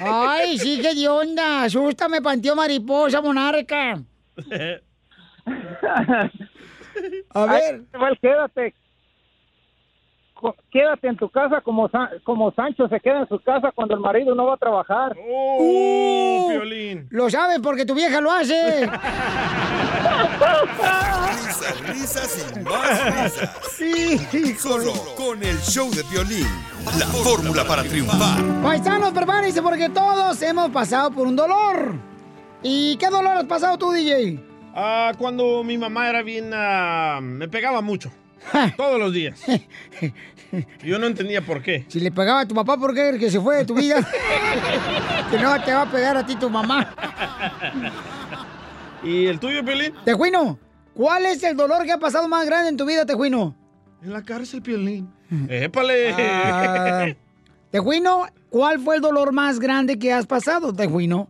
¡Ay, 0.00 0.56
sí, 0.56 0.80
qué 0.80 0.94
de 0.94 1.06
onda! 1.08 1.64
¡Asústame, 1.64 2.22
panteón 2.22 2.56
mariposa, 2.56 3.20
monarca! 3.20 4.00
A 7.34 7.46
ver. 7.46 7.82
Igual 7.94 8.18
quédate. 8.20 8.74
Quédate 10.72 11.06
en 11.06 11.16
tu 11.16 11.28
casa 11.30 11.60
como, 11.60 11.88
Sa- 11.88 12.10
como 12.24 12.50
Sancho 12.52 12.88
se 12.88 12.98
queda 12.98 13.20
en 13.20 13.28
su 13.28 13.38
casa 13.38 13.70
cuando 13.72 13.94
el 13.94 14.00
marido 14.00 14.34
no 14.34 14.46
va 14.46 14.54
a 14.54 14.56
trabajar. 14.56 15.16
¡Uh, 15.16 16.48
Piolín! 16.50 17.06
Lo 17.10 17.30
sabes 17.30 17.60
porque 17.62 17.86
tu 17.86 17.94
vieja 17.94 18.20
lo 18.20 18.28
hace. 18.32 18.90
Risas, 21.28 21.80
risas 21.88 22.46
y 22.56 22.60
más 22.60 23.22
risas. 23.22 24.60
Solo 24.60 24.92
con 25.16 25.42
el 25.44 25.58
show 25.60 25.88
de 25.90 26.02
violín. 26.10 26.46
La 26.98 27.06
fórmula 27.06 27.64
para 27.64 27.82
triunfar. 27.84 28.42
Paisanos, 28.62 29.12
prepárense 29.12 29.62
porque 29.62 29.88
todos 29.90 30.42
hemos 30.42 30.70
pasado 30.70 31.12
por 31.12 31.26
un 31.28 31.36
dolor. 31.36 31.94
¿Y 32.64 32.96
qué 32.96 33.08
dolor 33.08 33.36
has 33.36 33.44
pasado 33.44 33.78
tú, 33.78 33.92
DJ? 33.92 34.40
Ah, 34.74 35.12
cuando 35.18 35.62
mi 35.62 35.76
mamá 35.76 36.08
era 36.08 36.22
bien... 36.22 36.50
ah, 36.54 37.20
me 37.22 37.48
pegaba 37.48 37.80
mucho. 37.80 38.10
Todos 38.76 38.98
los 38.98 39.12
días. 39.12 39.40
Yo 40.82 40.98
no 40.98 41.06
entendía 41.06 41.40
por 41.42 41.62
qué. 41.62 41.84
Si 41.88 42.00
le 42.00 42.10
pegaba 42.10 42.40
a 42.40 42.48
tu 42.48 42.54
papá, 42.54 42.76
¿por 42.76 42.94
qué? 42.94 43.16
Que 43.18 43.30
se 43.30 43.40
fue 43.40 43.56
de 43.56 43.64
tu 43.64 43.74
vida. 43.74 43.96
que 45.30 45.38
no 45.38 45.62
te 45.62 45.72
va 45.72 45.82
a 45.82 45.90
pegar 45.90 46.16
a 46.16 46.26
ti 46.26 46.36
tu 46.36 46.50
mamá. 46.50 46.94
¿Y 49.02 49.26
el 49.26 49.38
tuyo, 49.38 49.64
Piolín? 49.64 49.94
Tejuino, 50.04 50.58
¿cuál 50.94 51.26
es 51.26 51.42
el 51.42 51.56
dolor 51.56 51.84
que 51.84 51.92
ha 51.92 51.98
pasado 51.98 52.28
más 52.28 52.44
grande 52.46 52.68
en 52.68 52.76
tu 52.76 52.84
vida, 52.84 53.06
Tejuino? 53.06 53.54
En 54.02 54.12
la 54.12 54.22
cárcel, 54.22 54.62
Piolín. 54.62 55.10
¡Épale! 55.48 56.12
Ah, 56.12 57.06
Tejuino, 57.70 58.26
¿cuál 58.50 58.78
fue 58.80 58.96
el 58.96 59.00
dolor 59.00 59.32
más 59.32 59.58
grande 59.58 59.98
que 59.98 60.12
has 60.12 60.26
pasado, 60.26 60.72
Tejuino? 60.74 61.28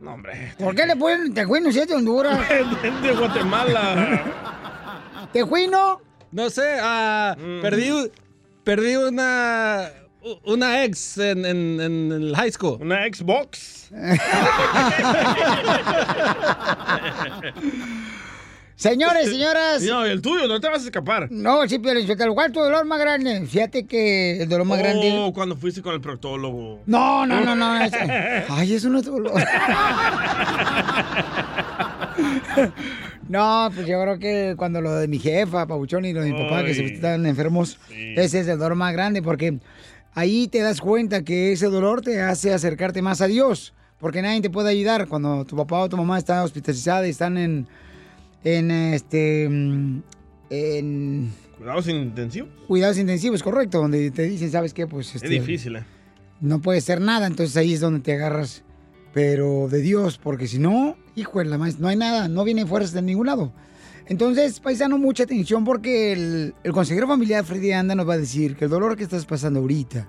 No, 0.00 0.14
hombre. 0.14 0.54
¿Por 0.58 0.74
qué 0.74 0.86
le 0.86 0.96
ponen 0.96 1.34
Tejuino 1.34 1.70
si 1.72 1.78
es 1.80 1.88
de 1.88 1.94
Honduras? 1.94 2.38
de 3.02 3.12
Guatemala. 3.12 4.22
Tejuino. 5.32 6.00
No 6.32 6.48
sé, 6.48 6.78
ah, 6.80 7.36
perdí, 7.60 7.90
perdí 8.64 8.94
una, 8.96 9.90
una 10.44 10.84
ex 10.84 11.18
en, 11.18 11.44
en- 11.44 11.80
en 11.80 12.12
el 12.12 12.36
high 12.36 12.52
school. 12.52 12.78
¿Una 12.80 13.04
Xbox? 13.04 13.90
Señores, 18.80 19.28
señoras. 19.30 19.82
No, 19.82 20.06
el 20.06 20.22
tuyo, 20.22 20.48
no 20.48 20.58
te 20.58 20.66
vas 20.68 20.80
a 20.80 20.84
escapar. 20.86 21.30
No, 21.30 21.68
sí, 21.68 21.78
pero 21.78 22.00
¿cuál 22.34 22.46
es 22.46 22.52
tu 22.54 22.60
dolor 22.60 22.86
más 22.86 22.98
grande? 22.98 23.46
Fíjate 23.46 23.84
que 23.84 24.40
el 24.42 24.48
dolor 24.48 24.66
más 24.66 24.78
grande... 24.78 25.12
Oh, 25.18 25.34
cuando 25.34 25.54
fuiste 25.54 25.82
con 25.82 25.92
el 25.94 26.00
proctólogo. 26.00 26.80
No, 26.86 27.26
no, 27.26 27.42
no, 27.42 27.54
no. 27.54 27.78
es- 27.84 27.92
Ay, 28.48 28.72
eso 28.72 28.88
no 28.88 29.00
es 29.00 29.04
dolor. 29.04 29.38
No, 33.28 33.68
pues 33.74 33.86
yo 33.86 34.00
creo 34.00 34.18
que 34.18 34.54
cuando 34.56 34.80
lo 34.80 34.94
de 34.94 35.08
mi 35.08 35.18
jefa, 35.18 35.66
Pabuchón, 35.66 36.06
y 36.06 36.14
lo 36.14 36.22
de 36.22 36.32
mi 36.32 36.42
papá, 36.42 36.64
que 36.64 36.72
se 36.74 36.84
están 36.86 37.26
enfermos, 37.26 37.78
ese 37.90 38.40
es 38.40 38.48
el 38.48 38.58
dolor 38.58 38.76
más 38.76 38.94
grande, 38.94 39.20
porque 39.20 39.58
ahí 40.14 40.48
te 40.48 40.60
das 40.60 40.80
cuenta 40.80 41.22
que 41.22 41.52
ese 41.52 41.66
dolor 41.66 42.00
te 42.00 42.22
hace 42.22 42.54
acercarte 42.54 43.02
más 43.02 43.20
a 43.20 43.26
Dios, 43.26 43.74
porque 43.98 44.22
nadie 44.22 44.40
te 44.40 44.48
puede 44.48 44.70
ayudar 44.70 45.06
cuando 45.06 45.44
tu 45.44 45.54
papá 45.54 45.80
o 45.80 45.88
tu 45.90 45.98
mamá 45.98 46.16
está 46.16 46.42
hospitalizada 46.42 47.06
y 47.06 47.10
están 47.10 47.36
en, 47.36 47.68
en 48.44 48.70
este, 48.70 49.48
mm, 49.48 50.02
en 50.50 51.32
Cuidados 51.58 51.88
intensivos. 51.88 52.50
cuidados 52.66 52.98
intensivos, 52.98 53.42
correcto, 53.42 53.78
donde 53.80 54.10
te 54.10 54.22
dicen, 54.22 54.50
¿sabes 54.50 54.72
qué? 54.72 54.86
Pues 54.86 55.08
Es 55.10 55.16
este, 55.16 55.28
difícil, 55.28 55.76
¿eh? 55.76 55.84
no 56.40 56.60
puede 56.60 56.80
ser 56.80 57.00
nada, 57.00 57.26
entonces 57.26 57.56
ahí 57.56 57.74
es 57.74 57.80
donde 57.80 58.00
te 58.00 58.14
agarras, 58.14 58.62
pero 59.12 59.68
de 59.68 59.80
Dios, 59.80 60.18
porque 60.18 60.46
si 60.46 60.58
no, 60.58 60.96
hijo 61.16 61.38
de 61.40 61.44
la 61.44 61.58
maíz, 61.58 61.78
no 61.78 61.88
hay 61.88 61.96
nada, 61.96 62.28
no 62.28 62.44
viene 62.44 62.64
fuerzas 62.66 62.92
de 62.94 63.02
ningún 63.02 63.26
lado. 63.26 63.52
Entonces, 64.06 64.58
paisano, 64.58 64.98
mucha 64.98 65.24
atención 65.24 65.64
porque 65.64 66.12
el, 66.12 66.54
el 66.64 66.72
consejero 66.72 67.06
familiar 67.06 67.44
Freddy 67.44 67.72
Anda 67.72 67.94
nos 67.94 68.08
va 68.08 68.14
a 68.14 68.18
decir 68.18 68.56
que 68.56 68.64
el 68.64 68.70
dolor 68.70 68.96
que 68.96 69.04
estás 69.04 69.24
pasando 69.26 69.60
ahorita 69.60 70.08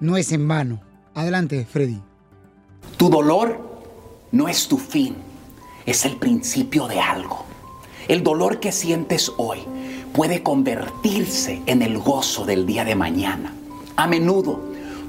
no 0.00 0.16
es 0.16 0.32
en 0.32 0.48
vano. 0.48 0.80
Adelante, 1.14 1.64
Freddy. 1.64 2.00
Tu 2.96 3.08
dolor 3.08 3.82
no 4.32 4.48
es 4.48 4.66
tu 4.66 4.78
fin, 4.78 5.14
es 5.88 6.04
el 6.04 6.16
principio 6.16 6.86
de 6.86 7.00
algo. 7.00 7.46
El 8.08 8.22
dolor 8.22 8.60
que 8.60 8.72
sientes 8.72 9.32
hoy 9.38 9.60
puede 10.12 10.42
convertirse 10.42 11.62
en 11.64 11.80
el 11.80 11.96
gozo 11.96 12.44
del 12.44 12.66
día 12.66 12.84
de 12.84 12.94
mañana. 12.94 13.54
A 13.96 14.06
menudo, 14.06 14.60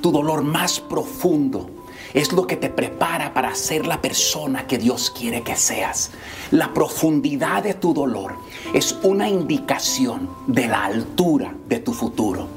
tu 0.02 0.12
dolor 0.12 0.42
más 0.42 0.80
profundo 0.80 1.70
es 2.14 2.32
lo 2.32 2.48
que 2.48 2.56
te 2.56 2.70
prepara 2.70 3.34
para 3.34 3.56
ser 3.56 3.86
la 3.86 4.02
persona 4.02 4.68
que 4.68 4.78
Dios 4.78 5.12
quiere 5.12 5.42
que 5.42 5.58
seas. 5.58 6.12
La 6.50 6.74
profundidad 6.74 7.62
de 7.62 7.74
tu 7.74 7.94
dolor 7.94 8.36
es 8.74 8.98
una 9.04 9.28
indicación 9.28 10.30
de 10.48 10.68
la 10.68 10.86
altura 10.86 11.54
de 11.68 11.80
tu 11.80 11.92
futuro. 11.92 12.48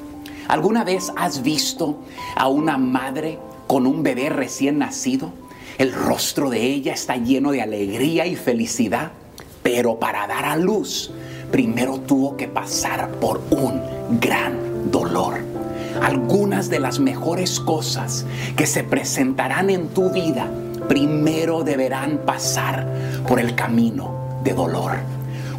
¿Alguna 0.47 0.85
vez 0.85 1.13
has 1.17 1.43
visto 1.43 1.99
a 2.37 2.47
una 2.47 2.79
madre 2.79 3.41
con 3.67 3.85
un 3.85 4.05
bebé 4.05 4.29
recién 4.29 4.79
nacido? 4.79 5.33
El 5.83 5.93
rostro 5.93 6.49
de 6.49 6.63
ella 6.63 6.93
está 6.93 7.17
lleno 7.17 7.51
de 7.51 7.61
alegría 7.61 8.25
y 8.25 8.37
felicidad, 8.37 9.11
pero 9.65 9.99
para 9.99 10.29
dar 10.29 10.45
a 10.45 10.55
luz, 10.55 11.11
primero 11.51 11.99
tuvo 11.99 12.37
que 12.37 12.47
pasar 12.47 13.11
por 13.15 13.43
un 13.51 13.81
gran 14.21 14.93
dolor. 14.93 15.41
Algunas 16.01 16.71
de 16.71 16.79
las 16.79 17.01
mejores 17.01 17.59
cosas 17.59 18.25
que 18.57 18.69
se 18.69 18.85
presentarán 18.85 19.71
en 19.71 19.89
tu 19.89 20.11
vida 20.11 20.49
primero 20.87 21.65
deberán 21.65 22.19
pasar 22.19 22.87
por 23.27 23.41
el 23.41 23.57
camino 23.57 24.39
de 24.45 24.53
dolor. 24.53 24.99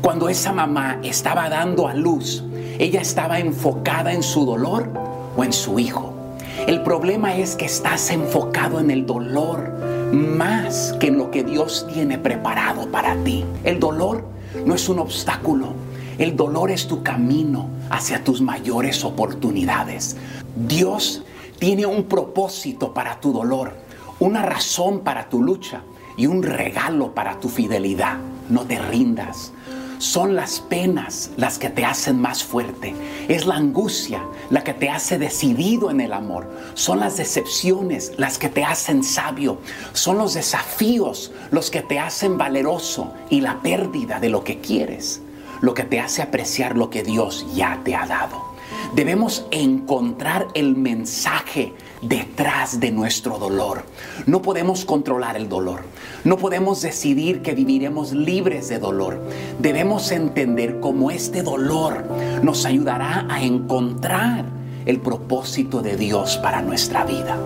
Cuando 0.02 0.30
esa 0.30 0.54
mamá 0.54 1.00
estaba 1.04 1.50
dando 1.50 1.86
a 1.86 1.94
luz, 1.96 2.46
ella 2.80 3.02
estaba 3.02 3.40
enfocada 3.42 4.14
en 4.14 4.24
su 4.24 4.46
dolor 4.46 4.88
o 5.36 5.44
en 5.44 5.52
su 5.52 5.80
hijo. 5.80 6.14
El 6.66 6.82
problema 6.82 7.36
es 7.36 7.58
que 7.58 7.66
estás 7.66 8.10
enfocado 8.10 8.80
en 8.80 8.90
el 8.90 9.06
dolor 9.06 9.93
más 10.14 10.94
que 11.00 11.08
en 11.08 11.18
lo 11.18 11.32
que 11.32 11.44
Dios 11.44 11.88
tiene 11.92 12.18
preparado 12.18 12.90
para 12.90 13.16
ti. 13.24 13.44
El 13.64 13.80
dolor 13.80 14.24
no 14.66 14.76
es 14.76 14.88
un 14.88 15.00
obstáculo. 15.00 15.74
El 16.20 16.36
dolor 16.36 16.70
es 16.70 16.88
tu 16.88 17.02
camino 17.02 17.70
hacia 17.90 18.24
tus 18.24 18.40
mayores 18.40 19.04
oportunidades. 19.04 20.16
Dios 20.56 21.24
tiene 21.58 21.88
un 21.88 22.04
propósito 22.04 22.94
para 22.94 23.20
tu 23.20 23.34
dolor, 23.34 23.74
una 24.20 24.44
razón 24.44 25.00
para 25.00 25.28
tu 25.28 25.42
lucha 25.42 25.82
y 26.16 26.28
un 26.28 26.44
regalo 26.44 27.16
para 27.16 27.40
tu 27.40 27.50
fidelidad. 27.50 28.18
No 28.50 28.62
te 28.62 28.78
rindas. 28.78 29.52
Son 30.04 30.36
las 30.36 30.60
penas 30.60 31.32
las 31.38 31.58
que 31.58 31.70
te 31.70 31.86
hacen 31.86 32.20
más 32.20 32.44
fuerte. 32.44 32.94
Es 33.30 33.46
la 33.46 33.56
angustia 33.56 34.22
la 34.50 34.62
que 34.62 34.74
te 34.74 34.90
hace 34.90 35.18
decidido 35.18 35.90
en 35.90 36.02
el 36.02 36.12
amor. 36.12 36.52
Son 36.74 37.00
las 37.00 37.16
decepciones 37.16 38.12
las 38.18 38.38
que 38.38 38.50
te 38.50 38.66
hacen 38.66 39.02
sabio. 39.02 39.60
Son 39.94 40.18
los 40.18 40.34
desafíos 40.34 41.32
los 41.52 41.72
que 41.72 41.82
te 41.82 42.00
hacen 42.00 42.38
valeroso 42.38 43.14
y 43.30 43.40
la 43.40 43.62
pérdida 43.62 44.20
de 44.20 44.28
lo 44.28 44.44
que 44.44 44.60
quieres. 44.60 45.22
Lo 45.62 45.74
que 45.74 45.84
te 45.84 46.02
hace 46.02 46.22
apreciar 46.22 46.76
lo 46.76 46.90
que 46.90 47.04
Dios 47.04 47.46
ya 47.56 47.80
te 47.86 47.96
ha 47.96 48.06
dado. 48.06 48.44
Debemos 48.94 49.46
encontrar 49.52 50.50
el 50.54 50.76
mensaje 50.76 51.74
detrás 52.08 52.80
de 52.80 52.92
nuestro 52.92 53.38
dolor. 53.38 53.84
No 54.26 54.42
podemos 54.42 54.86
controlar 54.86 55.36
el 55.36 55.50
dolor. 55.50 55.82
No 56.24 56.38
podemos 56.38 56.82
decidir 56.82 57.42
que 57.42 57.54
viviremos 57.54 58.14
libres 58.14 58.70
de 58.70 58.80
dolor. 58.80 59.20
Debemos 59.60 60.12
entender 60.12 60.80
cómo 60.80 61.12
este 61.12 61.44
dolor 61.44 62.06
nos 62.42 62.66
ayudará 62.66 63.28
a 63.30 63.44
encontrar 63.44 64.46
el 64.86 65.00
propósito 65.00 65.82
de 65.82 65.96
Dios 65.96 66.38
para 66.38 66.62
nuestra 66.62 67.06
vida. 67.06 67.38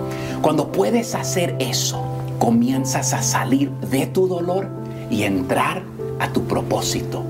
Cuando 0.42 0.72
puedes 0.72 1.14
hacer 1.16 1.56
eso, 1.60 2.04
comienzas 2.40 3.14
a 3.14 3.22
salir 3.22 3.70
de 3.72 4.08
tu 4.08 4.28
dolor 4.28 4.68
y 5.10 5.24
entrar 5.24 5.84
a 6.20 6.32
tu 6.32 6.44
propósito. 6.46 7.24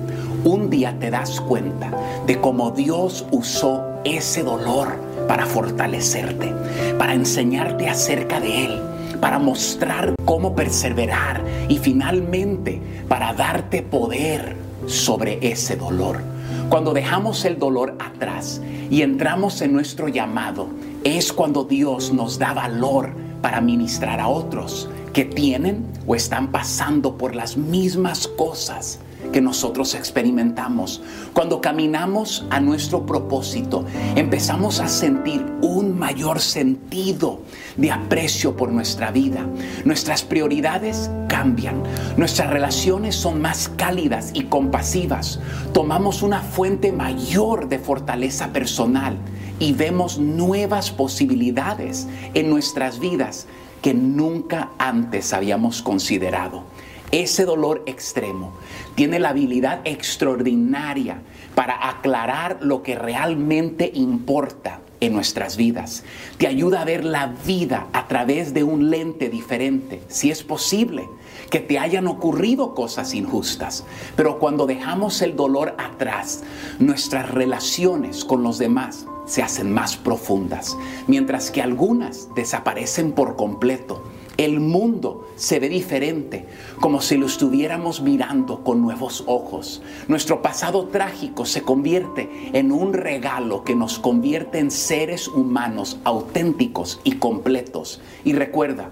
Un 0.43 0.69
día 0.69 0.97
te 0.99 1.11
das 1.11 1.41
cuenta 1.41 1.91
de 2.25 2.39
cómo 2.39 2.71
Dios 2.71 3.25
usó 3.31 3.83
ese 4.05 4.43
dolor 4.43 4.95
para 5.27 5.45
fortalecerte, 5.45 6.53
para 6.97 7.13
enseñarte 7.13 7.89
acerca 7.89 8.39
de 8.39 8.65
Él, 8.65 8.81
para 9.19 9.39
mostrar 9.39 10.13
cómo 10.25 10.55
perseverar 10.55 11.43
y 11.67 11.77
finalmente 11.77 12.81
para 13.07 13.33
darte 13.33 13.81
poder 13.81 14.55
sobre 14.85 15.39
ese 15.41 15.75
dolor. 15.75 16.21
Cuando 16.69 16.93
dejamos 16.93 17.45
el 17.45 17.59
dolor 17.59 17.95
atrás 17.99 18.61
y 18.89 19.01
entramos 19.01 19.61
en 19.61 19.73
nuestro 19.73 20.07
llamado, 20.07 20.67
es 21.03 21.31
cuando 21.31 21.63
Dios 21.63 22.11
nos 22.11 22.39
da 22.39 22.53
valor 22.53 23.11
para 23.41 23.61
ministrar 23.61 24.19
a 24.19 24.27
otros 24.27 24.89
que 25.13 25.25
tienen 25.25 25.85
o 26.05 26.15
están 26.15 26.51
pasando 26.51 27.17
por 27.17 27.35
las 27.35 27.57
mismas 27.57 28.27
cosas 28.27 28.99
que 29.31 29.41
nosotros 29.41 29.95
experimentamos. 29.95 31.01
Cuando 31.33 31.61
caminamos 31.61 32.45
a 32.49 32.59
nuestro 32.59 33.05
propósito, 33.05 33.85
empezamos 34.15 34.79
a 34.79 34.87
sentir 34.87 35.45
un 35.61 35.97
mayor 35.97 36.39
sentido 36.39 37.41
de 37.75 37.91
aprecio 37.91 38.55
por 38.55 38.71
nuestra 38.71 39.11
vida. 39.11 39.45
Nuestras 39.85 40.23
prioridades 40.23 41.09
cambian, 41.27 41.83
nuestras 42.17 42.49
relaciones 42.49 43.15
son 43.15 43.41
más 43.41 43.69
cálidas 43.77 44.31
y 44.33 44.43
compasivas. 44.43 45.39
Tomamos 45.73 46.21
una 46.21 46.41
fuente 46.41 46.91
mayor 46.91 47.67
de 47.67 47.79
fortaleza 47.79 48.53
personal 48.53 49.17
y 49.59 49.73
vemos 49.73 50.19
nuevas 50.19 50.91
posibilidades 50.91 52.07
en 52.33 52.49
nuestras 52.49 52.99
vidas 52.99 53.47
que 53.81 53.93
nunca 53.93 54.71
antes 54.77 55.33
habíamos 55.33 55.81
considerado. 55.81 56.63
Ese 57.11 57.45
dolor 57.45 57.83
extremo 57.85 58.51
tiene 58.95 59.19
la 59.19 59.29
habilidad 59.29 59.79
extraordinaria 59.85 61.21
para 61.55 61.89
aclarar 61.89 62.57
lo 62.61 62.83
que 62.83 62.95
realmente 62.95 63.89
importa 63.93 64.81
en 64.99 65.13
nuestras 65.13 65.55
vidas. 65.55 66.03
Te 66.37 66.47
ayuda 66.47 66.81
a 66.81 66.85
ver 66.85 67.05
la 67.05 67.27
vida 67.45 67.87
a 67.93 68.07
través 68.07 68.53
de 68.53 68.63
un 68.63 68.89
lente 68.89 69.29
diferente, 69.29 70.01
si 70.07 70.31
es 70.31 70.43
posible 70.43 71.07
que 71.49 71.59
te 71.59 71.79
hayan 71.79 72.07
ocurrido 72.07 72.75
cosas 72.75 73.13
injustas. 73.13 73.85
Pero 74.15 74.37
cuando 74.39 74.65
dejamos 74.65 75.21
el 75.21 75.35
dolor 75.35 75.75
atrás, 75.77 76.43
nuestras 76.79 77.29
relaciones 77.31 78.25
con 78.25 78.43
los 78.43 78.57
demás 78.57 79.05
se 79.25 79.43
hacen 79.43 79.73
más 79.73 79.97
profundas, 79.97 80.77
mientras 81.07 81.51
que 81.51 81.61
algunas 81.61 82.33
desaparecen 82.35 83.11
por 83.11 83.35
completo. 83.35 84.03
El 84.37 84.59
mundo 84.59 85.27
se 85.35 85.59
ve 85.59 85.67
diferente, 85.67 86.45
como 86.79 87.01
si 87.01 87.17
lo 87.17 87.25
estuviéramos 87.25 88.01
mirando 88.01 88.63
con 88.63 88.83
nuevos 88.83 89.23
ojos. 89.25 89.81
Nuestro 90.07 90.43
pasado 90.43 90.85
trágico 90.89 91.45
se 91.45 91.63
convierte 91.63 92.29
en 92.53 92.71
un 92.71 92.93
regalo 92.93 93.63
que 93.63 93.75
nos 93.75 93.97
convierte 93.97 94.59
en 94.59 94.69
seres 94.69 95.27
humanos 95.27 95.99
auténticos 96.03 96.99
y 97.03 97.13
completos. 97.13 97.99
Y 98.23 98.33
recuerda 98.33 98.91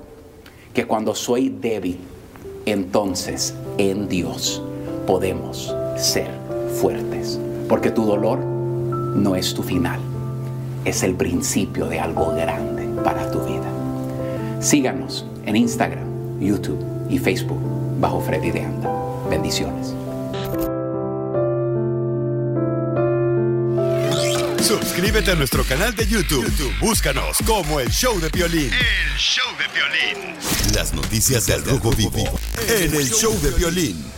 que 0.74 0.88
cuando 0.88 1.14
soy 1.14 1.50
débil, 1.50 2.00
entonces 2.66 3.54
en 3.78 4.10
Dios 4.10 4.64
podemos 5.06 5.76
ser 5.96 6.32
fuertes. 6.82 7.40
Porque 7.70 7.92
tu 7.92 8.04
dolor 8.04 8.40
no 8.40 9.36
es 9.36 9.54
tu 9.54 9.62
final, 9.62 10.00
es 10.86 11.04
el 11.04 11.14
principio 11.14 11.86
de 11.86 12.00
algo 12.00 12.32
grande 12.32 12.88
para 13.04 13.30
tu 13.30 13.40
vida. 13.42 13.70
Síganos 14.60 15.28
en 15.46 15.56
Instagram, 15.56 16.40
YouTube 16.40 16.84
y 17.10 17.18
Facebook 17.20 17.60
bajo 18.00 18.22
Freddy 18.22 18.52
de 18.52 18.62
Anda. 18.62 18.90
Bendiciones. 19.30 19.94
Suscríbete 24.62 25.32
a 25.32 25.36
nuestro 25.36 25.64
canal 25.64 25.96
de 25.96 26.08
YouTube. 26.08 26.44
YouTube, 26.44 26.74
Búscanos 26.80 27.38
como 27.46 27.80
El 27.80 27.90
Show 27.92 28.20
de 28.20 28.30
Violín. 28.30 28.72
El 28.74 29.18
Show 29.18 29.46
de 29.58 29.68
Violín. 29.74 30.36
Las 30.74 30.94
noticias 30.94 31.46
del 31.46 31.64
Rojo 31.64 31.92
Vivo 31.92 32.24
en 32.68 32.96
El 32.96 33.10
Show 33.10 33.40
de 33.42 33.52
Violín. 33.52 34.15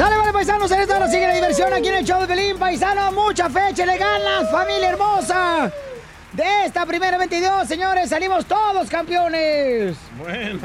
Sale, 0.00 0.16
vale, 0.16 0.32
paisanos, 0.32 0.70
en 0.70 0.80
esta 0.80 0.96
hora 0.96 1.08
sigue 1.08 1.26
la 1.26 1.34
diversión 1.34 1.70
aquí 1.74 1.88
en 1.88 1.96
el 1.96 2.06
show 2.06 2.18
de 2.22 2.26
Pelín, 2.26 2.56
paisano. 2.56 3.12
Mucha 3.12 3.50
fecha, 3.50 3.84
le 3.84 3.98
ganas, 3.98 4.50
familia 4.50 4.88
hermosa. 4.88 5.70
De 6.32 6.64
esta 6.64 6.86
primera 6.86 7.18
22, 7.18 7.68
señores, 7.68 8.08
salimos 8.08 8.46
todos 8.46 8.88
campeones. 8.88 9.98
Bueno. 10.16 10.58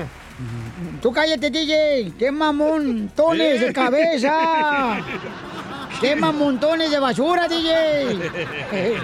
Tú 1.01 1.11
cállate, 1.11 1.49
DJ. 1.49 2.13
¡Qué 2.17 2.31
mamontones 2.31 3.59
de 3.59 3.73
cabeza! 3.73 4.99
¡Qué 6.01 6.15
mamontones 6.15 6.91
de 6.91 6.99
basura, 6.99 7.47
DJ! 7.47 8.19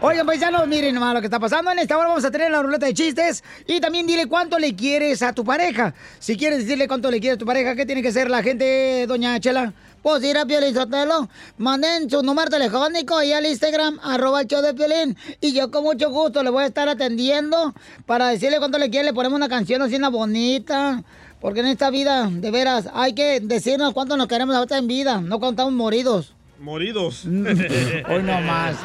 Oigan, 0.00 0.26
paisanos, 0.26 0.66
miren 0.66 0.94
nomás 0.94 1.14
lo 1.14 1.20
que 1.20 1.26
está 1.26 1.38
pasando. 1.38 1.70
En 1.70 1.78
esta 1.78 1.96
hora 1.96 2.08
vamos 2.08 2.24
a 2.24 2.30
tener 2.30 2.50
la 2.50 2.62
ruleta 2.62 2.86
de 2.86 2.94
chistes. 2.94 3.44
Y 3.66 3.80
también 3.80 4.06
dile 4.06 4.26
cuánto 4.26 4.58
le 4.58 4.74
quieres 4.74 5.22
a 5.22 5.32
tu 5.32 5.44
pareja. 5.44 5.94
Si 6.18 6.36
quieres 6.36 6.60
decirle 6.60 6.88
cuánto 6.88 7.10
le 7.10 7.20
quieres 7.20 7.36
a 7.36 7.38
tu 7.38 7.46
pareja, 7.46 7.74
¿qué 7.74 7.86
tiene 7.86 8.02
que 8.02 8.08
hacer 8.08 8.30
la 8.30 8.42
gente, 8.42 9.06
doña 9.06 9.38
Chela? 9.40 9.72
Pues 10.02 10.22
ir 10.22 10.36
a 10.36 10.44
Piolín 10.44 10.74
Sotelo, 10.74 11.30
manden 11.56 12.10
su 12.10 12.22
número 12.22 12.50
telefónico 12.50 13.22
y 13.22 13.32
al 13.32 13.46
Instagram, 13.46 13.98
arroba 14.02 14.42
el 14.42 14.46
show 14.46 14.60
de 14.60 14.74
Piolín. 14.74 15.16
Y 15.40 15.54
yo 15.54 15.70
con 15.70 15.82
mucho 15.82 16.10
gusto 16.10 16.42
le 16.42 16.50
voy 16.50 16.64
a 16.64 16.66
estar 16.66 16.88
atendiendo 16.90 17.74
para 18.04 18.28
decirle 18.28 18.58
cuánto 18.58 18.76
le 18.76 18.90
quiere. 18.90 19.06
Le 19.06 19.14
ponemos 19.14 19.36
una 19.36 19.48
canción 19.48 19.80
así, 19.80 19.96
una 19.96 20.10
bonita. 20.10 21.02
Porque 21.44 21.60
en 21.60 21.66
esta 21.66 21.90
vida, 21.90 22.26
de 22.30 22.50
veras, 22.50 22.88
hay 22.94 23.12
que 23.12 23.38
decirnos 23.38 23.92
cuánto 23.92 24.16
nos 24.16 24.28
queremos 24.28 24.56
ahorita 24.56 24.78
en 24.78 24.86
vida, 24.86 25.20
no 25.20 25.38
cuando 25.38 25.50
estamos 25.60 25.74
moridos. 25.74 26.32
Moridos. 26.58 27.24
Hoy 27.26 28.22
no 28.22 28.40
más. 28.40 28.76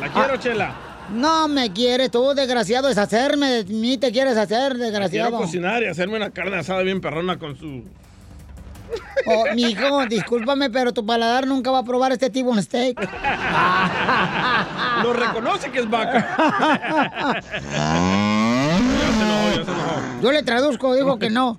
La 0.00 0.08
quiero, 0.12 0.34
Ah. 0.34 0.38
Chela. 0.40 0.74
No 1.14 1.46
me 1.46 1.72
quieres, 1.72 2.10
tú, 2.10 2.34
desgraciado, 2.34 2.88
deshacerme 2.88 3.62
de 3.62 3.72
mí 3.72 3.96
te 3.96 4.10
quieres 4.10 4.36
hacer, 4.36 4.72
Quiero 4.72 4.84
desgraciado. 4.86 5.38
cocinar 5.38 5.84
y 5.84 5.86
hacerme 5.86 6.16
una 6.16 6.30
carne 6.30 6.56
asada 6.56 6.82
bien 6.82 7.00
perrona 7.00 7.38
con 7.38 7.56
su... 7.56 7.84
Oh, 9.26 9.44
mijo, 9.54 10.04
discúlpame, 10.06 10.68
pero 10.68 10.92
tu 10.92 11.06
paladar 11.06 11.46
nunca 11.46 11.70
va 11.70 11.78
a 11.78 11.84
probar 11.84 12.10
este 12.10 12.28
tipo 12.28 12.52
de 12.56 12.62
steak. 12.62 12.98
Lo 15.04 15.12
reconoce 15.12 15.70
que 15.70 15.78
es 15.78 15.88
vaca. 15.88 17.40
Yo 20.22 20.32
le 20.32 20.42
traduzco, 20.42 20.94
dijo 20.94 21.18
que 21.18 21.30
no. 21.30 21.58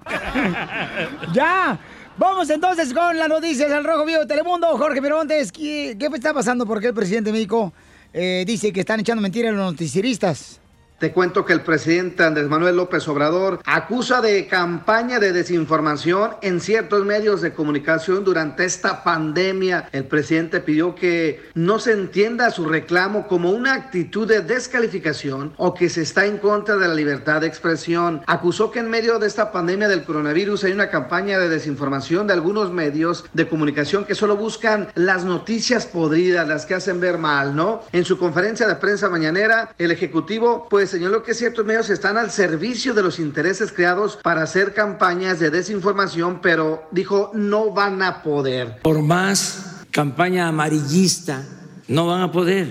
¡Ya! 1.33 1.79
Vamos 2.17 2.49
entonces 2.49 2.93
con 2.93 3.17
las 3.17 3.27
noticias 3.27 3.69
del 3.69 3.83
Rojo 3.83 4.05
Vivo 4.05 4.19
de 4.19 4.25
Telemundo. 4.27 4.77
Jorge 4.77 5.01
Miramontes, 5.01 5.51
¿qué, 5.51 5.95
qué 5.99 6.05
está 6.13 6.33
pasando? 6.33 6.65
¿Por 6.65 6.79
qué 6.79 6.87
el 6.87 6.93
presidente 6.93 7.31
México 7.31 7.73
eh, 8.13 8.43
dice 8.45 8.71
que 8.71 8.81
están 8.81 8.99
echando 8.99 9.21
mentiras 9.21 9.53
a 9.53 9.55
los 9.55 9.71
noticieristas? 9.71 10.60
Te 11.01 11.11
cuento 11.11 11.45
que 11.45 11.53
el 11.53 11.61
presidente 11.61 12.23
Andrés 12.23 12.47
Manuel 12.47 12.75
López 12.75 13.07
Obrador 13.07 13.59
acusa 13.65 14.21
de 14.21 14.45
campaña 14.45 15.17
de 15.17 15.33
desinformación 15.33 16.35
en 16.43 16.61
ciertos 16.61 17.03
medios 17.07 17.41
de 17.41 17.53
comunicación 17.53 18.23
durante 18.23 18.65
esta 18.65 19.03
pandemia. 19.03 19.89
El 19.93 20.03
presidente 20.03 20.59
pidió 20.59 20.93
que 20.93 21.41
no 21.55 21.79
se 21.79 21.93
entienda 21.93 22.51
su 22.51 22.65
reclamo 22.65 23.27
como 23.27 23.49
una 23.49 23.73
actitud 23.73 24.27
de 24.27 24.41
descalificación 24.41 25.55
o 25.57 25.73
que 25.73 25.89
se 25.89 26.03
está 26.03 26.27
en 26.27 26.37
contra 26.37 26.75
de 26.75 26.87
la 26.87 26.93
libertad 26.93 27.41
de 27.41 27.47
expresión. 27.47 28.21
Acusó 28.27 28.69
que 28.69 28.77
en 28.77 28.91
medio 28.91 29.17
de 29.17 29.25
esta 29.25 29.51
pandemia 29.51 29.87
del 29.87 30.03
coronavirus 30.03 30.65
hay 30.65 30.73
una 30.73 30.91
campaña 30.91 31.39
de 31.39 31.49
desinformación 31.49 32.27
de 32.27 32.33
algunos 32.33 32.71
medios 32.71 33.25
de 33.33 33.47
comunicación 33.47 34.05
que 34.05 34.13
solo 34.13 34.37
buscan 34.37 34.89
las 34.93 35.25
noticias 35.25 35.87
podridas, 35.87 36.47
las 36.47 36.67
que 36.67 36.75
hacen 36.75 36.99
ver 36.99 37.17
mal, 37.17 37.55
¿no? 37.55 37.81
En 37.91 38.05
su 38.05 38.19
conferencia 38.19 38.67
de 38.67 38.75
prensa 38.75 39.09
mañanera, 39.09 39.73
el 39.79 39.89
Ejecutivo 39.89 40.67
pues 40.69 40.90
señaló 40.91 41.23
que 41.23 41.33
ciertos 41.33 41.65
medios 41.65 41.89
están 41.89 42.17
al 42.17 42.29
servicio 42.31 42.93
de 42.93 43.01
los 43.01 43.17
intereses 43.17 43.71
creados 43.71 44.19
para 44.21 44.43
hacer 44.43 44.73
campañas 44.73 45.39
de 45.39 45.49
desinformación, 45.49 46.41
pero 46.41 46.83
dijo 46.91 47.31
no 47.33 47.71
van 47.71 48.03
a 48.03 48.21
poder. 48.21 48.79
Por 48.81 49.01
más 49.01 49.83
campaña 49.89 50.47
amarillista, 50.47 51.43
no 51.87 52.07
van 52.07 52.21
a 52.21 52.31
poder, 52.31 52.67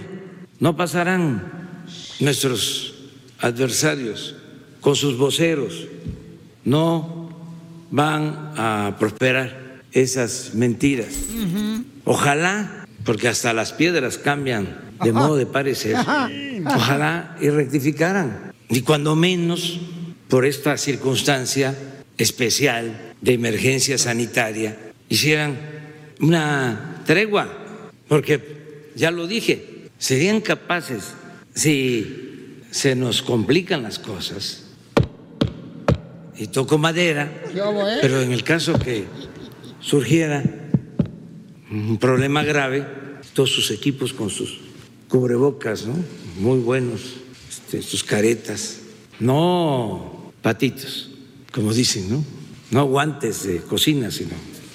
no 0.58 0.76
pasarán 0.76 1.84
nuestros 2.20 2.94
adversarios 3.40 4.36
con 4.80 4.94
sus 4.94 5.16
voceros, 5.16 5.86
no 6.64 7.30
van 7.90 8.52
a 8.56 8.96
prosperar 8.98 9.80
esas 9.92 10.54
mentiras. 10.54 11.14
Ojalá, 12.04 12.86
porque 13.04 13.28
hasta 13.28 13.52
las 13.54 13.72
piedras 13.72 14.18
cambian 14.18 14.78
de 15.02 15.12
modo 15.12 15.36
de 15.36 15.46
parecer, 15.46 15.96
ojalá 16.66 17.36
y 17.40 17.48
rectificaran. 17.50 18.52
Y 18.68 18.82
cuando 18.82 19.16
menos, 19.16 19.80
por 20.28 20.46
esta 20.46 20.76
circunstancia 20.76 21.76
especial 22.16 23.14
de 23.20 23.34
emergencia 23.34 23.98
sanitaria, 23.98 24.76
hicieran 25.08 25.58
una 26.20 27.02
tregua, 27.06 27.48
porque 28.08 28.90
ya 28.94 29.10
lo 29.10 29.26
dije, 29.26 29.88
serían 29.98 30.40
capaces, 30.40 31.14
si 31.54 32.62
se 32.70 32.94
nos 32.94 33.22
complican 33.22 33.82
las 33.82 33.98
cosas, 33.98 34.66
y 36.36 36.46
toco 36.46 36.78
madera, 36.78 37.30
pero 38.00 38.22
en 38.22 38.32
el 38.32 38.44
caso 38.44 38.78
que 38.78 39.04
surgiera 39.80 40.42
un 41.70 41.98
problema 41.98 42.42
grave, 42.42 42.86
todos 43.34 43.50
sus 43.50 43.70
equipos 43.70 44.12
con 44.12 44.30
sus 44.30 44.58
cubrebocas, 45.08 45.86
¿no? 45.86 45.94
Muy 46.40 46.60
buenos, 46.60 47.02
este, 47.50 47.82
sus 47.82 48.02
caretas, 48.02 48.76
no 49.18 50.32
patitos, 50.40 51.10
como 51.52 51.74
dicen, 51.74 52.10
¿no? 52.10 52.24
No 52.70 52.86
guantes 52.86 53.42
de 53.42 53.58
cocina, 53.58 54.10
sino 54.10 54.30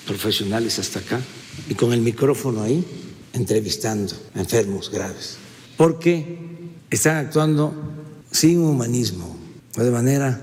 profesionales 0.06 0.78
hasta 0.78 1.00
acá, 1.00 1.20
y 1.68 1.74
con 1.74 1.92
el 1.92 2.02
micrófono 2.02 2.62
ahí, 2.62 2.86
entrevistando 3.34 4.14
a 4.36 4.42
enfermos 4.42 4.92
graves, 4.92 5.38
porque 5.76 6.38
están 6.92 7.26
actuando 7.26 7.74
sin 8.30 8.60
humanismo, 8.60 9.36
o 9.76 9.82
de 9.82 9.90
manera 9.90 10.40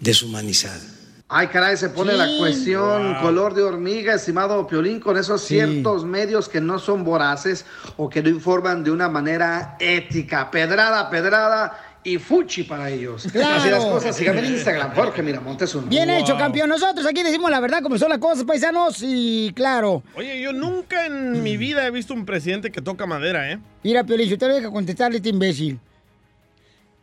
deshumanizada. 0.00 0.93
Ay, 1.36 1.48
caray, 1.48 1.76
se 1.76 1.88
pone 1.88 2.12
la 2.12 2.28
cuestión 2.38 3.14
Wow. 3.14 3.22
color 3.22 3.54
de 3.54 3.62
hormiga, 3.64 4.14
estimado 4.14 4.64
Piolín, 4.68 5.00
con 5.00 5.16
esos 5.16 5.42
ciertos 5.42 6.04
medios 6.04 6.48
que 6.48 6.60
no 6.60 6.78
son 6.78 7.02
voraces 7.02 7.66
o 7.96 8.08
que 8.08 8.22
no 8.22 8.28
informan 8.28 8.84
de 8.84 8.92
una 8.92 9.08
manera 9.08 9.76
ética. 9.80 10.48
Pedrada, 10.48 11.10
pedrada 11.10 11.76
y 12.04 12.18
fuchi 12.18 12.62
para 12.62 12.88
ellos. 12.88 13.26
Claro. 13.32 13.56
Así 13.56 13.68
las 13.68 13.84
cosas. 13.84 14.14
Síganme 14.14 14.46
en 14.46 14.52
Instagram, 14.52 14.94
Jorge 14.94 15.24
Miramontes 15.24 15.74
uno. 15.74 15.88
Bien 15.88 16.08
hecho, 16.08 16.36
campeón. 16.38 16.68
Nosotros 16.68 17.04
aquí 17.04 17.24
decimos 17.24 17.50
la 17.50 17.58
verdad 17.58 17.82
como 17.82 17.98
son 17.98 18.10
las 18.10 18.18
cosas, 18.18 18.44
paisanos, 18.44 18.98
y 19.02 19.52
claro. 19.56 20.04
Oye, 20.14 20.40
yo 20.40 20.52
nunca 20.52 21.06
en 21.06 21.42
mi 21.42 21.56
vida 21.56 21.84
he 21.84 21.90
visto 21.90 22.14
un 22.14 22.24
presidente 22.24 22.70
que 22.70 22.80
toca 22.80 23.06
madera, 23.06 23.50
¿eh? 23.50 23.58
Mira, 23.82 24.04
Piolín, 24.04 24.28
yo 24.28 24.38
te 24.38 24.46
deja 24.46 24.70
contestarle 24.70 25.16
a 25.16 25.18
este 25.18 25.30
imbécil. 25.30 25.80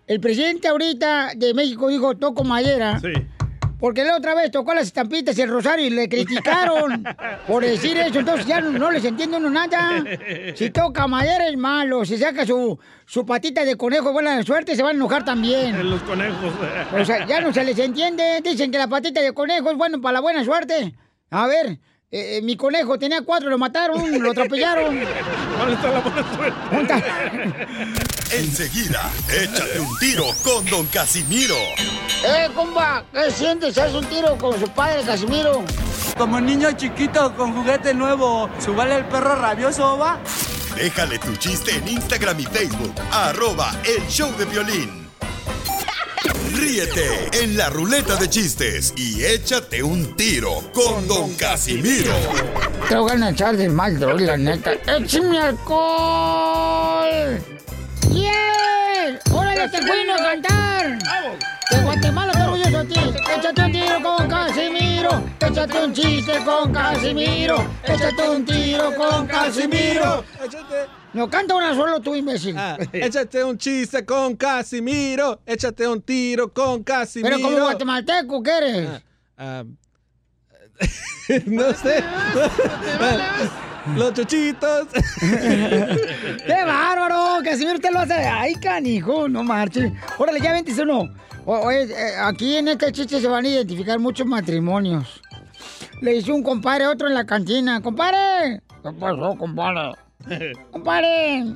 El 0.08 0.22
presidente 0.22 0.70
ahorita 0.70 1.32
de 1.36 1.54
México 1.54 1.90
dijo, 1.90 2.16
toco 2.16 2.46
madera. 2.46 2.98
Sí. 3.02 3.12
Porque 3.82 4.06
la 4.06 4.16
otra 4.16 4.36
vez 4.36 4.52
tocó 4.52 4.76
las 4.76 4.86
estampitas 4.86 5.36
y 5.38 5.42
el 5.42 5.50
rosario 5.50 5.88
y 5.88 5.90
le 5.90 6.08
criticaron 6.08 7.04
por 7.48 7.64
decir 7.64 7.98
eso. 7.98 8.20
Entonces 8.20 8.46
ya 8.46 8.62
no, 8.62 8.70
no 8.70 8.92
les 8.92 9.04
entiende 9.04 9.38
uno 9.38 9.50
nada. 9.50 10.04
Si 10.54 10.70
toca 10.70 11.08
madera 11.08 11.48
es 11.48 11.58
malo. 11.58 12.06
Si 12.06 12.16
saca 12.16 12.46
su, 12.46 12.78
su 13.08 13.26
patita 13.26 13.66
de 13.66 13.76
conejo 13.76 14.14
buena 14.14 14.44
suerte, 14.44 14.76
se 14.76 14.84
van 14.84 14.92
a 14.92 14.98
enojar 14.98 15.26
también. 15.26 15.90
Los 15.90 16.04
conejos. 16.04 16.54
O 16.96 17.04
sea, 17.04 17.26
ya 17.26 17.42
no 17.42 17.52
se 17.52 17.64
les 17.64 17.80
entiende. 17.80 18.40
Dicen 18.44 18.70
que 18.72 18.78
la 18.78 18.88
patita 18.88 19.20
de 19.20 19.34
conejo 19.34 19.72
es 19.72 19.78
bueno 19.78 20.00
para 20.00 20.14
la 20.14 20.20
buena 20.20 20.46
suerte. 20.46 20.94
A 21.32 21.48
ver, 21.48 21.80
eh, 22.14 22.38
eh, 22.38 22.42
mi 22.42 22.58
conejo 22.58 23.00
tenía 23.00 23.22
cuatro, 23.22 23.50
lo 23.50 23.58
mataron, 23.58 24.22
lo 24.22 24.32
atropellaron. 24.32 25.00
¿Dónde 25.58 25.74
está 25.74 25.92
la 25.92 26.00
buena 26.02 26.36
suerte? 26.36 27.68
Enseguida, 28.38 29.10
échate 29.30 29.80
un 29.80 29.98
tiro 29.98 30.26
con 30.44 30.66
Don 30.66 30.86
Casimiro. 30.88 31.56
¡Eh, 32.26 32.50
compa! 32.54 33.06
¿Qué 33.14 33.32
sientes? 33.32 33.78
¿Haz 33.78 33.94
un 33.94 34.06
tiro 34.08 34.38
con 34.38 34.60
su 34.60 34.68
padre, 34.70 35.04
Casimiro? 35.04 35.64
Como 36.18 36.42
niño 36.42 36.74
chiquito 36.74 37.34
con 37.34 37.54
juguete 37.54 37.94
nuevo, 37.94 38.50
¿subale 38.60 38.96
el 38.98 39.06
perro 39.06 39.36
rabioso, 39.36 39.98
va? 39.98 40.20
Déjale 40.76 41.18
tu 41.18 41.34
chiste 41.38 41.76
en 41.78 41.88
Instagram 41.88 42.42
y 42.42 42.44
Facebook, 42.44 42.94
arroba 43.12 43.72
el 43.86 44.06
show 44.08 44.30
de 44.38 44.46
violín. 44.46 45.01
Ríete 46.54 47.44
en 47.44 47.58
la 47.58 47.70
ruleta 47.70 48.16
de 48.16 48.30
chistes 48.30 48.94
y 48.96 49.24
échate 49.24 49.84
un 49.84 50.16
tiro 50.16 50.64
con 50.74 51.08
Don 51.08 51.34
Casimiro. 51.36 52.14
Te 52.88 52.96
voy 52.96 53.22
a 53.22 53.30
echar 53.30 53.58
de 53.58 53.70
mal, 53.70 54.00
droga, 54.00 54.20
la 54.20 54.38
neta. 54.38 54.74
¡Échame 54.88 55.40
alcohol! 55.40 57.40
¡Yeah! 58.12 59.20
¡Órale, 59.32 59.70
te 59.70 59.78
a 59.78 60.18
cantar! 60.18 61.00
De 61.72 61.82
Guatemala, 61.84 62.34
te 62.34 62.42
orgulloso 62.42 62.84
de 62.84 62.86
ti. 62.86 63.00
Échate 63.38 63.62
un 63.62 63.72
tiro 63.72 64.04
con 64.04 64.28
Casimiro. 64.28 64.81
Échate 65.02 65.84
un 65.84 65.94
chiste 65.94 66.32
con 66.46 66.72
Casimiro. 66.72 67.66
Échate 67.84 68.30
un 68.30 68.46
tiro 68.46 68.94
con 68.96 69.26
Casimiro. 69.26 70.24
No, 71.14 71.28
canta 71.28 71.56
una 71.56 71.74
solo 71.74 72.00
tú, 72.00 72.14
imbécil. 72.14 72.56
Ah, 72.58 72.78
échate 72.94 73.44
un 73.44 73.58
chiste 73.58 74.06
con 74.06 74.36
Casimiro. 74.36 75.42
Échate 75.46 75.88
un 75.88 76.02
tiro 76.04 76.54
con 76.54 76.84
Casimiro. 76.84 77.36
Pero 77.36 77.50
como 77.50 77.64
guatemalteco, 77.64 78.44
¿qué 78.44 78.52
eres? 78.58 78.90
Ah, 79.38 79.64
no 81.48 81.74
sé. 81.74 82.04
Los 83.96 84.14
chuchitos. 84.14 84.88
¡Qué 85.20 86.64
bárbaro! 86.64 87.44
Casimiro, 87.44 87.74
usted 87.76 87.92
lo 87.92 88.00
hace. 88.00 88.14
¡Ay, 88.14 88.54
canijo! 88.56 89.28
No 89.28 89.44
marche. 89.44 89.92
Órale, 90.20 90.40
ya 90.40 90.52
21. 90.54 91.10
Oye, 91.46 91.84
eh, 91.84 92.16
aquí 92.22 92.58
en 92.58 92.68
este 92.68 92.92
chiste 92.92 93.20
se 93.20 93.28
van 93.28 93.46
a 93.46 93.48
identificar 93.48 94.00
muchos 94.00 94.28
matrimonios. 94.28 95.22
Le 96.02 96.16
hizo 96.16 96.34
un 96.34 96.44
compadre 96.44 96.86
a 96.86 96.92
otro 96.92 97.08
en 97.08 97.14
la 97.14 97.26
cantina. 97.26 97.82
¡Compadre! 97.82 98.62
¿Qué 98.84 98.92
pasó, 99.00 99.36
compadre? 99.38 99.94
Compadre, 100.72 101.56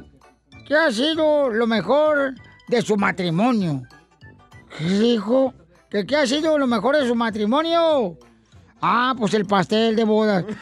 ¿qué 0.68 0.76
ha 0.76 0.92
sido 0.92 1.50
lo 1.52 1.68
mejor 1.68 2.34
de 2.68 2.82
su 2.82 2.98
matrimonio? 2.98 3.84
¿Qué 4.78 4.86
dijo? 4.86 5.54
¿Que 5.90 6.06
qué 6.06 6.16
ha 6.16 6.26
sido 6.26 6.58
lo 6.58 6.66
mejor 6.66 6.98
de 6.98 7.08
su 7.08 7.14
matrimonio? 7.16 8.18
Ah, 8.82 9.14
pues 9.18 9.34
el 9.36 9.46
pastel 9.46 9.96
de 9.96 10.04
bodas. 10.04 10.44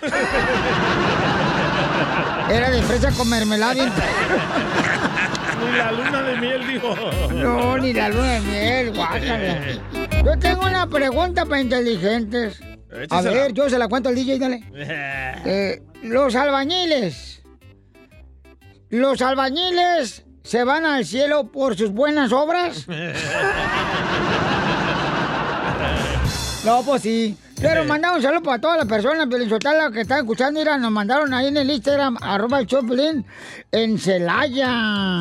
Era 2.50 2.70
de 2.70 2.82
fresa 2.82 3.12
con 3.12 3.30
mermelada. 3.30 3.86
la 5.78 5.92
luna 5.92 6.22
de 6.22 6.38
miel, 6.38 6.68
dijo. 6.68 6.96
No, 7.34 7.78
ni 7.78 7.94
la 7.94 8.10
luna 8.10 8.32
de 8.34 8.40
miel, 8.42 8.94
guácala. 8.94 9.60
Yo 10.24 10.40
tengo 10.40 10.66
una 10.66 10.88
pregunta 10.88 11.46
para 11.46 11.62
inteligentes. 11.62 12.62
A 13.10 13.22
ver, 13.22 13.54
yo 13.54 13.70
se 13.70 13.78
la 13.78 13.88
cuento 13.88 14.10
al 14.10 14.16
DJ, 14.16 14.40
dale. 14.40 14.64
Eh, 14.76 15.82
los 16.04 16.36
albañiles. 16.36 17.42
Los 18.90 19.22
albañiles 19.22 20.24
se 20.44 20.64
van 20.64 20.86
al 20.86 21.06
cielo 21.06 21.52
por 21.52 21.76
sus 21.76 21.92
buenas 21.92 22.32
obras. 22.32 22.86
No, 26.66 26.82
pues 26.82 27.02
sí. 27.02 27.38
Pero 27.64 27.86
mandamos 27.86 28.18
un 28.18 28.24
saludo 28.24 28.44
para 28.44 28.60
todas 28.62 28.78
las 28.78 28.88
personas, 28.88 29.28
Pelizotala, 29.28 29.90
que 29.92 30.02
están 30.02 30.20
escuchando. 30.20 30.60
Mira, 30.60 30.78
nos 30.78 30.92
mandaron 30.92 31.34
ahí 31.34 31.48
en 31.48 31.58
el 31.58 31.70
Instagram, 31.72 32.18
arroba 32.22 32.60
el 32.60 32.68
Choplin, 32.68 33.26
en 33.72 33.98
Celaya. 33.98 34.68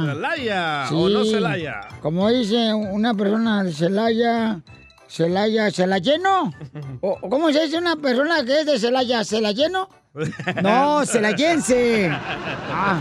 ¿Celaya 0.06 0.88
o 0.92 1.08
no 1.08 1.24
Celaya? 1.24 1.80
Como 2.00 2.28
dice 2.30 2.74
una 2.74 3.14
persona 3.14 3.62
de 3.64 3.72
Celaya, 3.72 4.60
Celaya, 5.08 5.70
¿Celayeno? 5.70 6.52
¿O 7.00 7.18
cómo 7.30 7.52
se 7.52 7.62
dice 7.64 7.78
una 7.78 7.96
persona 7.96 8.44
que 8.44 8.60
es 8.60 8.66
de 8.66 8.78
Celaya, 8.78 9.24
¿Celayeno? 9.24 9.88
No, 10.62 11.06
celayense. 11.06 12.10
Ah. 12.10 12.98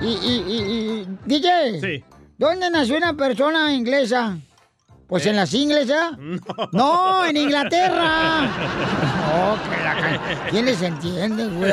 Y, 0.00 0.06
y, 0.06 0.44
y, 0.48 1.02
y- 1.02 1.08
DJ, 1.26 2.04
¿dónde 2.36 2.70
nació 2.70 2.96
una 2.96 3.14
persona 3.14 3.72
inglesa? 3.72 4.36
Pues 5.08 5.26
en 5.26 5.36
las 5.36 5.52
inglesas. 5.54 6.12
No. 6.72 7.24
en 7.24 7.36
Inglaterra. 7.36 8.48
No, 9.28 9.56
que 9.62 9.82
la 9.84 10.48
¿Quién 10.50 10.64
les 10.66 10.80
entiende, 10.82 11.46
güey? 11.48 11.70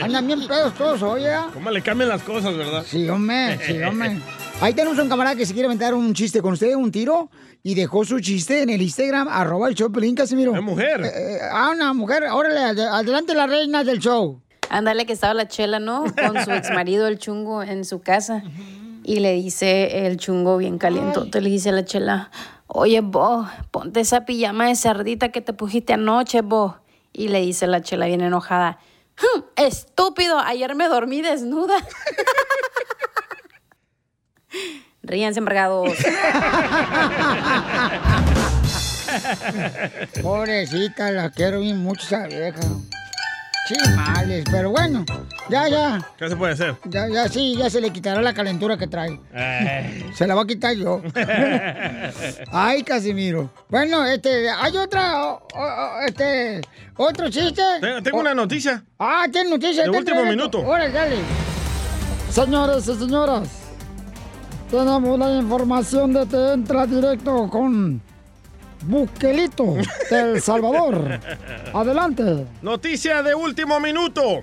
Andan- 0.00 0.26
bien 0.26 0.46
pedos 0.46 0.74
todos, 0.74 1.02
oye. 1.02 1.30
¿Cómo 1.54 1.70
le 1.70 1.80
cambian 1.82 2.08
las 2.10 2.22
cosas, 2.22 2.56
verdad? 2.56 2.84
Sí, 2.86 3.08
hombre, 3.08 3.58
sí, 3.66 3.80
hombre. 3.82 4.18
Ahí 4.60 4.74
tenemos 4.74 4.98
un 4.98 5.08
camarada 5.08 5.34
que 5.34 5.44
se 5.46 5.52
quiere 5.54 5.66
aventar 5.66 5.94
un 5.94 6.12
chiste 6.14 6.40
con 6.40 6.52
usted, 6.52 6.74
un 6.74 6.92
tiro, 6.92 7.30
y 7.62 7.74
dejó 7.74 8.04
su 8.04 8.20
chiste 8.20 8.62
en 8.62 8.70
el 8.70 8.80
Instagram, 8.82 9.26
arroba 9.28 9.68
el 9.68 9.74
show, 9.74 9.90
Pelín 9.90 10.14
Casimiro. 10.14 10.54
¿Es 10.54 10.62
mujer? 10.62 11.02
ah, 11.50 11.72
una 11.74 11.92
mujer. 11.92 12.24
Órale, 12.30 12.60
ad- 12.60 12.94
adelante 12.94 13.34
la 13.34 13.46
reina 13.46 13.82
del 13.84 13.98
show. 13.98 14.40
Ándale 14.70 15.04
que 15.06 15.14
estaba 15.14 15.34
la 15.34 15.48
chela, 15.48 15.80
¿no? 15.80 16.04
Con 16.04 16.44
su 16.44 16.50
ex 16.52 16.70
marido, 16.70 17.06
el 17.08 17.18
chungo, 17.18 17.62
en 17.62 17.84
su 17.84 18.00
casa. 18.02 18.42
Y 19.04 19.18
le 19.18 19.32
dice 19.32 20.06
el 20.06 20.16
chungo 20.18 20.58
bien 20.58 20.78
caliente, 20.78 21.40
le 21.40 21.48
dice 21.50 21.70
a 21.70 21.72
la 21.72 21.84
chela, 21.84 22.30
oye, 22.74 23.02
vos, 23.02 23.46
ponte 23.70 24.00
esa 24.00 24.24
pijama 24.24 24.68
de 24.68 24.76
cerdita 24.76 25.28
que 25.30 25.42
te 25.42 25.52
pusiste 25.52 25.92
anoche, 25.92 26.40
vos. 26.40 26.76
Y 27.12 27.28
le 27.28 27.40
dice 27.40 27.66
la 27.66 27.82
chela 27.82 28.06
bien 28.06 28.22
enojada, 28.22 28.78
"Hm, 29.18 29.42
estúpido, 29.56 30.38
ayer 30.38 30.74
me 30.74 30.88
dormí 30.88 31.20
desnuda. 31.20 31.76
Ríanse, 35.02 35.40
embargados. 35.40 35.90
Pobrecita, 40.22 41.10
la 41.10 41.30
quiero 41.30 41.60
bien 41.60 41.78
mucho 41.78 42.06
esa 42.06 42.26
vieja. 42.26 42.60
Chimales, 43.68 44.44
pero 44.50 44.70
bueno, 44.70 45.04
ya, 45.48 45.68
ya. 45.68 46.04
¿Qué 46.18 46.28
se 46.28 46.34
puede 46.36 46.54
hacer? 46.54 46.76
Ya, 46.86 47.08
ya 47.08 47.28
sí, 47.28 47.54
ya 47.56 47.70
se 47.70 47.80
le 47.80 47.90
quitará 47.90 48.20
la 48.20 48.34
calentura 48.34 48.76
que 48.76 48.88
trae. 48.88 49.20
Eh. 49.32 50.10
Se 50.14 50.26
la 50.26 50.34
va 50.34 50.42
a 50.42 50.46
quitar 50.46 50.74
yo. 50.74 51.00
Ay, 52.52 52.82
Casimiro. 52.82 53.50
Bueno, 53.68 54.04
este, 54.04 54.50
hay 54.50 54.76
otra, 54.76 55.26
o- 55.26 55.46
o- 55.54 56.00
este, 56.06 56.60
otro 56.96 57.30
chiste. 57.30 57.62
Tengo, 57.80 58.02
tengo 58.02 58.18
una 58.18 58.34
noticia. 58.34 58.82
Ah, 58.98 59.26
tiene 59.30 59.50
noticia. 59.50 59.82
De 59.84 59.88
está 59.90 59.98
último 59.98 60.24
minuto. 60.24 60.58
Órale, 60.60 60.90
dale. 60.92 61.16
Señores 62.30 62.88
y 62.88 62.94
señoras, 62.96 63.48
tenemos 64.70 65.18
la 65.18 65.34
información 65.38 66.12
de 66.14 66.26
que 66.26 66.52
entra 66.54 66.86
directo 66.86 67.48
con 67.48 68.00
Buquelito 68.82 69.76
de 70.10 70.20
El 70.20 70.42
Salvador. 70.42 71.20
Adelante. 71.72 72.46
Noticia 72.62 73.22
de 73.22 73.34
último 73.34 73.80
minuto. 73.80 74.42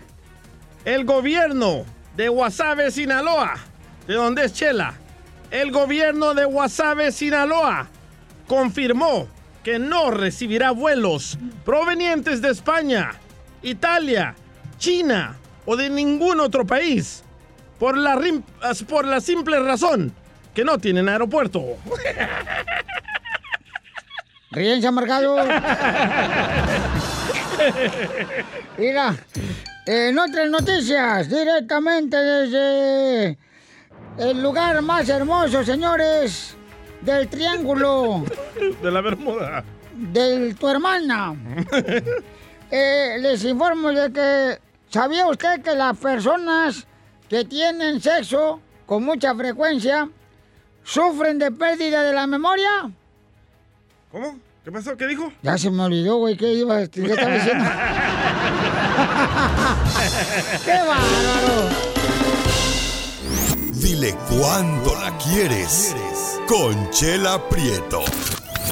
El 0.86 1.06
gobierno 1.06 1.86
de 2.16 2.30
Guasave, 2.30 2.92
Sinaloa, 2.92 3.56
de 4.08 4.14
donde 4.14 4.46
es 4.46 4.54
Chela, 4.54 4.94
el 5.52 5.72
gobierno 5.72 6.34
de 6.34 6.46
Guasave, 6.46 7.12
Sinaloa, 7.12 7.88
confirmó 8.48 9.28
que 9.64 9.78
no 9.78 10.10
recibirá 10.12 10.72
vuelos 10.72 11.38
provenientes 11.66 12.42
de 12.42 12.50
España, 12.50 13.12
Italia, 13.62 14.36
China 14.78 15.38
o 15.66 15.76
de 15.76 15.90
ningún 15.90 16.40
otro 16.40 16.66
país 16.66 17.24
por 17.78 17.98
la, 17.98 18.20
por 18.88 19.06
la 19.06 19.22
simple 19.22 19.60
razón 19.60 20.14
que 20.54 20.64
no 20.64 20.78
tienen 20.78 21.10
aeropuerto. 21.10 21.62
Ríense, 24.52 24.88
amargado. 24.88 25.36
Mira, 28.78 29.16
en 29.86 30.18
otras 30.18 30.50
noticias, 30.50 31.30
directamente 31.30 32.18
desde 32.18 33.38
el 34.18 34.41
lugar 34.41 34.82
más 34.82 35.08
hermoso, 35.10 35.64
señores, 35.64 36.56
del 37.02 37.28
triángulo 37.28 38.24
De 38.82 38.91
la 38.91 39.02
Bermuda. 39.02 39.64
de 39.93 40.54
tu 40.56 40.68
hermana. 40.68 41.36
Eh, 42.72 43.18
les 43.20 43.43
informo 43.45 43.89
de 43.89 44.12
que, 44.14 44.60
¿sabía 44.89 45.26
usted 45.28 45.62
que 45.64 45.74
las 45.74 45.97
personas 45.97 46.86
que 47.28 47.43
tienen 47.43 48.00
sexo 48.00 48.62
con 48.86 49.04
mucha 49.04 49.34
frecuencia 49.34 50.08
sufren 50.84 51.39
de 51.39 51.50
pérdida 51.52 52.04
de 52.04 52.14
la 52.14 52.28
memoria? 52.28 52.91
¿Cómo? 54.12 54.39
¿Qué 54.64 54.72
pasó? 54.72 54.97
¿Qué 54.97 55.05
dijo? 55.07 55.32
Ya 55.43 55.57
se 55.57 55.70
me 55.70 55.84
olvidó, 55.84 56.18
güey, 56.18 56.36
¿qué 56.36 56.51
iba 56.53 56.88
qué 56.88 57.05
estaba 57.05 57.34
diciendo? 57.36 57.64
¡Qué 60.66 60.72
bárbaro! 60.72 61.70
Dile 63.74 64.16
cuándo 64.30 64.95
la 64.95 65.16
quieres. 65.18 65.95
Conchela 66.47 67.47
Prieto. 67.49 68.01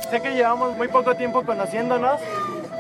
Sé 0.10 0.22
que 0.22 0.32
llevamos 0.32 0.76
muy 0.76 0.88
poco 0.88 1.16
tiempo 1.16 1.44
conociéndonos. 1.46 2.20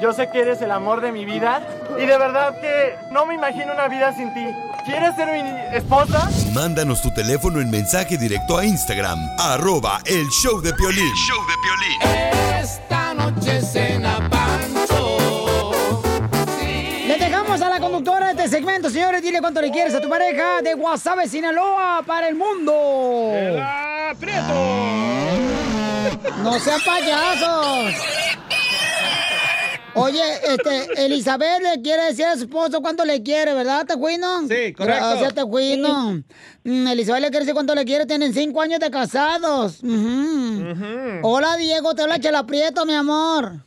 Yo 0.01 0.13
sé 0.13 0.29
que 0.31 0.41
eres 0.41 0.61
el 0.61 0.71
amor 0.71 1.01
de 1.01 1.11
mi 1.11 1.25
vida. 1.25 1.61
Y 1.97 2.05
de 2.05 2.17
verdad 2.17 2.59
que 2.59 2.95
no 3.11 3.27
me 3.27 3.35
imagino 3.35 3.73
una 3.73 3.87
vida 3.87 4.15
sin 4.15 4.33
ti. 4.33 4.45
¿Quieres 4.85 5.15
ser 5.15 5.27
mi 5.31 5.77
esposa? 5.77 6.29
Mándanos 6.53 7.01
tu 7.01 7.13
teléfono 7.13 7.59
en 7.59 7.69
mensaje 7.69 8.17
directo 8.17 8.57
a 8.57 8.65
Instagram, 8.65 9.19
arroba 9.37 9.99
el 10.05 10.27
show 10.29 10.61
de 10.61 10.73
Piolín. 10.73 11.11
Esta 12.67 13.13
noche 13.13 13.61
cena 13.61 14.27
Pancho. 14.29 15.71
Le 17.07 17.17
dejamos 17.17 17.61
a 17.61 17.69
la 17.69 17.79
conductora 17.79 18.33
de 18.33 18.43
este 18.43 18.57
segmento, 18.57 18.89
señores. 18.89 19.21
Dile 19.21 19.39
cuánto 19.39 19.61
le 19.61 19.71
quieres 19.71 19.95
a 19.95 20.01
tu 20.01 20.09
pareja 20.09 20.61
de 20.61 20.73
Guasave, 20.73 21.29
Sinaloa, 21.29 22.03
para 22.05 22.27
el 22.27 22.35
mundo. 22.35 22.73
¡No 26.43 26.59
sean 26.59 26.81
payasos! 26.85 27.95
Oye, 29.97 30.21
este, 30.47 31.05
Elizabeth 31.05 31.61
le 31.61 31.81
quiere 31.81 32.03
decir 32.03 32.25
a 32.25 32.35
su 32.35 32.43
esposo 32.43 32.81
cuánto 32.81 33.03
le 33.03 33.23
quiere, 33.23 33.53
¿verdad, 33.53 33.85
Tejuino? 33.85 34.41
Sí, 34.41 34.73
correcto. 34.73 34.83
Gracias, 34.83 35.33
Tejuino. 35.33 36.23
Mm, 36.63 36.87
Elizabeth 36.87 37.21
le 37.21 37.29
quiere 37.29 37.45
decir 37.45 37.53
cuánto 37.53 37.73
le 37.73 37.83
quiere, 37.83 38.05
tienen 38.05 38.33
cinco 38.33 38.61
años 38.61 38.79
de 38.79 38.91
casados. 38.91 39.79
Hola, 41.23 41.57
Diego, 41.57 41.95
te 41.95 42.03
habla 42.03 42.19
Chela 42.19 42.45
Prieto, 42.45 42.85
mi 42.85 42.93
amor. 42.93 43.65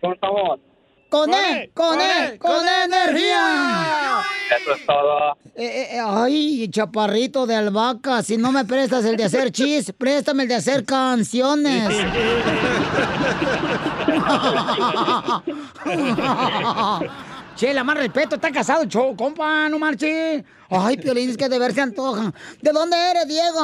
¿Cómo 0.00 0.14
estamos? 0.14 0.60
Con 1.08 1.32
E, 1.32 1.70
con 1.72 2.00
E, 2.00 2.38
con 2.38 2.66
E 2.66 2.84
energía. 2.84 4.22
Eso 4.60 4.74
es 4.74 4.84
todo. 4.84 5.36
Eh, 5.54 5.88
eh, 5.92 6.00
ay, 6.04 6.68
chaparrito 6.68 7.46
de 7.46 7.54
albahaca, 7.54 8.22
si 8.22 8.36
no 8.36 8.50
me 8.50 8.64
prestas 8.64 9.04
el 9.04 9.16
de 9.16 9.24
hacer 9.24 9.52
chis, 9.52 9.92
préstame 9.96 10.42
el 10.42 10.48
de 10.48 10.56
hacer 10.56 10.84
canciones. 10.84 11.88
Chela, 17.56 17.84
más 17.84 17.96
respeto, 17.96 18.34
está 18.34 18.50
casado, 18.50 18.84
show, 18.84 19.14
compa, 19.16 19.68
no 19.68 19.78
marche. 19.78 20.44
Ay, 20.68 20.96
Piolín, 20.96 21.30
es 21.30 21.36
que 21.36 21.48
de 21.48 21.58
ver 21.58 21.72
se 21.72 21.82
antoja. 21.82 22.32
¿De 22.60 22.72
dónde 22.72 22.96
eres, 23.10 23.28
Diego? 23.28 23.60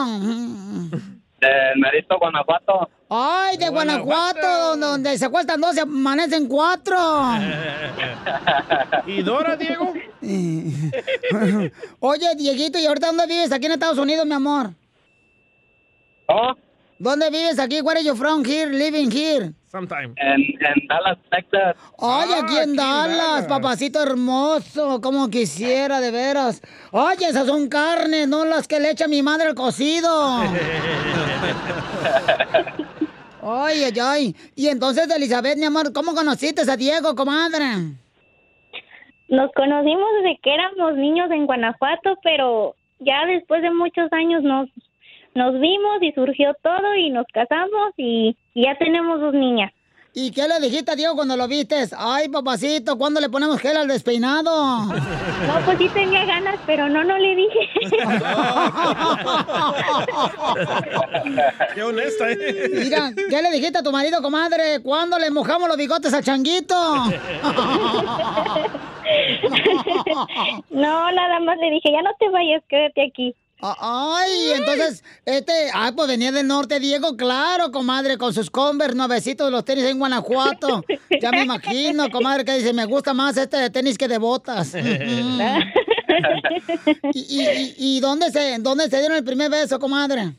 Del 1.41 1.81
Merito, 1.81 2.17
Guanajuato. 2.19 2.89
Ay, 3.09 3.57
de 3.57 3.69
Guanajuato, 3.69 4.69
donde, 4.69 4.87
donde 4.87 5.19
se 5.19 5.25
acuestan 5.25 5.61
dos, 5.61 5.75
se 5.75 5.81
amanecen 5.81 6.47
cuatro. 6.47 6.97
¿Y 9.07 9.23
Dora, 9.23 9.57
Diego? 9.57 9.93
Oye, 12.01 12.35
Dieguito, 12.37 12.79
¿y 12.79 12.87
ahorita 12.87 13.09
dónde 13.09 13.27
vives? 13.27 13.51
Aquí 13.51 13.67
en 13.67 13.73
Estados 13.73 13.99
Unidos, 13.99 14.25
mi 14.25 14.35
amor. 14.35 14.71
¿Oh? 16.29 16.55
¿Dónde 17.01 17.31
vives 17.31 17.59
aquí? 17.59 17.81
Where 17.81 17.99
are 17.99 18.05
you 18.05 18.15
from 18.15 18.45
here, 18.45 18.71
living 18.71 19.11
here? 19.11 19.55
Sometime. 19.65 20.13
En, 20.17 20.43
en 20.43 20.87
Dallas, 20.87 21.17
Texas. 21.31 21.75
Ay, 21.99 22.29
aquí 22.43 22.59
en 22.59 22.77
Dallas, 22.77 23.47
papacito 23.47 24.03
hermoso, 24.03 25.01
como 25.01 25.31
quisiera, 25.31 25.99
de 26.03 26.11
veras. 26.11 26.61
Oye, 26.93 27.27
esas 27.27 27.47
son 27.47 27.71
carnes, 27.71 28.29
no 28.29 28.45
las 28.45 28.69
que 28.69 28.79
le 28.79 28.91
echa 28.91 29.09
mi 29.09 29.23
madre 29.23 29.49
al 29.49 29.55
cocido. 29.55 30.43
Ay, 33.43 33.85
ay, 33.85 33.99
ay. 34.03 34.37
Y 34.55 34.69
entonces, 34.69 35.09
Elizabeth, 35.11 35.57
mi 35.57 35.65
amor, 35.65 35.95
¿cómo 35.95 36.15
conociste 36.15 36.71
a 36.71 36.77
Diego, 36.77 37.15
comadre? 37.15 37.97
Nos 39.29 39.51
conocimos 39.53 40.07
desde 40.23 40.39
que 40.43 40.53
éramos 40.55 40.95
niños 40.97 41.31
en 41.31 41.47
Guanajuato, 41.47 42.19
pero 42.23 42.75
ya 42.99 43.25
después 43.27 43.63
de 43.63 43.71
muchos 43.71 44.13
años 44.13 44.43
nos, 44.43 44.69
nos 45.35 45.61
vimos 45.61 46.03
y 46.03 46.13
surgió 46.13 46.55
todo 46.63 46.95
y 46.97 47.11
nos 47.11 47.27
casamos 47.33 47.93
y, 47.97 48.37
y 48.55 48.65
ya 48.65 48.77
tenemos 48.79 49.21
dos 49.21 49.35
niñas. 49.35 49.73
¿Y 50.13 50.33
qué 50.33 50.49
le 50.49 50.59
dijiste 50.59 50.91
a 50.91 50.97
Diego 50.97 51.15
cuando 51.15 51.37
lo 51.37 51.47
viste? 51.47 51.77
Ay, 51.97 52.29
papacito, 52.29 52.99
¿cuándo 52.99 53.21
le 53.21 53.29
ponemos 53.29 53.61
gel 53.61 53.77
al 53.77 53.87
despeinado? 53.89 54.51
No, 55.41 55.59
pues 55.65 55.79
sí 55.79 55.89
tenía 55.89 56.27
ganas, 56.27 56.57
pero 56.67 56.87
no, 56.91 57.03
no 57.03 57.17
le 57.17 57.35
dije. 57.35 57.61
Qué 61.75 61.83
honesta, 61.83 62.31
¿eh? 62.31 62.71
Mira, 62.75 63.11
¿qué 63.15 63.41
le 63.43 63.51
dijiste 63.51 63.79
a 63.79 63.83
tu 63.83 63.91
marido, 63.91 64.21
comadre? 64.21 64.83
¿Cuándo 64.83 65.19
le 65.19 65.31
mojamos 65.31 65.67
los 65.67 65.79
bigotes 65.79 66.13
al 66.13 66.23
changuito? 66.23 66.75
No, 70.71 71.11
nada 71.13 71.41
más 71.41 71.59
le 71.59 71.71
dije, 71.71 71.91
ya 71.91 72.03
no 72.03 72.11
te 72.19 72.29
vayas, 72.29 72.63
quédate 72.69 73.07
aquí. 73.09 73.35
Ay, 73.63 74.53
entonces, 74.57 75.05
este, 75.25 75.53
ay, 75.75 75.93
pues 75.95 76.09
venía 76.09 76.33
del 76.33 76.47
norte, 76.47 76.81
Diego, 76.81 77.17
claro, 77.17 77.71
comadre, 77.71 78.17
con 78.17 78.33
sus 78.33 78.51
Converse 78.51 78.97
nuevecitos, 78.97 79.51
los 79.51 79.65
tenis 79.65 79.85
en 79.85 79.99
Guanajuato. 79.99 80.83
Ya 81.21 81.31
me 81.31 81.43
imagino, 81.43 82.11
comadre, 82.11 82.45
que 82.45 82.55
dice, 82.55 82.73
me 82.73 82.87
gusta 82.87 83.13
más 83.13 83.37
este 83.37 83.59
de 83.59 83.71
tenis 83.71 83.99
que 83.99 84.09
de 84.09 84.19
botas. 84.19 84.75
¿Y, 87.15 87.41
y, 87.41 87.75
y 87.77 88.01
dónde 88.01 88.31
se, 88.31 88.59
dónde 88.59 88.89
se 88.89 88.99
dieron 88.99 89.19
el 89.19 89.25
primer 89.25 89.51
beso, 89.51 89.79
comadre? 89.79 90.33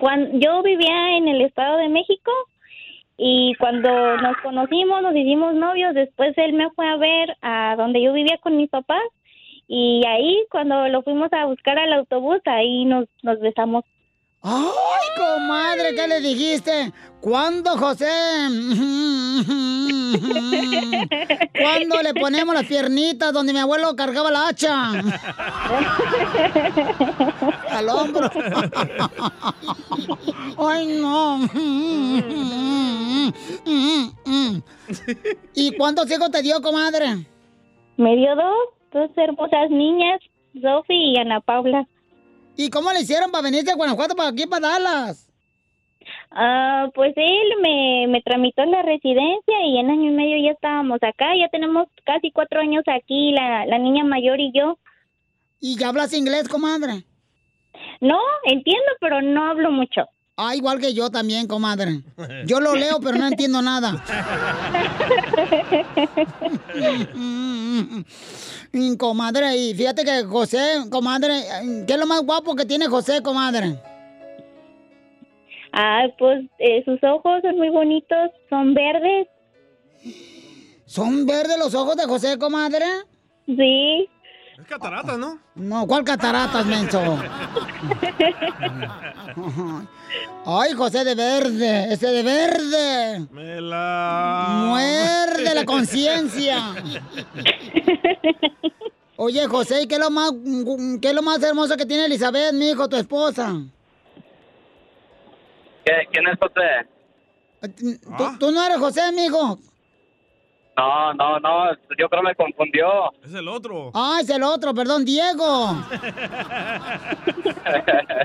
cuando, 0.00 0.38
yo 0.38 0.62
vivía 0.62 1.16
en 1.16 1.28
el 1.28 1.40
Estado 1.42 1.78
de 1.78 1.88
México 1.88 2.30
y 3.16 3.54
cuando 3.58 4.16
nos 4.18 4.36
conocimos, 4.42 5.02
nos 5.02 5.14
hicimos 5.14 5.54
novios, 5.54 5.94
después 5.94 6.36
él 6.36 6.52
me 6.54 6.70
fue 6.70 6.86
a 6.88 6.96
ver 6.96 7.36
a 7.42 7.74
donde 7.76 8.02
yo 8.02 8.12
vivía 8.12 8.38
con 8.42 8.56
mis 8.56 8.70
papás 8.70 9.02
y 9.72 10.04
ahí 10.04 10.44
cuando 10.50 10.88
lo 10.88 11.00
fuimos 11.02 11.32
a 11.32 11.46
buscar 11.46 11.78
al 11.78 11.92
autobús, 11.92 12.40
ahí 12.46 12.84
nos, 12.86 13.06
nos 13.22 13.38
besamos. 13.38 13.84
Ay, 14.42 14.64
comadre, 15.16 15.94
¿qué 15.94 16.08
le 16.08 16.20
dijiste? 16.20 16.92
¿Cuándo, 17.20 17.78
José? 17.78 18.10
¿Cuándo 21.60 22.02
le 22.02 22.14
ponemos 22.14 22.52
las 22.52 22.64
piernitas 22.64 23.32
donde 23.32 23.52
mi 23.52 23.60
abuelo 23.60 23.94
cargaba 23.94 24.32
la 24.32 24.48
hacha? 24.48 24.90
Al 27.70 27.88
hombro. 27.90 28.28
Ay, 30.58 30.98
no. 31.00 31.48
¿Y 35.54 35.76
cuántos 35.76 36.10
hijos 36.10 36.28
te 36.32 36.42
dio, 36.42 36.60
comadre? 36.60 37.24
Me 37.98 38.16
dio 38.16 38.34
dos, 38.34 38.79
dos 38.92 39.10
hermosas 39.16 39.70
niñas, 39.70 40.20
Sophie 40.60 41.12
y 41.12 41.18
Ana 41.18 41.40
Paula. 41.40 41.86
¿Y 42.56 42.68
cómo 42.70 42.92
le 42.92 43.00
hicieron 43.00 43.30
para 43.30 43.44
venirse 43.44 43.70
a 43.70 43.76
Guanajuato, 43.76 44.14
para 44.14 44.28
aquí, 44.28 44.46
para 44.46 44.68
Dallas? 44.68 45.26
Ah, 46.30 46.88
pues 46.94 47.12
él 47.16 47.52
me, 47.62 48.06
me 48.08 48.22
tramitó 48.22 48.64
la 48.64 48.82
residencia 48.82 49.66
y 49.66 49.78
en 49.78 49.90
año 49.90 50.10
y 50.10 50.14
medio 50.14 50.44
ya 50.44 50.52
estábamos 50.52 51.02
acá. 51.02 51.36
Ya 51.36 51.48
tenemos 51.48 51.88
casi 52.04 52.30
cuatro 52.30 52.60
años 52.60 52.84
aquí, 52.86 53.32
la, 53.32 53.66
la 53.66 53.78
niña 53.78 54.04
mayor 54.04 54.40
y 54.40 54.52
yo. 54.52 54.78
¿Y 55.60 55.76
ya 55.76 55.88
hablas 55.88 56.14
inglés, 56.14 56.48
comadre? 56.48 57.04
No, 58.00 58.18
entiendo, 58.44 58.90
pero 59.00 59.20
no 59.22 59.44
hablo 59.44 59.70
mucho. 59.70 60.06
Ah, 60.42 60.56
igual 60.56 60.80
que 60.80 60.94
yo 60.94 61.10
también, 61.10 61.46
comadre. 61.46 62.00
Yo 62.46 62.60
lo 62.60 62.74
leo, 62.74 62.98
pero 62.98 63.18
no 63.18 63.26
entiendo 63.26 63.60
nada. 63.60 64.02
Mm, 68.72 68.94
comadre, 68.94 69.56
y 69.56 69.74
fíjate 69.74 70.04
que 70.04 70.22
José, 70.22 70.84
comadre, 70.92 71.32
¿qué 71.88 71.94
es 71.94 71.98
lo 71.98 72.06
más 72.06 72.22
guapo 72.22 72.54
que 72.54 72.64
tiene 72.64 72.86
José, 72.86 73.20
comadre? 73.20 73.76
Ah, 75.72 76.04
pues 76.16 76.44
eh, 76.60 76.80
sus 76.84 77.02
ojos 77.02 77.42
son 77.42 77.56
muy 77.56 77.70
bonitos, 77.70 78.30
son 78.48 78.72
verdes. 78.74 79.26
¿Son 80.86 81.26
verdes 81.26 81.58
los 81.58 81.74
ojos 81.74 81.96
de 81.96 82.04
José, 82.04 82.38
comadre? 82.38 82.84
Sí. 83.46 84.08
Es 84.56 84.66
catarata, 84.68 85.16
¿no? 85.16 85.40
No, 85.56 85.84
¿cuál 85.88 86.04
cataratas, 86.04 86.64
menso? 86.64 87.00
Ay, 90.46 90.72
José 90.72 91.04
de 91.04 91.14
verde, 91.14 91.92
ese 91.92 92.06
de 92.08 92.22
verde. 92.22 93.26
Me 93.30 93.60
la... 93.60 94.64
Muerde 94.68 95.54
la 95.54 95.64
conciencia. 95.66 96.74
Oye, 99.16 99.46
José, 99.46 99.82
¿y 99.82 99.86
qué 99.86 99.94
es 99.96 100.00
lo 100.00 100.10
más, 100.10 100.32
qué 101.00 101.08
es 101.08 101.14
lo 101.14 101.22
más 101.22 101.42
hermoso 101.42 101.76
que 101.76 101.84
tiene 101.86 102.06
Elizabeth, 102.06 102.52
mi 102.54 102.70
hijo, 102.70 102.88
tu 102.88 102.96
esposa? 102.96 103.54
¿Qué- 105.84 106.08
¿Quién 106.10 106.26
es 106.28 106.38
José? 106.38 106.88
¿Tú, 108.16 108.38
tú 108.38 108.50
no 108.50 108.64
eres 108.64 108.78
José, 108.78 109.12
mijo? 109.12 109.58
No, 110.80 111.12
no, 111.12 111.38
no, 111.40 111.72
yo 111.98 112.08
creo 112.08 112.22
me 112.22 112.34
confundió. 112.34 113.12
Es 113.22 113.34
el 113.34 113.46
otro. 113.48 113.90
Ah, 113.92 114.20
es 114.22 114.30
el 114.30 114.42
otro, 114.42 114.72
perdón, 114.72 115.04
Diego. 115.04 115.76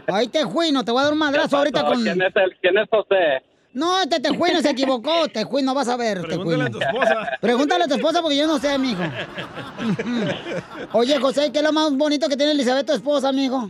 Ay, 0.08 0.30
Tejuino, 0.30 0.86
te 0.86 0.92
voy 0.92 1.02
a 1.02 1.04
dar 1.04 1.12
un 1.14 1.20
madrazo 1.20 1.58
ahorita 1.58 1.84
con... 1.84 2.02
¿Quién 2.02 2.22
es, 2.22 2.34
el, 2.34 2.56
¿Quién 2.62 2.78
es 2.78 2.88
José? 2.90 3.44
No, 3.74 4.02
este 4.02 4.22
Tejuino 4.22 4.62
se 4.62 4.70
equivocó. 4.70 5.28
Tejuino, 5.28 5.74
vas 5.74 5.90
a 5.90 5.98
ver, 5.98 6.22
Pregúntale 6.22 6.64
Tejuino. 6.64 6.66
a 6.66 6.70
tu 6.70 6.80
esposa. 6.80 7.30
Pregúntale 7.42 7.84
a 7.84 7.88
tu 7.90 7.96
esposa 7.96 8.22
porque 8.22 8.38
yo 8.38 8.48
no 8.48 8.58
sé, 8.58 8.78
mijo. 8.78 9.04
Oye, 10.94 11.20
José, 11.20 11.52
¿qué 11.52 11.58
es 11.58 11.64
lo 11.64 11.74
más 11.74 11.92
bonito 11.94 12.30
que 12.30 12.38
tiene 12.38 12.54
Elizabeth, 12.54 12.86
tu 12.88 12.94
esposa, 12.94 13.34
mijo? 13.34 13.70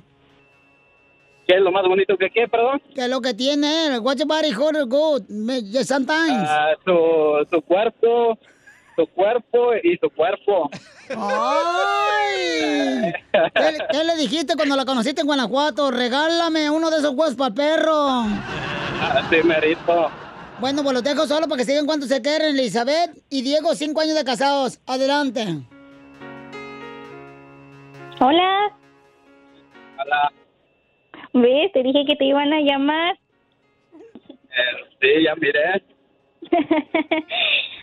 ¿Qué 1.47 1.55
es 1.55 1.61
lo 1.61 1.71
más 1.71 1.87
bonito 1.87 2.15
que 2.17 2.29
qué, 2.29 2.47
perdón? 2.47 2.79
¿Qué 2.93 3.01
es 3.05 3.09
lo 3.09 3.19
que 3.19 3.33
tiene 3.33 3.87
él? 3.87 3.99
Watch 3.99 4.19
your 4.19 4.27
body 4.27 4.53
good. 4.53 5.23
Sometimes. 5.85 6.47
Ah, 6.47 6.73
su, 6.85 7.47
su 7.51 7.61
cuerpo, 7.63 8.37
su 8.95 9.07
cuerpo 9.07 9.75
y 9.83 9.97
su 9.97 10.09
cuerpo. 10.09 10.69
¡Ay! 11.09 12.33
¿Qué, 13.53 13.77
qué 13.91 14.03
le 14.03 14.15
dijiste 14.17 14.55
cuando 14.55 14.75
la 14.75 14.85
conociste 14.85 15.21
en 15.21 15.27
Guanajuato? 15.27 15.91
Regálame 15.91 16.69
uno 16.69 16.89
de 16.89 16.97
esos 16.97 17.13
huevos 17.13 17.35
para 17.35 17.49
el 17.49 17.53
perro. 17.53 18.25
Así 19.01 19.43
merito. 19.43 20.09
Bueno, 20.59 20.83
pues 20.83 20.93
los 20.93 21.03
dejo 21.03 21.27
solo 21.27 21.47
para 21.47 21.57
que 21.57 21.65
sigan 21.65 21.85
cuánto 21.85 22.05
se 22.05 22.21
quieren. 22.21 22.57
Elizabeth 22.57 23.11
y 23.29 23.41
Diego, 23.41 23.75
cinco 23.75 24.01
años 24.01 24.15
de 24.15 24.23
casados. 24.23 24.79
Adelante. 24.87 25.45
Hola. 28.21 28.71
Hola. 30.01 30.31
¿Ves? 31.33 31.71
Te 31.73 31.83
dije 31.83 32.05
que 32.07 32.15
te 32.15 32.25
iban 32.25 32.53
a 32.53 32.61
llamar. 32.61 33.19
Eh, 34.31 34.85
sí, 35.01 35.23
ya 35.25 35.35
miré. 35.35 35.83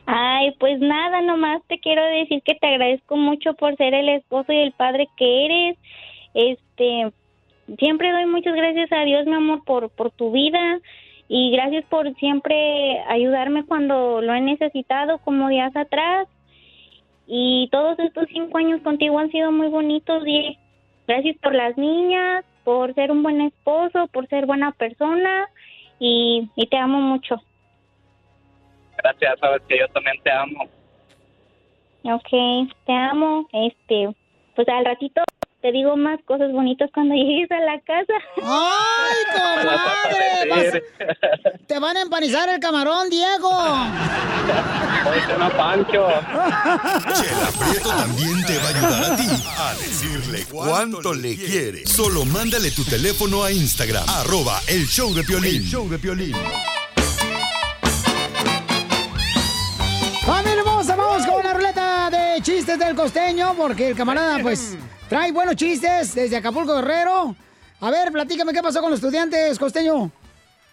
Ay, 0.07 0.53
pues 0.59 0.81
nada, 0.81 1.21
nomás 1.21 1.63
te 1.69 1.79
quiero 1.79 2.05
decir 2.05 2.43
que 2.43 2.55
te 2.55 2.67
agradezco 2.67 3.17
mucho 3.17 3.55
por 3.55 3.77
ser 3.77 3.95
el 3.95 4.09
esposo 4.09 4.53
y 4.53 4.59
el 4.59 4.73
padre 4.73 5.09
que 5.17 5.45
eres. 5.45 5.79
Este, 6.35 7.13
siempre 7.79 8.13
doy 8.13 8.27
muchas 8.27 8.55
gracias 8.55 8.91
a 8.93 9.05
Dios, 9.05 9.27
mi 9.27 9.35
amor, 9.35 9.65
por 9.65 9.91
por 9.91 10.11
tu 10.11 10.33
vida 10.33 10.81
Y 11.29 11.51
gracias 11.53 11.85
por 11.87 12.15
siempre 12.17 13.01
ayudarme 13.09 13.65
cuando 13.65 14.21
lo 14.21 14.35
he 14.35 14.41
necesitado, 14.41 15.19
como 15.19 15.49
días 15.49 15.75
atrás. 15.77 16.29
Y 17.27 17.69
todos 17.71 17.99
estos 18.01 18.27
cinco 18.33 18.59
años 18.59 18.81
contigo 18.83 19.19
han 19.19 19.31
sido 19.31 19.53
muy 19.53 19.69
bonitos, 19.69 20.27
y 20.27 20.59
Gracias 21.07 21.37
por 21.43 21.55
las 21.55 21.77
niñas, 21.77 22.45
por 22.65 22.95
ser 22.95 23.11
un 23.11 23.23
buen 23.23 23.41
esposo, 23.41 24.07
por 24.13 24.29
ser 24.29 24.47
buena 24.47 24.73
persona 24.73 25.49
y, 25.99 26.49
y 26.55 26.67
te 26.67 26.77
amo 26.77 27.01
mucho. 27.01 27.43
Gracias, 29.03 29.39
sabes 29.41 29.63
que 29.69 29.79
yo 29.79 29.87
también 29.89 30.17
te 30.23 30.31
amo. 30.31 30.65
Ok, 32.05 32.69
te 32.87 32.93
amo. 32.93 33.49
Este, 33.53 34.09
pues 34.57 34.69
al 34.69 34.85
ratito 34.85 35.23
te 35.61 35.71
digo 35.71 35.97
más 35.97 36.19
cosas 36.25 36.51
bonitas 36.53 36.91
cuando 36.93 37.15
llegues 37.17 37.51
a 37.51 37.61
la 37.61 37.81
casa. 37.81 38.13
¡Ay, 38.43 39.25
comadre! 39.33 40.49
Vas- 40.51 40.83
Te 41.67 41.79
van 41.79 41.97
a 41.97 42.03
empanizar 42.03 42.49
el 42.51 42.59
camarón, 42.61 43.09
Diego. 43.09 43.51
no, 45.39 45.51
Pancho. 45.57 46.07
Chela 47.15 47.49
Prieto 47.59 47.89
también 47.89 48.45
te 48.45 48.59
va 48.59 48.65
a 48.65 48.69
ayudar 48.69 49.13
a 49.13 49.17
ti 49.17 49.29
a 49.59 49.75
decirle 49.75 50.45
cuánto 50.51 51.15
le 51.15 51.35
quiere. 51.37 51.87
Solo 51.87 52.25
mándale 52.27 52.71
tu 52.73 52.85
teléfono 52.85 53.43
a 53.45 53.53
Instagram, 53.53 54.05
arroba 54.09 54.61
el 54.69 54.87
show 54.87 55.15
de 55.15 55.23
Piolín. 55.25 55.63
El 55.63 55.65
show 55.65 55.89
de 55.89 55.99
Piolín. 55.99 56.35
¡Familia 60.25 60.61
hermosa! 60.61 60.95
Vamos 60.95 61.27
con 61.27 61.43
la 61.43 61.53
ruleta 61.53 62.09
de 62.09 62.41
chistes 62.43 62.79
del 62.79 62.95
costeño, 62.95 63.55
porque 63.57 63.89
el 63.89 63.97
camarada, 63.97 64.39
pues, 64.41 64.77
trae 65.09 65.33
buenos 65.33 65.57
chistes 65.57 66.15
desde 66.15 66.37
Acapulco 66.37 66.77
Guerrero. 66.77 67.35
A 67.81 67.91
ver, 67.91 68.13
platícame 68.13 68.53
qué 68.53 68.63
pasó 68.63 68.81
con 68.81 68.93
los 68.93 69.01
estudiantes, 69.01 69.59
costeño. 69.59 70.13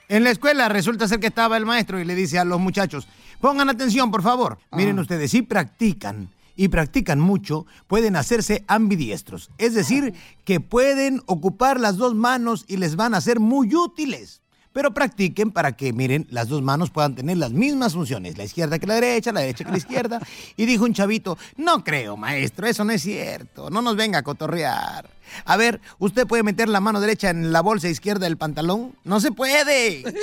En 0.07 0.23
la 0.23 0.29
escuela 0.29 0.69
resulta 0.69 1.07
ser 1.07 1.19
que 1.19 1.27
estaba 1.27 1.57
el 1.57 1.65
maestro 1.65 1.99
y 1.99 2.05
le 2.05 2.13
dice 2.13 2.37
a 2.37 2.45
los 2.45 2.59
muchachos, 2.59 3.07
pongan 3.41 3.69
atención, 3.69 4.11
por 4.11 4.21
favor. 4.21 4.59
Miren 4.71 4.99
ustedes, 4.99 5.31
si 5.31 5.41
practican 5.41 6.29
y 6.55 6.67
practican 6.67 7.19
mucho, 7.19 7.65
pueden 7.87 8.15
hacerse 8.17 8.63
ambidiestros. 8.67 9.49
Es 9.57 9.73
decir, 9.73 10.13
que 10.45 10.59
pueden 10.59 11.23
ocupar 11.25 11.79
las 11.79 11.97
dos 11.97 12.13
manos 12.13 12.65
y 12.67 12.77
les 12.77 12.95
van 12.95 13.15
a 13.15 13.21
ser 13.21 13.39
muy 13.39 13.73
útiles. 13.73 14.41
Pero 14.73 14.93
practiquen 14.93 15.51
para 15.51 15.71
que, 15.73 15.93
miren, 15.93 16.27
las 16.29 16.47
dos 16.47 16.61
manos 16.61 16.91
puedan 16.91 17.15
tener 17.15 17.37
las 17.37 17.51
mismas 17.51 17.93
funciones, 17.93 18.37
la 18.37 18.43
izquierda 18.43 18.77
que 18.77 18.85
la 18.87 18.95
derecha, 18.95 19.31
la 19.31 19.41
derecha 19.41 19.63
que 19.63 19.71
la 19.71 19.77
izquierda. 19.77 20.19
Y 20.57 20.65
dijo 20.65 20.85
un 20.85 20.93
chavito, 20.93 21.37
no 21.57 21.83
creo, 21.83 22.17
maestro, 22.17 22.67
eso 22.67 22.83
no 22.83 22.91
es 22.91 23.01
cierto, 23.01 23.69
no 23.69 23.81
nos 23.81 23.95
venga 23.95 24.19
a 24.19 24.23
cotorrear. 24.23 25.09
A 25.45 25.57
ver, 25.57 25.81
¿usted 25.97 26.27
puede 26.27 26.43
meter 26.43 26.69
la 26.69 26.79
mano 26.79 26.99
derecha 26.99 27.29
en 27.29 27.51
la 27.51 27.61
bolsa 27.61 27.89
izquierda 27.89 28.25
del 28.25 28.37
pantalón? 28.37 28.95
No 29.03 29.19
se 29.19 29.31
puede. 29.31 30.03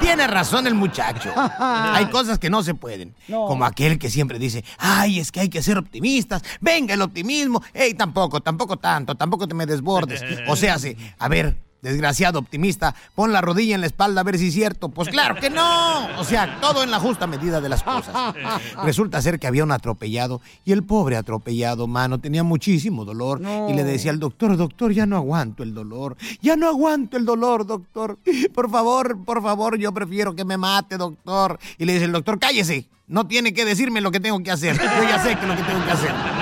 Tiene 0.00 0.26
razón 0.28 0.66
el 0.66 0.74
muchacho. 0.74 1.32
Hay 1.58 2.06
cosas 2.06 2.38
que 2.38 2.48
no 2.48 2.62
se 2.62 2.74
pueden. 2.74 3.14
Como 3.26 3.64
aquel 3.64 3.98
que 3.98 4.08
siempre 4.08 4.38
dice, 4.38 4.64
ay, 4.78 5.18
es 5.18 5.32
que 5.32 5.40
hay 5.40 5.48
que 5.48 5.62
ser 5.62 5.78
optimistas. 5.78 6.42
Venga 6.60 6.94
el 6.94 7.02
optimismo. 7.02 7.60
Ey, 7.74 7.94
tampoco, 7.94 8.40
tampoco 8.40 8.76
tanto, 8.76 9.16
tampoco 9.16 9.48
te 9.48 9.54
me 9.54 9.66
desbordes. 9.66 10.22
O 10.48 10.54
sea, 10.54 10.78
sí, 10.78 10.96
a 11.18 11.28
ver, 11.28 11.56
desgraciado 11.82 12.38
optimista, 12.38 12.94
pon 13.14 13.32
la 13.32 13.40
rodilla 13.40 13.74
en 13.74 13.80
la 13.80 13.86
espalda 13.86 14.20
a 14.20 14.24
ver 14.24 14.38
si 14.38 14.48
es 14.48 14.54
cierto. 14.54 14.88
Pues 14.88 15.08
claro 15.08 15.36
que 15.36 15.50
no. 15.50 16.18
O 16.18 16.24
sea, 16.24 16.60
todo 16.60 16.82
en 16.82 16.90
la 16.90 16.98
justa 16.98 17.26
medida 17.26 17.60
de 17.60 17.68
las 17.68 17.82
cosas. 17.82 18.34
Resulta 18.84 19.22
ser 19.22 19.38
que 19.38 19.46
había 19.46 19.64
un 19.64 19.72
atropellado 19.72 20.40
y 20.64 20.72
el 20.72 20.82
pobre 20.82 21.16
atropellado, 21.16 21.86
mano, 21.86 22.18
tenía 22.18 22.42
muchísimo 22.42 23.04
dolor 23.04 23.40
y 23.68 23.72
le 23.74 23.84
decía 23.84 24.10
al 24.10 24.18
doctor, 24.18 24.56
doctor, 24.56 24.92
ya 24.92 25.06
no 25.06 25.16
aguanto 25.16 25.62
el 25.62 25.74
dolor, 25.74 26.16
ya 26.40 26.56
no 26.56 26.68
aguanto 26.68 27.16
el 27.16 27.24
dolor, 27.24 27.66
doctor. 27.66 28.18
Por 28.54 28.70
favor, 28.70 29.24
por 29.24 29.42
favor, 29.42 29.78
yo 29.78 29.92
prefiero 29.92 30.34
que 30.34 30.44
me 30.44 30.56
mate, 30.56 30.96
doctor. 30.96 31.58
Y 31.78 31.84
le 31.84 31.94
dice 31.94 32.06
el 32.06 32.12
doctor, 32.12 32.38
cállese, 32.38 32.88
no 33.06 33.26
tiene 33.26 33.54
que 33.54 33.64
decirme 33.64 34.00
lo 34.00 34.10
que 34.10 34.20
tengo 34.20 34.42
que 34.42 34.50
hacer. 34.50 34.76
Yo 34.76 35.02
ya 35.02 35.22
sé 35.22 35.36
que 35.36 35.42
es 35.42 35.48
lo 35.48 35.56
que 35.56 35.62
tengo 35.62 35.84
que 35.84 35.92
hacer. 35.92 36.35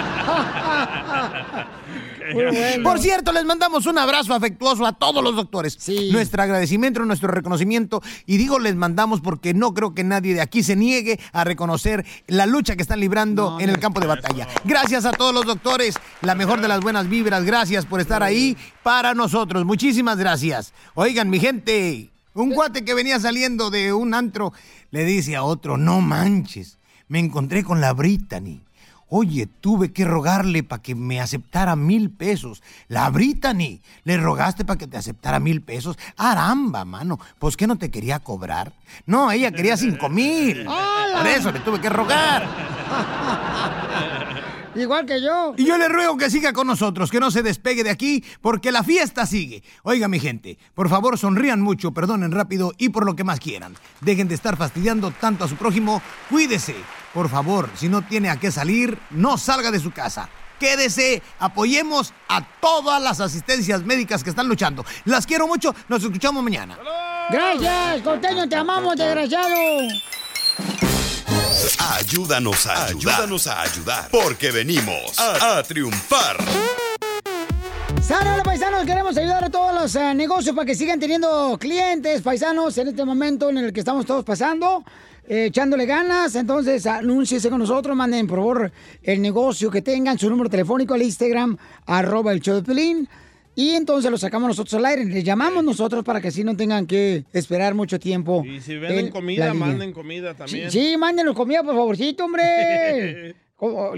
Por 2.82 2.98
cierto, 2.98 3.32
les 3.32 3.44
mandamos 3.44 3.86
un 3.86 3.98
abrazo 3.98 4.34
afectuoso 4.34 4.86
a 4.86 4.92
todos 4.92 5.22
los 5.22 5.36
doctores. 5.36 5.78
Nuestro 6.10 6.42
agradecimiento, 6.42 7.04
nuestro 7.04 7.28
reconocimiento. 7.28 8.02
Y 8.26 8.36
digo 8.36 8.58
les 8.58 8.74
mandamos 8.74 9.20
porque 9.20 9.54
no 9.54 9.74
creo 9.74 9.94
que 9.94 10.04
nadie 10.04 10.34
de 10.34 10.40
aquí 10.40 10.62
se 10.62 10.76
niegue 10.76 11.18
a 11.32 11.44
reconocer 11.44 12.04
la 12.26 12.46
lucha 12.46 12.76
que 12.76 12.82
están 12.82 13.00
librando 13.00 13.58
en 13.60 13.70
el 13.70 13.78
campo 13.78 14.00
de 14.00 14.06
batalla. 14.06 14.48
Gracias 14.64 15.04
a 15.04 15.12
todos 15.12 15.34
los 15.34 15.46
doctores. 15.46 15.96
La 16.22 16.34
mejor 16.34 16.60
de 16.60 16.68
las 16.68 16.80
buenas 16.80 17.08
vibras. 17.08 17.44
Gracias 17.44 17.86
por 17.86 18.00
estar 18.00 18.22
ahí 18.22 18.56
para 18.82 19.14
nosotros. 19.14 19.64
Muchísimas 19.64 20.18
gracias. 20.18 20.72
Oigan, 20.94 21.30
mi 21.30 21.40
gente. 21.40 22.10
Un 22.34 22.50
cuate 22.50 22.84
que 22.84 22.94
venía 22.94 23.20
saliendo 23.20 23.70
de 23.70 23.92
un 23.92 24.12
antro 24.12 24.52
le 24.90 25.04
dice 25.04 25.36
a 25.36 25.44
otro, 25.44 25.76
no 25.76 26.00
manches, 26.00 26.78
me 27.06 27.20
encontré 27.20 27.62
con 27.62 27.80
la 27.80 27.92
Brittany. 27.92 28.60
Oye, 29.08 29.46
tuve 29.46 29.92
que 29.92 30.04
rogarle 30.04 30.62
para 30.62 30.82
que 30.82 30.94
me 30.94 31.20
aceptara 31.20 31.76
mil 31.76 32.10
pesos. 32.10 32.62
La 32.88 33.10
Brittany, 33.10 33.80
le 34.04 34.16
rogaste 34.16 34.64
para 34.64 34.78
que 34.78 34.86
te 34.86 34.96
aceptara 34.96 35.40
mil 35.40 35.62
pesos. 35.62 35.98
Aramba, 36.16 36.84
mano. 36.84 37.18
Pues 37.38 37.56
que 37.56 37.66
no 37.66 37.76
te 37.76 37.90
quería 37.90 38.18
cobrar. 38.18 38.72
No, 39.06 39.30
ella 39.30 39.52
quería 39.52 39.76
cinco 39.76 40.08
mil. 40.08 40.64
Por 40.64 41.26
eso 41.26 41.52
le 41.52 41.60
tuve 41.60 41.80
que 41.80 41.90
rogar. 41.90 42.48
Igual 44.74 45.06
que 45.06 45.22
yo. 45.22 45.54
Y 45.56 45.64
yo 45.64 45.78
le 45.78 45.88
ruego 45.88 46.16
que 46.16 46.30
siga 46.30 46.52
con 46.52 46.66
nosotros, 46.66 47.10
que 47.10 47.20
no 47.20 47.30
se 47.30 47.42
despegue 47.42 47.84
de 47.84 47.90
aquí, 47.90 48.24
porque 48.40 48.72
la 48.72 48.82
fiesta 48.82 49.24
sigue. 49.24 49.62
Oiga, 49.84 50.08
mi 50.08 50.18
gente, 50.18 50.58
por 50.74 50.88
favor 50.88 51.16
sonrían 51.16 51.60
mucho, 51.60 51.92
perdonen 51.92 52.32
rápido 52.32 52.72
y 52.76 52.88
por 52.88 53.06
lo 53.06 53.14
que 53.14 53.22
más 53.22 53.38
quieran. 53.38 53.74
Dejen 54.00 54.26
de 54.26 54.34
estar 54.34 54.56
fastidiando 54.56 55.12
tanto 55.12 55.44
a 55.44 55.48
su 55.48 55.54
prójimo. 55.54 56.02
Cuídese. 56.28 56.74
Por 57.14 57.28
favor, 57.30 57.70
si 57.76 57.88
no 57.88 58.02
tiene 58.02 58.28
a 58.28 58.36
qué 58.40 58.50
salir, 58.50 58.98
no 59.10 59.38
salga 59.38 59.70
de 59.70 59.78
su 59.78 59.92
casa. 59.92 60.28
Quédese, 60.58 61.22
apoyemos 61.38 62.12
a 62.28 62.42
todas 62.60 63.00
las 63.00 63.20
asistencias 63.20 63.84
médicas 63.84 64.24
que 64.24 64.30
están 64.30 64.48
luchando. 64.48 64.84
Las 65.04 65.24
quiero 65.24 65.46
mucho, 65.46 65.72
nos 65.88 66.02
escuchamos 66.02 66.42
mañana. 66.42 66.76
Gracias, 67.30 68.02
costeño, 68.02 68.48
te 68.48 68.56
amamos, 68.56 68.96
desgraciado. 68.96 69.54
Ayúdanos 71.96 72.66
a 72.66 72.86
ayudar. 72.86 73.14
Ayúdanos 73.14 73.46
a 73.46 73.62
ayudar. 73.62 74.08
Porque 74.10 74.50
venimos 74.50 75.18
a, 75.18 75.58
a 75.58 75.62
triunfar. 75.62 76.36
Sara, 78.02 78.34
hola 78.34 78.42
paisanos, 78.42 78.84
queremos 78.84 79.16
ayudar 79.16 79.44
a 79.44 79.50
todos 79.50 79.72
los 79.74 79.94
eh, 79.96 80.14
negocios 80.14 80.54
para 80.54 80.66
que 80.66 80.74
sigan 80.74 81.00
teniendo 81.00 81.56
clientes, 81.58 82.20
paisanos, 82.22 82.76
en 82.76 82.88
este 82.88 83.04
momento 83.04 83.48
en 83.48 83.58
el 83.58 83.72
que 83.72 83.80
estamos 83.80 84.04
todos 84.04 84.24
pasando, 84.24 84.84
eh, 85.28 85.46
echándole 85.46 85.86
ganas. 85.86 86.34
Entonces, 86.34 86.86
anúnciese 86.86 87.50
con 87.50 87.58
nosotros, 87.58 87.96
manden 87.96 88.26
por 88.26 88.38
favor 88.38 88.72
el 89.02 89.20
negocio 89.22 89.70
que 89.70 89.82
tengan, 89.82 90.18
su 90.18 90.28
número 90.30 90.48
telefónico 90.50 90.94
al 90.94 91.02
Instagram, 91.02 91.56
arroba 91.86 92.32
el 92.32 92.40
show 92.40 92.56
de 92.56 92.62
Pelín. 92.62 93.08
Y 93.56 93.70
entonces 93.70 94.10
lo 94.10 94.18
sacamos 94.18 94.48
nosotros 94.48 94.74
al 94.74 94.84
aire, 94.86 95.04
les 95.04 95.22
llamamos 95.22 95.62
nosotros 95.62 96.02
para 96.04 96.20
que 96.20 96.26
así 96.28 96.42
no 96.42 96.56
tengan 96.56 96.86
que 96.88 97.24
esperar 97.32 97.72
mucho 97.74 98.00
tiempo. 98.00 98.42
Y 98.44 98.60
si 98.60 98.76
venden 98.76 99.06
en 99.06 99.12
comida, 99.12 99.54
manden 99.54 99.92
comida 99.92 100.34
también. 100.34 100.70
Sí, 100.72 100.90
sí, 100.90 100.96
mándenos 100.96 101.36
comida, 101.36 101.62
por 101.62 101.74
favorcito, 101.76 102.24
hombre. 102.24 103.34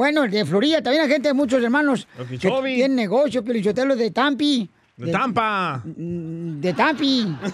Bueno, 0.00 0.24
el 0.24 0.30
de 0.30 0.46
Florida, 0.46 0.80
también 0.80 1.02
hay 1.02 1.10
gente, 1.10 1.30
muchos 1.34 1.62
hermanos 1.62 2.08
que 2.26 2.38
tienen 2.38 2.96
negocio, 2.96 3.44
Piolichotelo 3.44 3.94
de 3.94 4.10
Tampi. 4.10 4.66
De 4.96 5.12
Tampa. 5.12 5.82
De 5.84 6.72
Tampi. 6.72 7.36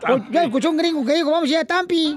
Pues, 0.00 0.22
Yo 0.30 0.40
escuché 0.40 0.68
un 0.68 0.78
gringo 0.78 1.04
que 1.04 1.16
dijo, 1.16 1.30
vamos 1.30 1.50
a 1.50 1.52
ir 1.52 1.58
a 1.58 1.64
Tampi. 1.66 2.16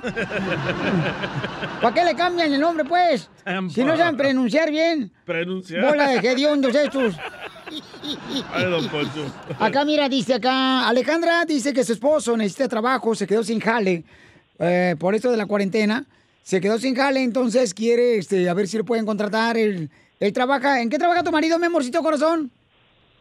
¿Para 1.81 1.93
qué 1.93 2.05
le 2.05 2.15
cambian 2.15 2.53
el 2.53 2.61
nombre, 2.61 2.85
pues? 2.85 3.29
Tampa. 3.43 3.73
Si 3.73 3.83
no 3.83 3.97
saben 3.97 4.15
pronunciar 4.15 4.71
bien. 4.71 5.11
Pronunciar. 5.25 5.87
Bola 5.87 6.07
de 6.07 6.19
hediondos 6.19 6.73
estos. 6.73 7.15
Ay, 8.53 8.63
don 8.63 8.87
Poncho. 8.87 9.25
Acá, 9.59 9.83
mira, 9.83 10.07
dice 10.07 10.35
acá, 10.35 10.87
Alejandra 10.87 11.43
dice 11.43 11.73
que 11.73 11.83
su 11.83 11.91
esposo 11.91 12.37
necesita 12.37 12.69
trabajo, 12.69 13.13
se 13.13 13.27
quedó 13.27 13.43
sin 13.43 13.59
jale 13.59 14.05
eh, 14.59 14.95
por 14.97 15.13
esto 15.13 15.29
de 15.29 15.35
la 15.35 15.45
cuarentena. 15.45 16.05
Se 16.43 16.59
quedó 16.61 16.77
sin 16.77 16.95
jale, 16.95 17.23
entonces 17.23 17.73
quiere 17.73 18.17
este, 18.17 18.49
a 18.49 18.53
ver 18.53 18.67
si 18.67 18.77
lo 18.77 18.83
pueden 18.83 19.05
contratar. 19.05 19.57
Él, 19.57 19.89
él 20.19 20.33
trabaja, 20.33 20.81
¿en 20.81 20.89
qué 20.89 20.97
trabaja 20.99 21.23
tu 21.23 21.31
marido, 21.31 21.57
mi 21.57 21.65
amorcito 21.67 22.01
corazón? 22.03 22.51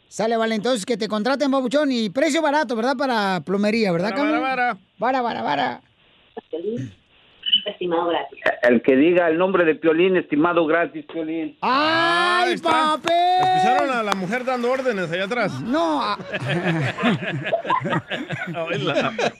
Sale, 0.08 0.38
vale, 0.38 0.56
entonces 0.56 0.86
que 0.86 0.98
te 0.98 1.08
contraten, 1.08 1.52
Papuchón, 1.52 1.92
y 1.92 2.10
precio 2.10 2.42
barato, 2.42 2.76
¿verdad? 2.76 2.96
Para 2.98 3.42
plomería, 3.46 3.92
¿verdad, 3.92 4.12
Vara, 4.12 4.22
campeón? 4.22 4.42
vara, 4.42 4.78
Vara, 4.98 5.22
vara, 5.22 5.42
vara. 5.42 5.82
Estimado 7.66 8.08
gratis. 8.10 8.40
El 8.64 8.82
que 8.82 8.96
diga 8.96 9.28
el 9.30 9.38
nombre 9.38 9.66
de 9.66 9.76
Piolín, 9.76 10.18
estimado 10.18 10.66
gratis, 10.66 11.06
Piolín. 11.12 11.58
¡Ay, 11.62 12.58
papi! 12.58 13.10
Escucharon 13.12 13.90
a 13.92 14.04
la 14.04 14.14
mujer 14.14 14.44
dando 14.46 14.72
órdenes 14.72 15.12
allá 15.12 15.26
atrás. 15.26 15.62
No. 15.62 16.02
ah. 16.02 16.18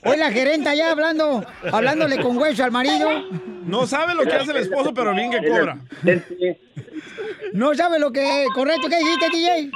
Hoy 0.04 0.16
la 0.16 0.30
gerenta 0.30 0.74
ya 0.74 0.90
hablando, 0.92 1.44
hablándole 1.72 2.20
con 2.20 2.36
hueso 2.36 2.64
al 2.64 2.72
marido. 2.72 3.08
No 3.64 3.86
sabe 3.86 4.14
lo 4.14 4.22
que 4.24 4.34
hace 4.34 4.52
el 4.52 4.58
esposo, 4.58 4.92
pero 4.94 5.12
bien 5.14 5.30
que 5.30 5.46
cobra. 5.48 5.78
No 7.52 7.74
sabe 7.74 7.98
lo 7.98 8.12
que 8.12 8.46
correcto 8.54 8.88
que 8.88 8.98
dijiste, 8.98 9.30
DJ. 9.30 9.70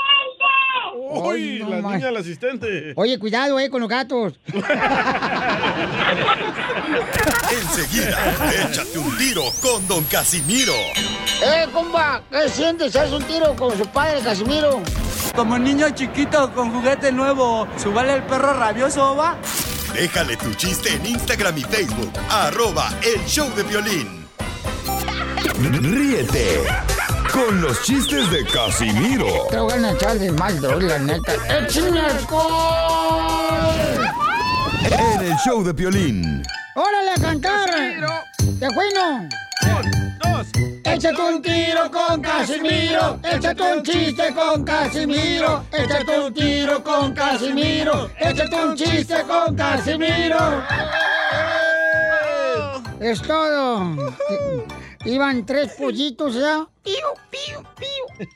Uy, 0.94 1.60
no 1.60 1.70
la 1.70 1.80
más. 1.82 1.94
niña, 1.96 2.10
la 2.10 2.20
asistente. 2.20 2.92
Oye, 2.96 3.18
cuidado, 3.18 3.58
eh, 3.58 3.68
con 3.70 3.80
los 3.80 3.88
gatos. 3.88 4.38
Enseguida, 7.50 8.18
échate 8.68 8.98
un 8.98 9.16
tiro 9.16 9.42
con 9.62 9.86
Don 9.88 10.04
Casimiro. 10.04 10.74
Eh, 11.42 11.66
compa, 11.72 12.22
¿qué 12.30 12.48
sientes? 12.48 12.94
¿Haz 12.96 13.12
un 13.12 13.22
tiro 13.24 13.54
con 13.56 13.76
su 13.76 13.86
padre, 13.86 14.20
Casimiro? 14.20 14.82
Como 15.34 15.58
niño 15.58 15.90
chiquito 15.90 16.52
con 16.52 16.72
juguete 16.72 17.12
nuevo, 17.12 17.66
¿subale 17.76 18.14
el 18.14 18.22
perro 18.24 18.52
rabioso, 18.54 19.16
va? 19.16 19.36
Déjale 19.94 20.36
tu 20.36 20.52
chiste 20.54 20.94
en 20.94 21.06
Instagram 21.06 21.58
y 21.58 21.62
Facebook, 21.62 22.12
arroba 22.30 22.90
el 23.02 23.24
show 23.26 23.48
de 23.54 23.62
violín. 23.64 24.26
Ríete 25.60 26.60
con 27.32 27.60
los 27.60 27.82
chistes 27.82 28.30
de 28.30 28.44
Casimiro 28.44 29.46
Te 29.50 29.58
voy 29.58 29.72
a 29.72 29.92
echar 29.92 30.18
de 30.18 30.32
mal, 30.32 30.60
la 30.60 30.98
neta. 30.98 31.32
¡Échame 31.48 32.00
alcohol! 32.00 33.30
en 34.82 35.20
el 35.22 35.36
show 35.38 35.62
de 35.62 35.72
violín. 35.72 36.42
¡Órale 36.74 37.10
a 37.12 37.20
cantar! 37.20 37.70
¡De 38.38 38.68
bueno! 38.74 39.28
Échate 40.84 41.22
un 41.22 41.40
tiro 41.40 41.90
con 41.90 42.20
Casimiro, 42.20 43.18
échate 43.22 43.62
un 43.62 43.82
chiste 43.82 44.34
con 44.34 44.64
Casimiro, 44.64 45.64
échate 45.72 46.18
un 46.18 46.34
tiro 46.34 46.82
con 46.82 47.14
Casimiro, 47.14 48.10
échate 48.18 48.56
un 48.56 48.76
chiste 48.76 49.22
con 49.26 49.54
Casimiro. 49.54 50.62
Es 53.00 53.22
todo. 53.22 53.96
Iban 55.04 55.44
tres 55.46 55.72
pollitos, 55.78 56.34
¿ya? 56.34 56.66
Piu, 56.82 56.94
piu, 57.30 57.62
piu. 57.78 58.04
Piu, 58.18 58.26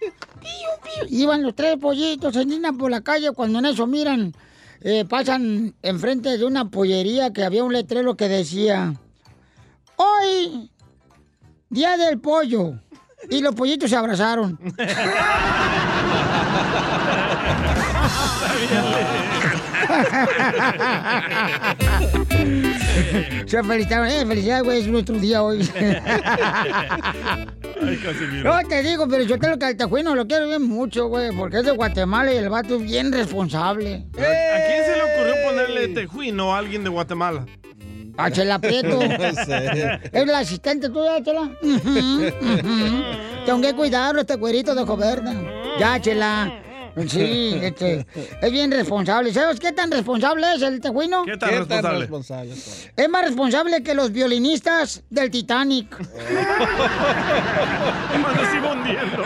piu. 0.82 1.06
Iban 1.10 1.42
los 1.42 1.54
tres 1.54 1.76
pollitos, 1.76 2.34
andan 2.36 2.78
por 2.78 2.90
la 2.90 3.02
calle 3.02 3.32
cuando 3.32 3.58
en 3.58 3.66
eso 3.66 3.86
miran, 3.86 4.34
eh, 4.80 5.04
pasan 5.04 5.74
enfrente 5.82 6.38
de 6.38 6.44
una 6.44 6.70
pollería 6.70 7.32
que 7.32 7.44
había 7.44 7.64
un 7.64 7.72
letrero 7.72 8.16
que 8.16 8.28
decía, 8.28 8.94
hoy, 9.96 10.70
día 11.68 11.98
del 11.98 12.18
pollo. 12.18 12.80
Y 13.30 13.40
los 13.40 13.54
pollitos 13.54 13.88
se 13.90 13.96
abrazaron. 13.96 14.58
Se 23.46 23.62
felicitaron, 23.62 24.08
eh, 24.08 24.24
felicidades, 24.26 24.64
güey, 24.64 24.80
es 24.80 24.86
nuestro 24.86 25.18
día 25.18 25.42
hoy. 25.42 25.68
Ay, 27.82 27.96
Casimiro. 27.98 28.54
No, 28.54 28.68
te 28.68 28.82
digo, 28.82 29.06
pero 29.08 29.24
yo 29.24 29.38
creo 29.38 29.58
que 29.58 29.66
al 29.66 29.76
tajuino 29.76 30.14
lo 30.14 30.26
quiero 30.26 30.46
bien 30.46 30.62
mucho, 30.62 31.08
güey, 31.08 31.34
porque 31.36 31.58
es 31.58 31.64
de 31.64 31.72
Guatemala 31.72 32.32
y 32.32 32.36
el 32.36 32.48
vato 32.48 32.76
es 32.76 32.82
bien 32.82 33.12
responsable. 33.12 34.06
¿A 34.12 34.16
quién 34.16 34.84
se 34.84 34.96
le 34.96 35.02
ocurrió 35.02 35.34
ponerle 35.44 35.88
tejuino 35.88 36.54
a 36.54 36.58
alguien 36.58 36.84
de 36.84 36.90
Guatemala? 36.90 37.44
A 38.16 38.30
Chela 38.30 38.58
Prieto. 38.58 39.00
No 39.18 39.44
sé. 39.44 40.00
Es 40.12 40.26
la 40.26 40.38
asistente 40.38 40.88
tuya, 40.88 41.22
Chela. 41.22 41.50
Tengo 43.46 43.60
que 43.60 43.74
cuidarlo, 43.74 44.20
este 44.20 44.38
cuerito 44.38 44.74
de 44.74 44.84
joverna. 44.84 45.34
Ya, 45.78 46.00
Chela. 46.00 46.60
Sí, 47.08 47.58
este, 47.60 48.06
es 48.40 48.52
bien 48.52 48.70
responsable. 48.70 49.32
¿Sabes 49.32 49.58
qué 49.58 49.72
tan 49.72 49.90
responsable 49.90 50.46
es 50.54 50.62
el 50.62 50.80
tejuino? 50.80 51.24
¿Qué 51.24 51.36
tan 51.36 51.50
¿Qué 51.50 51.56
tan 51.56 51.68
responsable? 51.68 52.00
responsable? 52.00 52.54
Es 52.96 53.08
más 53.08 53.24
responsable 53.24 53.82
que 53.82 53.94
los 53.94 54.12
violinistas 54.12 55.02
del 55.10 55.30
Titanic. 55.30 55.96
Hundiendo. 58.64 59.22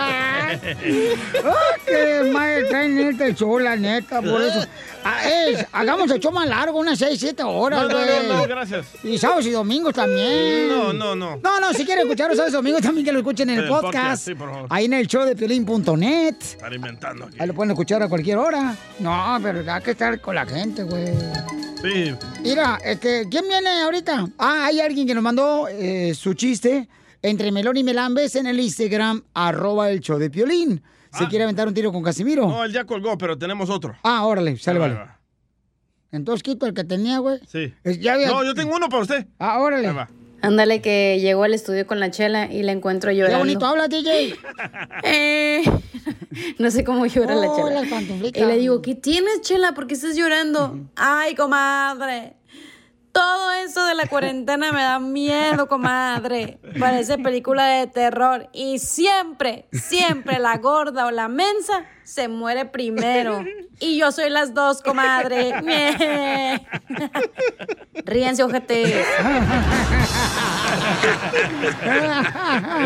¡Ah, 0.00 1.76
qué 1.86 2.30
madre 2.32 2.64
traen 2.64 2.98
este 2.98 3.34
show, 3.34 3.58
la 3.58 3.76
neta, 3.76 4.20
por 4.22 4.40
eso. 4.42 4.64
Ah, 5.04 5.28
es, 5.28 5.64
hagamos 5.72 6.10
el 6.10 6.20
show 6.20 6.32
más 6.32 6.48
largo, 6.48 6.78
unas 6.78 6.98
6, 6.98 7.18
7 7.20 7.42
horas, 7.44 7.82
No, 7.82 7.88
no, 7.88 7.94
güey. 7.94 8.28
no, 8.28 8.34
no, 8.38 8.46
gracias. 8.48 8.86
Y 9.04 9.16
sábados 9.16 9.46
y 9.46 9.50
domingos 9.50 9.94
también. 9.94 10.68
No, 10.68 10.92
no, 10.92 11.14
no. 11.14 11.36
No, 11.42 11.60
no, 11.60 11.72
si 11.72 11.84
quieren 11.84 12.04
escuchar 12.04 12.28
los 12.28 12.36
sábados 12.36 12.52
y 12.54 12.56
domingos 12.56 12.82
también 12.82 13.04
que 13.06 13.12
lo 13.12 13.18
escuchen 13.20 13.48
en 13.50 13.60
el 13.60 13.68
podcast, 13.68 13.84
podcast. 13.94 14.24
sí, 14.24 14.34
por 14.34 14.50
favor. 14.50 14.66
Ahí 14.70 14.86
en 14.86 14.92
el 14.94 15.06
show 15.06 15.24
de 15.24 15.36
piolín.net. 15.36 16.34
Estar 16.40 16.72
inventando 16.72 17.26
aquí. 17.26 17.36
Ahí 17.40 17.46
lo 17.46 17.54
pueden 17.54 17.70
escuchar 17.70 18.02
a 18.02 18.08
cualquier 18.08 18.38
hora. 18.38 18.74
No, 18.98 19.38
pero 19.42 19.72
hay 19.72 19.82
que 19.82 19.92
estar 19.92 20.20
con 20.20 20.34
la 20.34 20.44
gente, 20.46 20.82
güey. 20.82 21.06
Sí. 21.80 22.14
Mira, 22.42 22.78
este, 22.84 23.28
¿quién 23.30 23.44
viene 23.48 23.82
ahorita? 23.82 24.26
Ah, 24.36 24.64
hay 24.66 24.80
alguien 24.80 25.06
que 25.06 25.14
nos 25.14 25.22
mandó 25.22 25.68
eh, 25.70 26.12
su 26.14 26.34
chiste 26.34 26.88
entre 27.22 27.52
Melón 27.52 27.76
y 27.76 27.82
Melambes 27.84 28.36
en 28.36 28.46
el 28.46 28.60
Instagram, 28.60 29.22
arroba 29.34 29.90
el 29.90 30.00
show 30.00 30.18
de 30.18 30.30
Piolín. 30.30 30.82
Se 31.12 31.26
quiere 31.26 31.44
aventar 31.44 31.66
un 31.66 31.74
tiro 31.74 31.90
con 31.90 32.02
Casimiro. 32.02 32.46
No, 32.46 32.64
él 32.64 32.72
ya 32.72 32.84
colgó, 32.84 33.16
pero 33.16 33.36
tenemos 33.38 33.70
otro. 33.70 33.96
Ah, 34.02 34.24
órale, 34.26 34.56
sale, 34.58 34.78
vale. 34.78 34.94
va. 34.94 35.18
Entonces 36.12 36.42
quito 36.42 36.66
el 36.66 36.74
que 36.74 36.84
tenía, 36.84 37.18
güey. 37.18 37.38
Sí. 37.46 37.72
Es- 37.84 37.98
ya 38.00 38.14
había- 38.14 38.28
No, 38.28 38.44
yo 38.44 38.54
tengo 38.54 38.74
uno 38.76 38.88
para 38.88 39.02
usted. 39.02 39.26
Ah, 39.38 39.58
órale. 39.60 39.90
Ándale, 40.40 40.80
que 40.80 41.18
llegó 41.20 41.42
al 41.44 41.52
estudio 41.54 41.86
con 41.86 41.98
la 41.98 42.10
chela 42.10 42.50
y 42.52 42.62
la 42.62 42.72
encuentro 42.72 43.10
Qué 43.10 43.16
llorando. 43.16 43.38
bonito 43.40 43.66
habla, 43.66 43.88
DJ. 43.88 44.36
Eh, 45.02 45.62
no 46.58 46.70
sé 46.70 46.84
cómo 46.84 47.04
llora 47.06 47.34
la 47.34 47.48
chela. 47.54 47.82
Y 48.34 48.44
le 48.44 48.56
digo, 48.58 48.80
¿qué 48.82 48.94
tienes, 48.94 49.40
chela? 49.42 49.72
¿Por 49.72 49.86
qué 49.86 49.94
estás 49.94 50.14
llorando? 50.16 50.78
Ay, 50.94 51.34
comadre. 51.34 52.34
Todo 53.18 53.50
eso 53.50 53.84
de 53.84 53.96
la 53.96 54.06
cuarentena 54.06 54.70
me 54.70 54.80
da 54.80 55.00
miedo, 55.00 55.66
comadre. 55.66 56.60
Parece 56.78 57.18
película 57.18 57.66
de 57.66 57.88
terror. 57.88 58.48
Y 58.52 58.78
siempre, 58.78 59.66
siempre 59.72 60.38
la 60.38 60.56
gorda 60.58 61.04
o 61.06 61.10
la 61.10 61.26
mensa 61.26 61.84
se 62.08 62.26
muere 62.26 62.64
primero. 62.64 63.44
Y 63.80 63.98
yo 63.98 64.10
soy 64.12 64.30
las 64.30 64.54
dos, 64.54 64.80
comadre. 64.80 65.52
Ríense. 68.06 68.42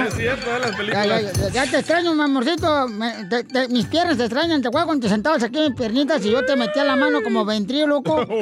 Es 0.06 0.14
cierto, 0.14 0.58
las 0.58 0.70
Ya, 0.72 0.76
películas. 0.76 1.06
ya, 1.06 1.20
ya, 1.32 1.48
ya 1.64 1.70
te 1.70 1.78
extraño, 1.78 2.14
mi 2.14 2.22
amorcito. 2.22 2.88
Me- 2.88 3.24
te- 3.30 3.44
te- 3.44 3.68
mis 3.68 3.86
piernas 3.86 4.16
te 4.16 4.24
extrañan. 4.24 4.60
¿Te 4.60 4.68
acuerdas 4.68 4.86
cuando 4.86 5.06
te 5.06 5.12
sentabas 5.12 5.42
aquí 5.42 5.58
en 5.58 5.68
mis 5.70 5.76
piernitas 5.78 6.24
y 6.24 6.30
yo 6.30 6.44
te 6.44 6.56
metía 6.56 6.84
la 6.84 6.96
mano 6.96 7.22
como 7.22 7.44
ventríloco? 7.44 8.26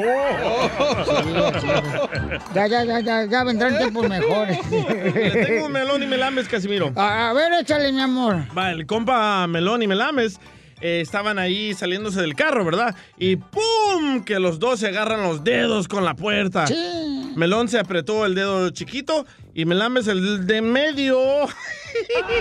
Ya, 2.55 2.66
ya, 2.66 2.85
ya, 2.85 3.01
ya, 3.01 3.24
ya 3.27 3.44
vendrán 3.44 3.77
tiempos 3.78 4.09
mejores. 4.09 4.59
Le 4.70 5.31
tengo 5.47 5.66
un 5.66 5.73
melón 5.73 6.02
y 6.02 6.07
melames, 6.07 6.48
Casimiro. 6.48 6.90
A, 6.97 7.31
a 7.31 7.32
ver, 7.32 7.52
échale, 7.61 7.93
mi 7.93 8.01
amor. 8.01 8.39
Va, 8.57 8.70
el 8.73 8.86
compa 8.86 9.47
Melón 9.47 9.82
y 9.82 9.86
Melames 9.86 10.40
eh, 10.81 11.01
estaban 11.01 11.39
ahí 11.39 11.74
saliéndose 11.74 12.20
del 12.20 12.35
carro, 12.35 12.65
¿verdad? 12.65 12.94
Y 13.19 13.36
¡pum! 13.36 14.24
Que 14.24 14.39
los 14.39 14.59
dos 14.59 14.81
se 14.81 14.89
agarran 14.89 15.23
los 15.23 15.44
dedos 15.44 15.89
con 15.89 16.05
la 16.05 16.15
puerta. 16.15 16.66
Sí. 16.66 17.32
Melón 17.36 17.69
se 17.69 17.78
apretó 17.78 18.27
el 18.27 18.35
dedo 18.35 18.70
chiquito 18.70 19.27
y 19.55 19.65
Melames 19.65 20.07
el 20.09 20.47
de 20.47 20.62
medio. 20.62 21.19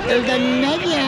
El 0.07 0.25
de 0.27 0.39
media. 0.39 1.03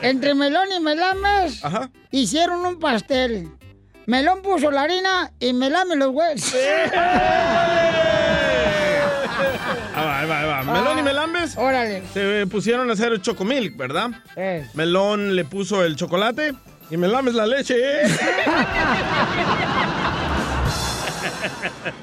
Entre 0.00 0.34
Melón 0.34 0.66
y 0.76 0.80
Melames 0.80 1.64
Ajá. 1.64 1.90
hicieron 2.10 2.66
un 2.66 2.80
pastel. 2.80 3.48
Melón 4.06 4.42
puso 4.42 4.70
la 4.72 4.82
harina 4.82 5.32
y 5.38 5.52
Melame 5.52 5.94
los 5.94 6.08
huevos. 6.08 6.52
Ahí 9.94 10.04
va, 10.06 10.20
ahí 10.20 10.28
va, 10.28 10.40
ahí 10.40 10.66
va. 10.66 10.72
Melón 10.72 10.98
y 10.98 11.02
Melames 11.02 11.56
Órale. 11.56 12.02
se 12.12 12.46
pusieron 12.46 12.88
a 12.90 12.94
hacer 12.94 13.20
chocomilk, 13.20 13.76
¿verdad? 13.76 14.10
Eh. 14.36 14.66
Melón 14.74 15.36
le 15.36 15.44
puso 15.44 15.84
el 15.84 15.96
chocolate 15.96 16.54
y 16.90 16.96
Melames 16.96 17.34
la 17.34 17.46
leche. 17.46 17.76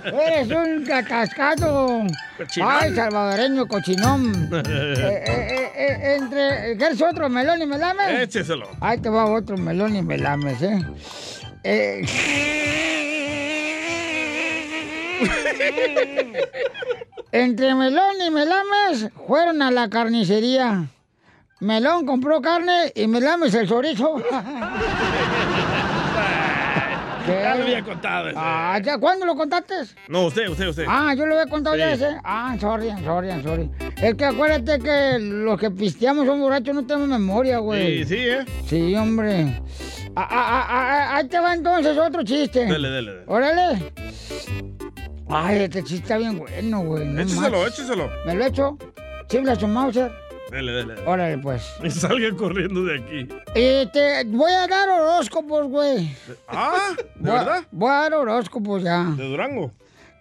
Eres 0.06 0.49
un. 0.49 0.86
Cochinón. 2.38 2.72
Ay, 2.72 2.95
salvadoreño 2.95 3.68
cochinón. 3.68 4.49
Eh, 4.60 4.64
eh, 4.66 5.26
eh, 5.28 5.72
eh, 5.76 6.16
entre, 6.16 6.78
¿Quieres 6.78 7.02
otro 7.02 7.30
melón 7.30 7.61
y 7.61 7.66
melames? 7.66 8.22
Écheselo. 8.22 8.68
Ahí 8.82 8.98
te 8.99 9.10
va 9.10 9.26
otro 9.26 9.57
melón 9.57 9.95
y 9.95 10.02
melames, 10.02 10.61
¿eh? 10.61 10.80
Eh, 11.64 12.02
Entre 17.31 17.75
Melón 17.75 18.15
y 18.25 18.29
Melames 18.31 19.09
fueron 19.27 19.61
a 19.61 19.71
la 19.71 19.89
carnicería. 19.89 20.87
Melón 21.59 22.05
compró 22.05 22.41
carne 22.41 22.91
y 22.95 23.07
Melames 23.07 23.53
el 23.53 23.67
chorizo. 23.67 24.15
Ya 27.27 27.53
lo 27.53 27.61
había 27.63 27.83
contado 27.83 28.29
ese. 28.29 28.39
Ah, 28.41 28.79
¿ya 28.83 28.97
cuándo 28.97 29.23
lo 29.23 29.35
contaste? 29.35 29.75
No, 30.07 30.25
usted, 30.25 30.47
usted, 30.49 30.67
usted. 30.69 30.85
Ah, 30.87 31.13
yo 31.15 31.27
lo 31.27 31.37
había 31.37 31.45
contado 31.51 31.75
ya 31.75 31.89
Sí. 31.89 32.03
ese. 32.03 32.17
Ah, 32.23 32.55
sorry, 32.59 32.89
sorry, 33.03 33.29
sorry. 33.43 33.69
Es 34.01 34.15
que 34.15 34.25
acuérdate 34.25 34.79
que 34.79 35.19
los 35.19 35.59
que 35.59 35.69
pisteamos 35.69 36.25
son 36.25 36.39
borrachos, 36.41 36.73
no 36.73 36.87
tenemos 36.87 37.07
memoria, 37.07 37.59
güey. 37.59 37.99
Sí, 38.03 38.05
sí, 38.05 38.15
¿eh? 38.17 38.45
Sí, 38.67 38.95
hombre. 38.95 39.61
Ah, 40.15 40.27
ah, 40.27 40.27
ah, 40.31 40.65
ah, 40.69 41.15
ahí 41.17 41.27
te 41.27 41.39
va 41.39 41.53
entonces 41.53 41.95
otro 41.99 42.23
chiste. 42.23 42.65
Dele, 42.65 42.89
dele, 42.89 43.11
dele. 43.11 43.23
Órale. 43.27 43.91
Ay, 45.30 45.60
este 45.64 45.84
chiste 45.84 46.03
está 46.03 46.18
bien 46.18 46.39
bueno, 46.39 46.81
güey. 46.81 47.06
no 47.07 47.22
Écheselo. 47.68 48.10
¿Me 48.26 48.34
lo 48.35 48.45
echo? 48.45 48.77
¿Chifla 49.27 49.56
su 49.56 49.68
Mauser? 49.68 50.11
Dele, 50.49 50.72
dele. 50.72 50.95
Órale, 51.06 51.38
pues. 51.38 51.64
Y 51.84 51.91
salga 51.91 52.35
corriendo 52.35 52.84
de 52.84 52.95
aquí. 52.99 53.27
Este, 53.53 54.23
voy 54.26 54.51
a 54.51 54.65
dar 54.68 54.89
horóscopos, 54.89 55.68
güey. 55.68 56.15
Ah, 56.47 56.93
¿de 56.97 57.30
Voy 57.30 57.31
verdad? 57.39 57.64
Voy 57.72 57.89
a 57.91 57.93
dar 57.93 58.14
horóscopos 58.15 58.81
ya. 58.81 59.03
De 59.15 59.23
Durango. 59.27 59.72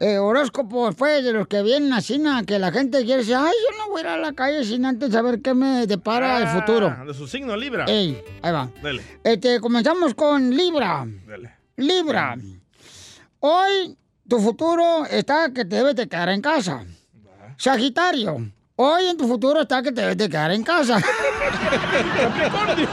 Eh, 0.00 0.18
horóscopos, 0.18 0.94
pues, 0.94 1.24
de 1.24 1.32
los 1.32 1.48
que 1.48 1.62
vienen 1.62 1.92
así, 1.94 2.18
na, 2.18 2.44
que 2.44 2.58
la 2.58 2.70
gente 2.70 2.98
quiere 3.04 3.22
decir, 3.22 3.34
ay, 3.36 3.50
yo 3.70 3.78
no 3.78 3.90
voy 3.90 4.00
a 4.00 4.04
ir 4.04 4.06
a 4.08 4.16
la 4.18 4.32
calle 4.32 4.62
sin 4.64 4.84
antes 4.84 5.10
saber 5.10 5.40
qué 5.40 5.54
me 5.54 5.86
depara 5.86 6.36
el 6.38 6.44
Ah, 6.46 6.60
futuro. 6.60 6.94
De 7.06 7.14
su 7.14 7.26
signo, 7.26 7.56
Libra. 7.56 7.86
Ey, 7.86 8.22
ahí 8.42 8.52
va. 8.52 8.68
Dele, 8.82 9.02
Este, 9.24 9.58
comenzamos 9.58 10.14
con 10.14 10.50
Libra. 10.54 11.04
dele. 11.26 11.50
Libra. 11.76 12.36
Hoy 13.40 13.96
tu 14.28 14.40
futuro 14.40 15.06
está 15.06 15.50
que 15.52 15.64
te 15.64 15.76
debes 15.76 15.96
de 15.96 16.08
quedar 16.08 16.28
en 16.28 16.42
casa. 16.42 16.84
Sagitario. 17.56 18.52
Hoy 18.76 19.06
en 19.06 19.16
tu 19.16 19.26
futuro 19.26 19.62
está 19.62 19.82
que 19.82 19.90
te 19.90 20.02
debes 20.02 20.16
de 20.16 20.28
quedar 20.28 20.52
en 20.52 20.62
casa. 20.62 21.00
Capricornio. 22.20 22.88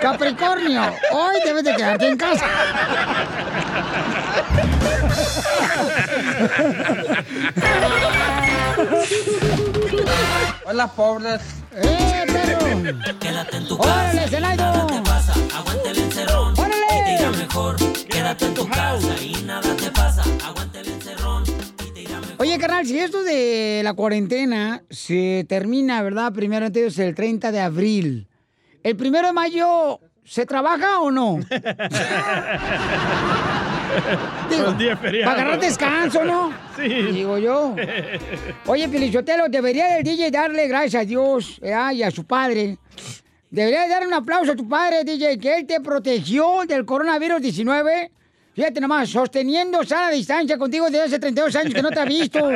Capricornio. 0.00 0.82
Hoy 1.12 1.36
debes 1.44 1.64
de 1.64 1.74
quedarte 1.74 2.08
en 2.08 2.16
casa. 2.16 2.46
Hola, 10.64 10.86
pobres. 10.88 11.40
¡Eh, 11.72 12.24
perro! 12.26 13.18
Quédate 13.18 13.56
en 13.58 13.68
tu 13.68 13.74
¡Órale, 13.76 14.18
casa. 14.20 14.28
Zenaido! 14.28 14.62
Nada 14.64 14.86
te 14.86 15.00
pasa. 15.02 15.32
Aguanta 15.54 15.90
el 15.90 15.98
encerrón. 15.98 16.54
¡Órale! 16.58 16.86
Y 16.90 17.04
te 17.04 17.22
irá 17.22 17.30
mejor. 17.32 17.76
Quédate 18.08 18.46
en 18.46 18.54
tu 18.54 18.68
casa 18.68 19.22
y 19.22 19.42
nada 19.44 19.76
te 19.76 19.90
pasa. 19.90 20.22
Aguanta 20.44 20.75
Oye, 22.46 22.58
carnal, 22.58 22.86
si 22.86 22.96
esto 22.96 23.24
de 23.24 23.80
la 23.82 23.94
cuarentena 23.94 24.84
se 24.88 25.44
termina, 25.48 26.00
¿verdad? 26.04 26.32
Primero 26.32 26.66
entonces 26.66 26.96
el 27.00 27.12
30 27.12 27.50
de 27.50 27.58
abril. 27.58 28.28
¿El 28.84 28.94
primero 28.94 29.26
de 29.26 29.32
mayo 29.32 29.98
se 30.22 30.46
trabaja 30.46 31.00
o 31.00 31.10
no? 31.10 31.40
Feriados. 35.00 35.24
para 35.24 35.32
agarrar 35.32 35.58
descanso, 35.58 36.24
¿no? 36.24 36.52
Sí. 36.76 36.88
Digo 36.88 37.36
yo. 37.38 37.74
Oye, 38.66 38.88
Pelichotelo, 38.88 39.48
debería 39.48 39.98
el 39.98 40.04
DJ 40.04 40.30
darle 40.30 40.68
gracias 40.68 41.02
a 41.02 41.04
Dios 41.04 41.60
y 41.60 42.02
a 42.02 42.10
su 42.12 42.22
padre. 42.24 42.78
Debería 43.50 43.88
dar 43.88 44.06
un 44.06 44.14
aplauso 44.14 44.52
a 44.52 44.56
tu 44.56 44.68
padre, 44.68 45.02
DJ, 45.02 45.36
que 45.40 45.56
él 45.56 45.66
te 45.66 45.80
protegió 45.80 46.60
del 46.68 46.84
coronavirus 46.84 47.42
19. 47.42 48.12
Fíjate 48.56 48.80
nomás, 48.80 49.10
sosteniendo 49.10 49.84
sana 49.84 50.10
distancia 50.10 50.56
contigo 50.56 50.86
desde 50.86 51.02
hace 51.02 51.18
32 51.18 51.54
años 51.56 51.74
que 51.74 51.82
no 51.82 51.90
te 51.90 52.00
ha 52.00 52.06
visto. 52.06 52.38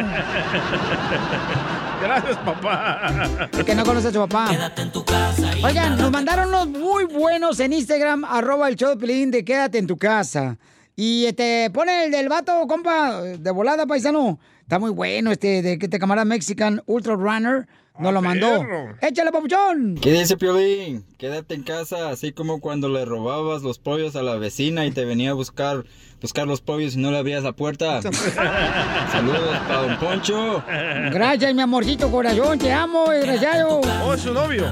Gracias, 2.01 2.39
papá. 2.39 3.49
El 3.53 3.63
que 3.67 3.75
no 3.75 3.85
conoce 3.85 4.09
a 4.09 4.11
su 4.11 4.19
papá. 4.21 4.47
Quédate 4.51 4.81
en 4.81 4.93
tu 4.93 5.05
casa 5.05 5.55
y 5.59 5.63
Oigan, 5.63 5.99
nos 5.99 6.07
te 6.07 6.11
mandaron 6.11 6.49
unos 6.49 6.69
muy 6.69 7.05
buenos 7.05 7.61
en 7.61 7.75
Instagram, 7.75 8.25
arroba 8.25 8.71
el 8.71 8.77
show 8.77 8.89
de 8.89 8.97
Pelín 8.97 9.31
de 9.31 9.45
Quédate 9.45 9.77
en 9.77 9.87
tu 9.87 9.99
casa. 9.99 10.57
Y 10.97 11.27
este, 11.27 11.69
pone 11.71 12.07
el 12.07 12.11
del 12.11 12.31
vato, 12.31 12.67
compa, 12.67 13.21
de 13.21 13.51
volada, 13.51 13.85
paisano. 13.85 14.41
Está 14.63 14.79
muy 14.79 14.93
bueno 14.93 15.31
este 15.31 15.61
de 15.61 15.79
que 15.79 15.85
este 15.85 15.99
camarada 15.99 16.25
Mexican 16.25 16.83
Ultra 16.87 17.15
Runner 17.15 17.69
nos 18.01 18.13
lo 18.13 18.23
mandó. 18.23 18.65
¡Échale, 19.01 19.31
papuchón! 19.31 19.97
¿Qué 20.01 20.13
dice 20.13 20.37
Piolín? 20.37 21.05
Quédate 21.19 21.55
en 21.55 21.63
casa, 21.63 22.11
así 22.11 22.33
como 22.33 22.61
cuando 22.61 22.89
le 22.89 23.05
robabas 23.05 23.63
los 23.63 23.79
pollos 23.79 24.17
a 24.17 24.23
la 24.23 24.37
vecina 24.37 24.87
y 24.87 24.91
te 24.91 25.05
venía 25.05 25.31
a 25.31 25.35
buscar, 25.35 25.85
buscar 26.21 26.47
los 26.47 26.61
pollos 26.61 26.95
y 26.95 26.99
no 26.99 27.11
le 27.11 27.19
abrías 27.19 27.43
la 27.43 27.53
puerta. 27.53 28.01
Saludos 29.13 29.59
para 29.69 29.83
Don 29.83 29.99
Poncho. 29.99 30.65
Gracias, 30.67 31.55
mi 31.55 31.63
amorcito 31.63 32.11
corazón, 32.11 32.59
te 32.59 32.73
amo, 32.73 33.11
desgraciado. 33.11 33.81
Oh, 34.05 34.15
es 34.15 34.21
su 34.23 34.33
novio. 34.33 34.67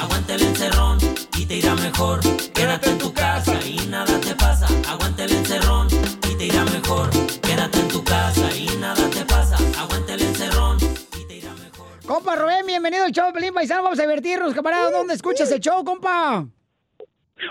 Aguanta 0.00 0.34
el 0.34 0.42
encerrón 0.42 0.98
y 1.38 1.46
te 1.46 1.56
irá 1.56 1.74
mejor. 1.74 2.20
Quédate 2.52 2.90
en 2.90 2.98
tu 2.98 3.12
casa 3.12 3.54
y 3.66 3.86
nada 3.88 4.20
te 4.20 4.34
pasa. 4.34 4.66
Aguanta 4.88 5.24
el 5.24 5.32
encerrón 5.32 5.88
y 6.30 6.34
te 6.36 6.46
irá 6.46 6.64
mejor. 6.64 7.10
Quédate 7.40 7.83
Compa 12.14 12.36
Rubén, 12.36 12.64
bienvenido 12.64 13.02
al 13.02 13.10
show 13.10 13.26
de 13.26 13.32
Pelín 13.32 13.52
Paisano. 13.52 13.82
Vamos 13.82 13.98
a 13.98 14.02
divertirnos, 14.02 14.54
camarada. 14.54 14.88
¿Dónde 14.88 15.14
escuchas 15.14 15.50
el 15.50 15.58
show, 15.58 15.82
compa? 15.82 16.46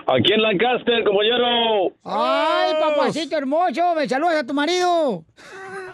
Aquí 0.08 0.32
en 0.32 0.42
Lancaster, 0.42 1.04
compañero. 1.04 1.94
Ay, 2.06 2.72
papacito 2.80 3.38
hermoso, 3.38 3.94
me 3.94 4.08
saludas 4.08 4.36
a 4.36 4.46
tu 4.46 4.54
marido. 4.54 5.26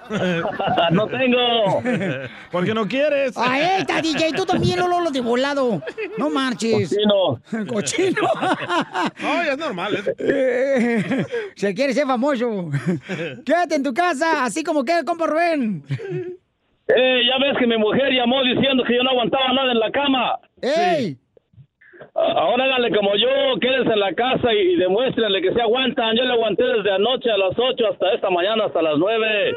no 0.92 1.08
tengo. 1.08 1.82
Porque 2.52 2.76
no 2.76 2.88
quieres. 2.88 3.36
Ahí 3.38 3.80
está, 3.82 4.04
DJ, 4.04 4.34
tú 4.34 4.46
también, 4.46 4.78
Lolo, 4.78 5.10
de 5.10 5.22
volado. 5.22 5.82
No 6.20 6.30
marches. 6.30 6.90
Cochino. 6.90 7.66
Cochino. 7.74 8.22
No, 9.20 9.44
ya 9.46 9.54
es 9.54 9.58
normal. 9.58 9.96
¿eh? 9.96 10.16
Eh, 10.20 11.26
Se 11.56 11.74
quiere 11.74 11.96
ser 11.96 12.06
famoso. 12.06 12.70
Quédate 13.44 13.74
en 13.74 13.82
tu 13.82 13.96
casa, 13.96 14.44
así 14.44 14.64
como 14.64 14.86
queda, 14.86 15.04
compa 15.04 15.26
Rubén. 15.26 15.84
Eh, 16.96 17.22
ya 17.28 17.38
ves 17.38 17.58
que 17.58 17.68
mi 17.68 17.78
mujer 17.78 18.12
llamó 18.12 18.44
diciendo 18.44 18.84
que 18.84 18.96
yo 18.96 19.04
no 19.04 19.12
aguantaba 19.12 19.54
nada 19.54 19.72
en 19.72 19.80
la 19.80 19.92
cama. 19.92 20.40
¡Ey! 20.62 21.18
Ahora 22.16 22.64
háganle 22.66 22.96
como 22.96 23.16
yo, 23.16 23.60
quédense 23.62 23.94
en 23.94 24.00
la 24.00 24.14
casa 24.14 24.54
y, 24.54 24.74
y 24.74 24.76
demuéstrenle 24.78 25.42
que 25.42 25.54
se 25.54 25.62
aguantan. 25.62 26.16
Yo 26.18 26.24
le 26.24 26.34
aguanté 26.34 26.64
desde 26.64 26.92
anoche 26.92 27.30
a 27.30 27.38
las 27.38 27.52
8 27.58 27.84
hasta 27.92 28.14
esta 28.14 28.30
mañana, 28.30 28.66
hasta 28.66 28.82
las 28.82 28.98
9. 28.98 29.54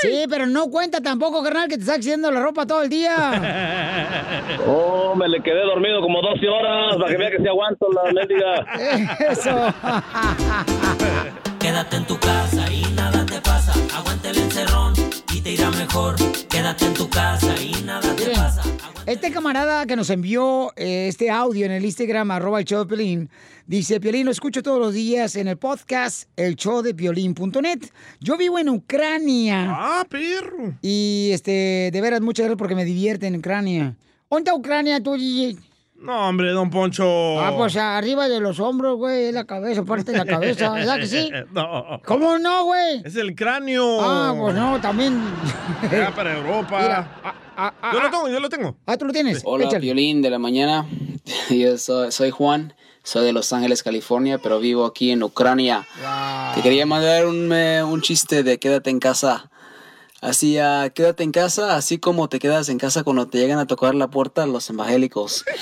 Sí, 0.00 0.24
pero 0.30 0.46
no 0.46 0.70
cuenta 0.70 1.00
tampoco, 1.00 1.42
carnal, 1.42 1.68
que 1.68 1.74
te 1.74 1.80
estás 1.82 1.98
haciendo 1.98 2.30
la 2.30 2.40
ropa 2.40 2.66
todo 2.66 2.82
el 2.82 2.88
día. 2.88 3.16
Oh, 4.66 5.14
me 5.14 5.28
le 5.28 5.40
quedé 5.42 5.62
dormido 5.62 6.00
como 6.00 6.20
12 6.20 6.48
horas 6.48 6.96
para 6.96 7.10
que 7.10 7.16
vea 7.16 7.30
que 7.30 7.38
se 7.38 7.48
aguanto 7.48 7.86
la 7.92 8.12
mendiga. 8.12 8.66
Eso. 9.30 9.74
Quédate 11.58 11.96
en 11.96 12.06
tu 12.06 12.18
casa 12.18 12.70
y 12.70 12.82
nada 12.94 13.24
te 13.26 13.40
pasa. 13.40 13.72
Aguanta 13.96 14.30
el 14.30 14.38
encerrón 14.38 14.99
te 15.42 15.52
irá 15.52 15.70
mejor. 15.70 16.16
Quédate 16.48 16.86
en 16.86 16.94
tu 16.94 17.08
casa 17.08 17.54
y 17.60 17.82
nada 17.82 18.14
te 18.16 18.30
pasa. 18.30 18.62
Este 19.06 19.30
camarada 19.30 19.86
que 19.86 19.96
nos 19.96 20.10
envió 20.10 20.72
eh, 20.76 21.08
este 21.08 21.30
audio 21.30 21.66
en 21.66 21.72
el 21.72 21.84
Instagram, 21.84 22.30
arroba 22.30 22.60
el 22.60 22.64
show 22.64 22.80
de 22.80 22.86
Piolín, 22.86 23.30
dice, 23.66 23.98
Piolín, 23.98 24.26
lo 24.26 24.32
escucho 24.32 24.62
todos 24.62 24.78
los 24.78 24.94
días 24.94 25.36
en 25.36 25.48
el 25.48 25.56
podcast 25.56 26.28
el 26.36 26.56
show 26.56 26.82
de 26.82 26.94
Piolín.net. 26.94 27.80
Yo 28.20 28.36
vivo 28.36 28.58
en 28.58 28.68
Ucrania. 28.68 29.66
Ah, 29.70 30.06
perro. 30.08 30.74
Y, 30.82 31.30
este, 31.32 31.90
de 31.92 32.00
veras, 32.00 32.20
muchas 32.20 32.44
gracias 32.44 32.58
porque 32.58 32.74
me 32.74 32.84
divierte 32.84 33.26
en 33.26 33.36
Ucrania. 33.36 33.96
¿Dónde 34.28 34.50
está 34.50 34.54
Ucrania 34.54 35.02
tú, 35.02 35.16
DJ? 35.16 35.69
No, 36.00 36.28
hombre, 36.28 36.50
don 36.52 36.70
Poncho. 36.70 37.04
Ah, 37.40 37.52
pues 37.56 37.76
arriba 37.76 38.26
de 38.26 38.40
los 38.40 38.58
hombros, 38.58 38.96
güey, 38.96 39.26
es 39.26 39.34
la 39.34 39.44
cabeza, 39.44 39.84
parte 39.84 40.12
de 40.12 40.18
la 40.18 40.24
cabeza, 40.24 40.70
¿verdad 40.70 40.98
que 40.98 41.06
sí? 41.06 41.30
No. 41.52 42.00
¿Cómo 42.06 42.38
no, 42.38 42.64
güey? 42.64 43.02
Es 43.04 43.16
el 43.16 43.34
cráneo. 43.34 44.00
Ah, 44.00 44.34
pues 44.38 44.54
no, 44.54 44.80
también. 44.80 45.20
Ya 45.92 46.10
para 46.14 46.38
Europa. 46.38 46.78
Mira, 46.80 47.74
yo 47.92 48.00
lo 48.00 48.10
tengo, 48.10 48.28
yo 48.28 48.40
lo 48.40 48.48
tengo. 48.48 48.76
Ah, 48.86 48.96
tú 48.96 49.04
lo 49.04 49.12
tienes. 49.12 49.42
Hola, 49.44 49.66
Échale. 49.66 49.80
Violín 49.80 50.22
de 50.22 50.30
la 50.30 50.38
mañana. 50.38 50.86
Yo 51.50 51.76
soy, 51.76 52.10
soy 52.10 52.30
Juan, 52.30 52.74
soy 53.02 53.26
de 53.26 53.32
Los 53.34 53.52
Ángeles, 53.52 53.82
California, 53.82 54.38
pero 54.38 54.58
vivo 54.58 54.86
aquí 54.86 55.10
en 55.10 55.22
Ucrania. 55.22 55.86
Te 56.54 56.62
quería 56.62 56.86
mandar 56.86 57.26
un, 57.26 57.52
eh, 57.52 57.84
un 57.84 58.00
chiste 58.00 58.42
de 58.42 58.58
quédate 58.58 58.88
en 58.88 58.98
casa. 58.98 59.49
Así, 60.20 60.58
ah, 60.58 60.90
quédate 60.94 61.22
en 61.22 61.32
casa, 61.32 61.76
así 61.76 61.98
como 61.98 62.28
te 62.28 62.38
quedas 62.38 62.68
en 62.68 62.78
casa 62.78 63.04
cuando 63.04 63.26
te 63.28 63.38
llegan 63.38 63.58
a 63.58 63.66
tocar 63.66 63.94
la 63.94 64.08
puerta 64.10 64.46
los 64.46 64.68
evangélicos. 64.68 65.44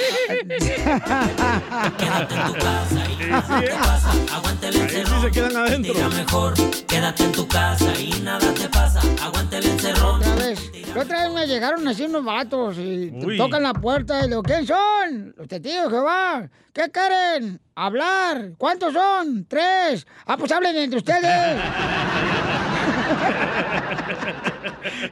Aguanta 4.32 4.68
el 4.68 4.76
encerrón. 4.76 5.22
se 5.22 5.30
quedan 5.30 5.56
adentro. 5.56 5.94
Te 5.94 6.09
mejor. 6.09 6.55
Quédate 6.86 7.24
en 7.24 7.32
tu 7.32 7.47
casa 7.47 7.93
y 8.01 8.10
nada 8.22 8.52
te 8.52 8.68
pasa. 8.68 9.01
Aguanta 9.22 9.59
el 9.59 9.66
encerrón. 9.66 10.16
Otra 10.20 10.35
vez. 10.35 10.70
La 10.94 11.02
otra 11.02 11.22
vez 11.24 11.32
me 11.32 11.47
llegaron 11.47 11.86
así 11.86 12.02
unos 12.05 12.24
vatos 12.24 12.76
y 12.78 13.10
te 13.12 13.26
Uy. 13.26 13.36
tocan 13.36 13.62
la 13.62 13.74
puerta 13.74 14.24
y 14.24 14.28
digo, 14.28 14.43
¿quién 14.43 14.66
son? 14.66 15.35
Los 15.36 15.47
testigos 15.47 15.90
Jehová. 15.90 16.48
¿Qué 16.72 16.90
quieren? 16.90 17.60
Hablar. 17.76 18.52
¿Cuántos 18.59 18.93
son? 18.93 19.47
Tres. 19.47 20.06
Ah, 20.26 20.36
pues 20.36 20.51
hablen 20.51 20.76
entre 20.76 20.98
ustedes. 20.98 21.60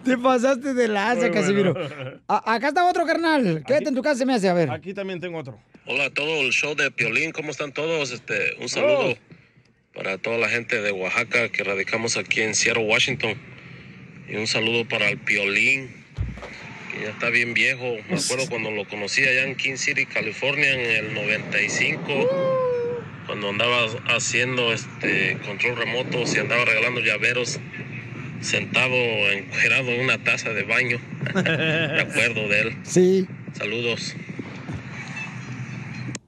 Te 0.05 0.19
pasaste 0.19 0.75
de 0.75 0.89
lanza, 0.89 1.27
Muy 1.27 1.31
Casimiro. 1.35 1.75
bueno. 1.75 2.21
Acá 2.29 2.69
está 2.69 2.85
otro 2.85 3.07
carnal. 3.07 3.63
Quédate 3.67 3.89
en 3.89 3.95
tu 3.95 4.03
casa, 4.03 4.19
se 4.19 4.27
me 4.27 4.35
hace. 4.35 4.49
A 4.49 4.55
ver. 4.55 4.71
Aquí 4.71 4.95
también 4.95 5.21
tengo 5.21 5.39
otro. 5.39 5.59
Hola 5.87 6.07
a 6.07 6.11
todo 6.11 6.41
el 6.41 6.51
show 6.51 6.75
de 6.75 6.91
Piolín, 6.91 7.33
¿cómo 7.33 7.51
están 7.51 7.73
todos? 7.73 8.11
Este, 8.11 8.57
un 8.61 8.69
saludo 8.69 9.17
para 9.95 10.19
toda 10.19 10.37
la 10.37 10.49
gente 10.49 10.81
de 10.83 10.91
Oaxaca 10.93 11.49
que 11.49 11.63
radicamos 11.63 12.17
aquí 12.17 12.43
en 12.43 12.55
Seattle, 12.55 12.85
Washington. 12.85 13.35
Y 14.29 14.37
un 14.37 14.47
saludo 14.49 14.87
para 14.89 15.09
el 15.09 15.19
Piolín, 15.19 15.89
que 16.93 17.03
ya 17.05 17.11
está 17.11 17.31
bien 17.31 17.55
viejo. 17.55 17.85
Me 18.09 18.17
acuerdo 18.19 18.47
cuando 18.51 18.71
lo 18.73 18.87
conocí 18.89 19.23
allá 19.23 19.45
en 19.45 19.55
King 19.55 19.77
City, 19.77 20.07
California, 20.07 20.73
en 20.73 21.07
el 21.07 21.15
95. 21.15 22.63
Cuando 23.27 23.49
andaba 23.49 23.87
haciendo 24.09 24.73
este 24.73 25.39
control 25.47 25.77
remoto, 25.77 26.23
y 26.33 26.39
andaba 26.39 26.65
regalando 26.65 27.01
llaveros 27.01 27.59
sentado 28.41 28.95
encuerado 28.95 29.89
en 29.91 30.05
una 30.05 30.23
taza 30.23 30.51
de 30.51 30.63
baño. 30.65 30.99
Me 31.35 32.01
acuerdo 32.01 32.49
de 32.49 32.61
él. 32.61 32.77
Sí. 32.85 33.27
Saludos. 33.53 34.15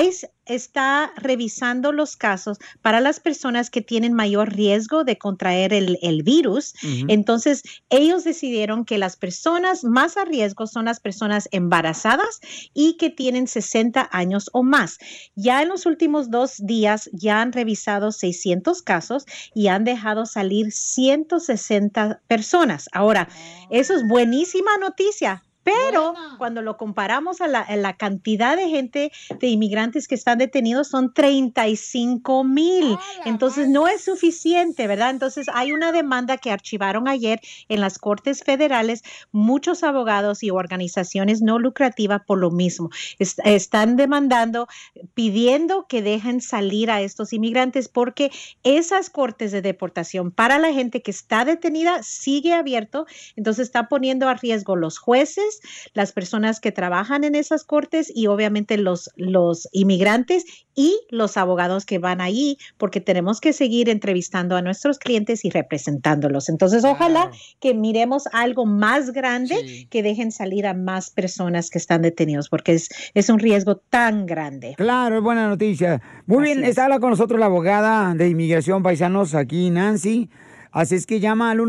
ICE 0.01 0.31
está 0.47 1.12
revisando 1.16 1.93
los 1.93 2.16
casos 2.16 2.59
para 2.82 3.01
las 3.01 3.19
personas 3.20 3.69
que 3.69 3.82
tienen 3.82 4.15
mayor 4.15 4.55
riesgo 4.55 5.02
de 5.05 5.19
contraer 5.19 5.74
el, 5.74 5.98
el 6.01 6.23
virus. 6.23 6.73
Entonces, 7.09 7.62
ellos 7.90 8.24
decidieron 8.24 8.85
que 8.86 8.97
las 8.97 9.16
personas 9.16 9.85
más 9.85 10.16
a 10.16 10.24
riesgo 10.24 10.66
son 10.66 10.86
las 10.86 11.01
personas 11.01 11.48
embarazadas 11.51 12.40
y 12.73 12.97
que 12.97 13.10
tienen 13.10 13.47
60 13.47 14.09
años 14.10 14.48
o 14.52 14.62
más. 14.62 14.98
Ya 15.35 15.60
en 15.62 15.69
los 15.69 15.85
últimos 15.85 16.31
dos 16.31 16.55
días 16.59 17.10
ya 17.12 17.43
han 17.43 17.52
revisado 17.52 18.10
600 18.12 18.78
casos 18.83 19.27
y 19.55 19.69
han 19.69 19.85
dejado 19.85 20.27
salir 20.27 20.73
160 20.73 22.21
personas. 22.27 22.89
Ahora, 22.93 23.29
eso 23.71 23.95
es 23.95 24.07
buenísima 24.07 24.77
noticia. 24.79 25.43
Pero 25.90 26.15
cuando 26.39 26.62
lo 26.62 26.77
comparamos 26.77 27.40
a 27.40 27.49
la, 27.49 27.61
a 27.61 27.77
la 27.77 27.97
cantidad 27.97 28.57
de 28.57 28.69
gente, 28.69 29.12
de 29.39 29.47
inmigrantes 29.49 30.09
que 30.09 30.15
están 30.15 30.39
detenidos, 30.39 30.89
son 30.89 31.12
35 31.12 32.45
mil. 32.45 32.97
Entonces 33.24 33.69
no 33.69 33.89
es 33.89 34.03
suficiente, 34.05 34.86
¿verdad? 34.86 35.11
Entonces 35.11 35.47
hay 35.53 35.73
una 35.73 35.93
demanda 35.93 36.36
que 36.39 36.51
archivaron 36.51 37.09
ayer 37.09 37.40
en 37.69 37.81
las 37.81 37.99
Cortes 37.99 38.43
Federales 38.45 39.03
muchos 39.32 39.82
abogados 39.82 40.43
y 40.43 40.51
organizaciones 40.51 41.43
no 41.43 41.59
lucrativas 41.59 42.23
por 42.27 42.39
lo 42.39 42.51
mismo. 42.51 42.90
Est- 43.19 43.40
están 43.45 43.97
demandando, 43.97 44.69
pidiendo 45.15 45.86
que 45.89 46.03
dejen 46.03 46.40
salir 46.40 46.90
a 46.90 47.01
estos 47.01 47.32
inmigrantes 47.32 47.89
porque 47.89 48.31
esas 48.62 49.11
cortes 49.11 49.53
de 49.53 49.62
deportación 49.62 50.31
para 50.31 50.59
la 50.59 50.73
gente 50.73 51.03
que 51.03 51.11
está 51.11 51.45
detenida 51.45 52.03
sigue 52.03 52.53
abierto, 52.55 53.07
entonces 53.36 53.66
está 53.66 53.89
poniendo 53.89 54.28
a 54.28 54.35
riesgo 54.35 54.77
los 54.77 54.99
jueces, 54.99 55.57
las 55.94 56.12
personas 56.12 56.60
que 56.60 56.72
trabajan 56.72 57.24
en 57.24 57.35
esas 57.35 57.64
cortes 57.64 58.12
y 58.14 58.26
obviamente 58.26 58.76
los, 58.76 59.10
los 59.16 59.68
inmigrantes 59.72 60.44
y 60.74 61.01
los 61.10 61.36
abogados 61.36 61.85
que 61.85 61.98
van 61.98 62.20
allí, 62.20 62.59
porque 62.76 63.01
tenemos 63.01 63.40
que 63.40 63.52
seguir 63.52 63.89
entrevistando 63.89 64.56
a 64.56 64.62
nuestros 64.62 64.98
clientes 64.98 65.44
y 65.44 65.51
representándolos. 65.51 66.48
Entonces, 66.48 66.85
ojalá 66.85 67.30
que 67.60 67.74
miremos 67.74 68.24
algo 68.32 68.64
más 68.64 69.10
grande 69.10 69.89
que 69.90 70.02
dejen 70.02 70.30
salir 70.30 70.66
a 70.66 70.74
más 70.74 71.10
personas 71.10 71.70
que 71.70 71.78
están 71.78 72.02
detenidos, 72.02 72.48
porque 72.48 72.74
es, 72.74 72.89
es 73.14 73.28
un 73.28 73.39
riesgo 73.39 73.76
tan 73.76 74.26
grande. 74.26 74.74
Claro, 74.76 75.16
es 75.16 75.22
buena 75.22 75.48
noticia. 75.48 76.01
Muy 76.26 76.44
bien, 76.44 76.64
está 76.64 76.85
habla 76.85 77.01
con 77.01 77.10
nosotros 77.10 77.40
la 77.40 77.47
abogada 77.47 78.14
de 78.14 78.28
inmigración 78.28 78.82
paisanos 78.82 79.35
aquí, 79.35 79.70
Nancy. 79.70 80.30
Así 80.70 80.94
es 80.94 81.06
que 81.06 81.20
llama 81.20 81.51
al 81.51 81.60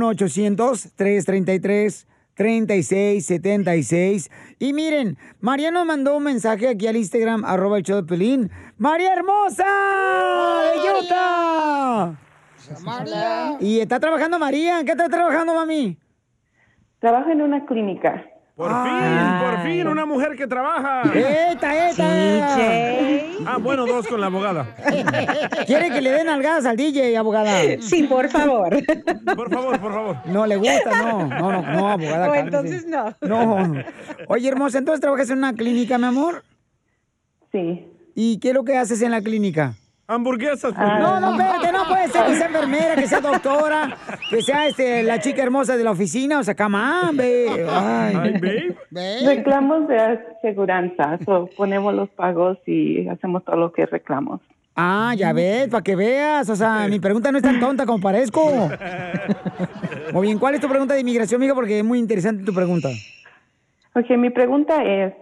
1-800-333-3676. 2.40 4.32
Y 4.60 4.74
miren, 4.74 5.18
María 5.40 5.72
nos 5.72 5.86
mandó 5.86 6.18
un 6.18 6.24
mensaje 6.24 6.68
aquí 6.70 6.88
al 6.88 6.96
Instagram, 6.98 7.46
arroba 7.46 7.78
el 7.78 7.84
show 7.84 7.98
de 7.98 8.04
Pelín. 8.04 8.50
¡María 8.78 9.14
hermosa! 9.14 9.66
¡De 10.74 11.06
Utah! 11.06 12.14
Y 13.60 13.80
está 13.80 14.00
trabajando 14.00 14.40
María. 14.40 14.80
¿En 14.80 14.86
qué 14.86 14.92
está 14.94 15.10
trabajando, 15.10 15.54
mami? 15.54 15.98
Trabajo 17.00 17.30
en 17.30 17.42
una 17.42 17.66
clínica. 17.66 18.26
Por 18.60 18.72
fin, 18.84 19.40
por 19.40 19.64
fin, 19.64 19.88
una 19.88 20.06
mujer 20.06 20.36
que 20.36 20.46
trabaja. 20.46 21.04
¡Eta, 21.16 21.92
eta! 21.92 23.26
Ah, 23.46 23.58
bueno, 23.58 23.86
dos 23.86 24.06
con 24.06 24.20
la 24.20 24.28
abogada. 24.28 24.76
¿Quiere 25.66 25.90
que 25.90 26.02
le 26.02 26.12
den 26.12 26.28
algadas 26.28 26.66
al 26.66 26.76
DJ, 26.76 27.16
abogada? 27.16 27.58
Sí, 27.80 28.04
por 28.04 28.28
favor. 28.28 28.76
Por 29.34 29.50
favor, 29.50 29.80
por 29.80 29.94
favor. 29.94 30.18
No 30.26 30.46
le 30.46 30.58
gusta, 30.58 30.92
no. 30.92 31.26
No, 31.30 31.52
no, 31.54 31.62
no, 31.62 31.90
abogada. 31.90 32.28
O 32.28 32.34
cálmese. 32.34 32.58
entonces 32.58 32.86
no. 32.86 33.16
No. 33.22 33.82
Oye, 34.28 34.50
hermosa, 34.50 34.80
¿entonces 34.80 35.00
trabajas 35.00 35.30
en 35.30 35.38
una 35.38 35.54
clínica, 35.54 35.98
mi 35.98 36.08
amor? 36.08 36.44
Sí. 37.54 37.88
¿Y 38.14 38.40
qué 38.40 38.50
es 38.50 38.54
lo 38.54 38.66
que 38.66 38.76
haces 38.76 39.02
en 39.02 39.12
la 39.12 39.22
clínica? 39.22 39.76
Hamburguesas. 40.10 40.74
No, 40.76 41.20
no, 41.20 41.32
espérate, 41.34 41.72
no 41.72 41.88
puede 41.88 42.08
ser 42.08 42.26
que 42.26 42.36
sea 42.36 42.48
enfermera, 42.48 42.96
que 42.96 43.08
sea 43.08 43.22
doctora, 43.22 43.96
que 44.32 44.42
sea 44.42 44.68
este, 44.68 45.04
la 45.04 45.20
chica 45.20 45.44
hermosa 45.44 45.78
de 45.78 45.84
la 45.84 45.92
oficina, 45.92 46.40
o 46.40 46.44
sea, 46.44 46.56
cama, 46.56 47.12
ve. 47.14 47.68
Ay. 47.70 48.76
Reclamos 49.24 49.88
de 49.88 50.00
aseguranza, 50.00 51.20
so, 51.24 51.48
ponemos 51.56 51.94
los 51.94 52.10
pagos 52.10 52.58
y 52.66 53.08
hacemos 53.08 53.46
todo 53.46 53.58
lo 53.58 53.72
que 53.72 53.86
reclamos. 53.86 54.42
Ah, 54.76 55.14
ya 55.16 55.32
ves, 55.32 55.68
para 55.68 55.84
que 55.84 55.96
veas. 55.96 56.50
O 56.50 56.56
sea, 56.56 56.88
mi 56.90 57.00
pregunta 57.00 57.32
no 57.32 57.38
es 57.38 57.44
tan 57.44 57.60
tonta 57.60 57.86
como 57.86 58.02
parezco. 58.02 58.70
Muy 60.12 60.28
bien, 60.28 60.40
¿cuál 60.40 60.56
es 60.56 60.62
tu 60.62 60.68
pregunta 60.68 60.96
de 60.96 61.02
inmigración, 61.02 61.40
amiga? 61.40 61.54
Porque 61.54 61.80
es 61.80 61.86
muy 61.86 62.00
interesante 62.00 62.44
tu 62.44 62.54
pregunta. 62.54 62.90
Ok, 63.94 64.10
mi 64.18 64.32
pregunta 64.32 64.84
es, 64.84 65.14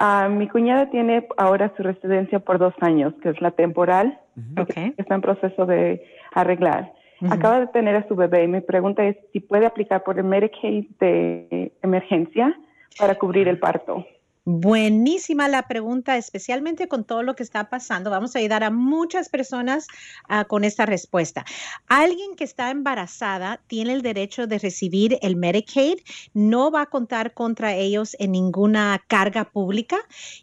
ah, 0.00 0.28
mi 0.28 0.48
cuñada 0.48 0.90
tiene 0.90 1.28
ahora 1.36 1.72
su 1.76 1.84
residencia 1.84 2.40
por 2.40 2.58
dos 2.58 2.74
años, 2.80 3.14
que 3.22 3.28
es 3.28 3.40
la 3.40 3.52
temporal, 3.52 4.18
que 4.66 4.94
está 4.96 5.14
en 5.14 5.20
proceso 5.20 5.66
de 5.66 6.02
arreglar. 6.34 6.92
Acaba 7.30 7.60
de 7.60 7.66
tener 7.66 7.94
a 7.96 8.08
su 8.08 8.16
bebé 8.16 8.44
y 8.44 8.48
mi 8.48 8.62
pregunta 8.62 9.04
es 9.04 9.16
si 9.32 9.40
puede 9.40 9.66
aplicar 9.66 10.02
por 10.02 10.18
el 10.18 10.24
Medicaid 10.24 10.86
de 10.98 11.72
emergencia 11.82 12.58
para 12.98 13.14
cubrir 13.16 13.46
el 13.46 13.58
parto. 13.58 14.06
Buenísima 14.52 15.46
la 15.46 15.68
pregunta, 15.68 16.16
especialmente 16.16 16.88
con 16.88 17.04
todo 17.04 17.22
lo 17.22 17.36
que 17.36 17.44
está 17.44 17.70
pasando. 17.70 18.10
Vamos 18.10 18.34
a 18.34 18.40
ayudar 18.40 18.64
a 18.64 18.70
muchas 18.70 19.28
personas 19.28 19.86
ah, 20.28 20.44
con 20.44 20.64
esta 20.64 20.86
respuesta. 20.86 21.44
Alguien 21.86 22.34
que 22.34 22.42
está 22.42 22.70
embarazada 22.72 23.60
tiene 23.68 23.92
el 23.92 24.02
derecho 24.02 24.48
de 24.48 24.58
recibir 24.58 25.18
el 25.22 25.36
Medicaid, 25.36 26.00
no 26.34 26.72
va 26.72 26.82
a 26.82 26.86
contar 26.86 27.32
contra 27.32 27.76
ellos 27.76 28.16
en 28.18 28.32
ninguna 28.32 29.00
carga 29.06 29.44
pública 29.44 29.98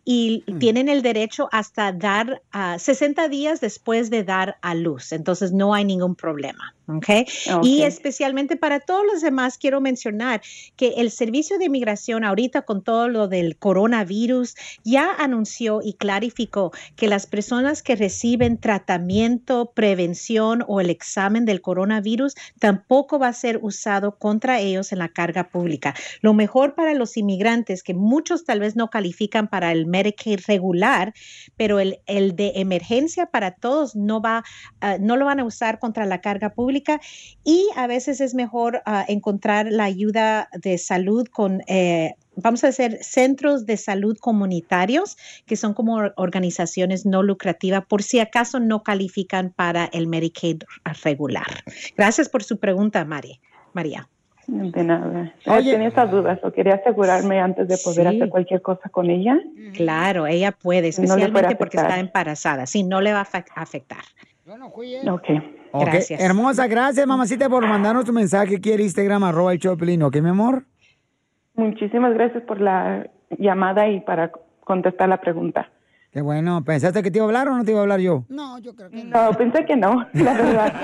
y 0.05 0.45
tienen 0.57 0.87
el 0.87 1.01
derecho 1.01 1.49
hasta 1.51 1.91
dar 1.91 2.41
ah, 2.53 2.79
60 2.79 3.27
días 3.27 3.59
después 3.59 4.09
de 4.09 4.23
dar 4.23 4.57
a 4.61 4.73
luz. 4.73 5.11
Entonces 5.11 5.51
no 5.51 5.73
hay 5.73 5.83
ningún 5.83 6.15
problema. 6.15 6.76
¿Ok? 6.87 7.27
Y 7.61 7.83
Ok. 7.83 7.87
especialmente 7.87 8.55
para 8.55 8.79
todos 8.79 9.05
los 9.05 9.21
demás, 9.21 9.57
quiero 9.57 9.81
mencionar 9.81 10.41
que 10.75 10.95
el 10.97 11.11
Servicio 11.11 11.57
de 11.57 11.65
Inmigración 11.65 12.23
ahorita 12.23 12.63
con 12.63 12.83
todo 12.83 13.07
lo 13.09 13.27
del 13.27 13.57
coronavirus 13.57 14.55
ya 14.83 15.11
anunció 15.17 15.81
y 15.83 15.93
clarificó 15.93 16.71
que 16.95 17.07
las 17.07 17.27
personas 17.27 17.83
que 17.83 17.95
reciben 17.95 18.57
tratamiento, 18.57 19.71
prevención 19.73 20.63
o 20.67 20.79
el 20.79 20.89
examen 20.89 21.45
del 21.45 21.61
coronavirus 21.61 22.35
tampoco 22.59 23.19
va 23.19 23.27
a 23.27 23.33
ser 23.33 23.59
usado 23.61 24.17
contra 24.17 24.59
ellos 24.59 24.91
en 24.91 24.99
la 24.99 25.09
carga 25.09 25.49
pública. 25.49 25.93
Lo 26.21 26.33
mejor 26.33 26.75
para 26.75 26.93
los 26.93 27.17
inmigrantes, 27.17 27.83
que 27.83 27.93
muchos 27.93 28.45
tal 28.45 28.59
vez 28.59 28.75
no 28.75 28.89
califican 28.89 29.47
para 29.47 29.71
el 29.71 29.85
Medicaid 29.85 30.39
regular, 30.47 31.13
pero 31.57 31.79
el, 31.79 31.99
el 32.05 32.35
de 32.35 32.53
emergencia 32.55 33.25
para 33.25 33.51
todos 33.51 33.95
no 33.95 34.21
va, 34.21 34.43
ah, 34.81 34.97
no 34.99 35.17
lo 35.17 35.25
van 35.25 35.39
a 35.39 35.45
usar 35.45 35.79
contra 35.79 36.05
la 36.05 36.21
carga 36.21 36.53
pública 36.53 36.76
y 37.43 37.67
a 37.75 37.87
veces 37.87 38.21
es 38.21 38.33
mejor 38.33 38.81
ah, 38.85 39.05
encontrar 39.07 39.67
la 39.71 39.83
ayuda 39.85 40.49
de 40.53 40.77
salud 40.77 41.27
con 41.27 41.61
eh, 41.67 42.13
Vamos 42.39 42.63
a 42.63 42.67
hacer 42.67 42.99
centros 43.03 43.65
de 43.65 43.77
salud 43.77 44.15
comunitarios, 44.21 45.17
que 45.47 45.55
son 45.55 45.73
como 45.73 45.95
or- 45.95 46.13
organizaciones 46.17 47.03
no 47.03 47.23
lucrativas, 47.23 47.83
por 47.87 48.03
si 48.03 48.19
acaso 48.19 48.59
no 48.59 48.83
califican 48.83 49.51
para 49.55 49.85
el 49.85 50.05
Medicaid 50.05 50.61
regular. 51.03 51.47
Gracias 51.97 52.29
por 52.29 52.43
su 52.43 52.59
pregunta, 52.59 53.03
Mari. 53.05 53.39
María. 53.73 54.07
De 54.45 54.83
nada. 54.83 55.33
Oye. 55.47 55.71
Tenía 55.71 55.87
esas 55.87 56.11
dudas 56.11 56.39
o 56.43 56.51
quería 56.51 56.75
asegurarme 56.75 57.39
antes 57.39 57.67
de 57.67 57.77
poder 57.79 58.07
Sí. 58.07 58.15
hacer 58.17 58.29
cualquier 58.29 58.61
cosa 58.61 58.87
con 58.89 59.09
ella. 59.09 59.39
Claro, 59.73 60.27
ella 60.27 60.51
puede, 60.51 60.83
No 60.83 60.87
especialmente 60.89 61.31
puede 61.41 61.55
porque 61.55 61.77
está 61.77 61.99
embarazada. 61.99 62.67
Sí, 62.67 62.83
no 62.83 63.01
le 63.01 63.13
va 63.13 63.21
a 63.21 63.43
afectar. 63.55 64.03
Ok. 65.09 65.27
Ok, 65.77 65.85
Gracias. 65.85 66.19
Hermosa, 66.21 66.67
gracias, 66.67 67.05
mamacita, 67.07 67.49
por 67.49 67.65
mandarnos 67.67 68.05
tu 68.05 68.13
mensaje 68.13 68.57
aquí 68.57 68.73
al 68.73 68.81
Instagram, 68.81 69.23
arroba 69.23 69.53
el 69.53 69.59
Choplin, 69.59 70.03
¿ok, 70.03 70.17
mi 70.17 70.29
amor? 70.29 70.63
Muchísimas 71.55 72.13
gracias 72.13 72.43
por 72.43 72.61
la 72.61 73.09
llamada 73.37 73.87
y 73.89 73.99
para 74.01 74.31
contestar 74.63 75.09
la 75.09 75.19
pregunta. 75.19 75.69
Qué 76.11 76.21
bueno, 76.21 76.63
¿pensaste 76.63 77.03
que 77.03 77.11
te 77.11 77.17
iba 77.17 77.25
a 77.25 77.27
hablar 77.27 77.47
o 77.49 77.57
no 77.57 77.63
te 77.65 77.71
iba 77.71 77.79
a 77.79 77.83
hablar 77.83 77.99
yo? 77.99 78.23
No, 78.29 78.59
yo 78.59 78.75
creo 78.75 78.89
que 78.89 79.03
no. 79.03 79.23
No, 79.23 79.33
pensé 79.37 79.65
que 79.65 79.75
no, 79.75 80.05
la 80.13 80.33
verdad. 80.33 80.73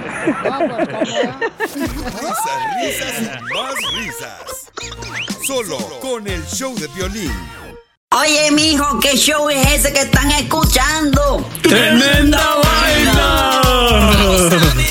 Risas, 1.82 2.60
risas 2.82 3.14
y 3.20 3.24
más 3.54 3.74
risas. 3.94 4.72
Solo 5.46 5.78
con 6.00 6.28
el 6.28 6.46
show 6.46 6.76
de 6.76 6.88
violín. 6.90 7.34
Oye, 8.12 8.52
mijo, 8.52 9.00
¿qué 9.00 9.16
show 9.16 9.50
es 9.50 9.66
ese 9.68 9.94
que 9.94 10.02
están 10.02 10.30
escuchando? 10.32 11.48
¡Tremenda 11.64 12.56
vaina! 12.64 13.62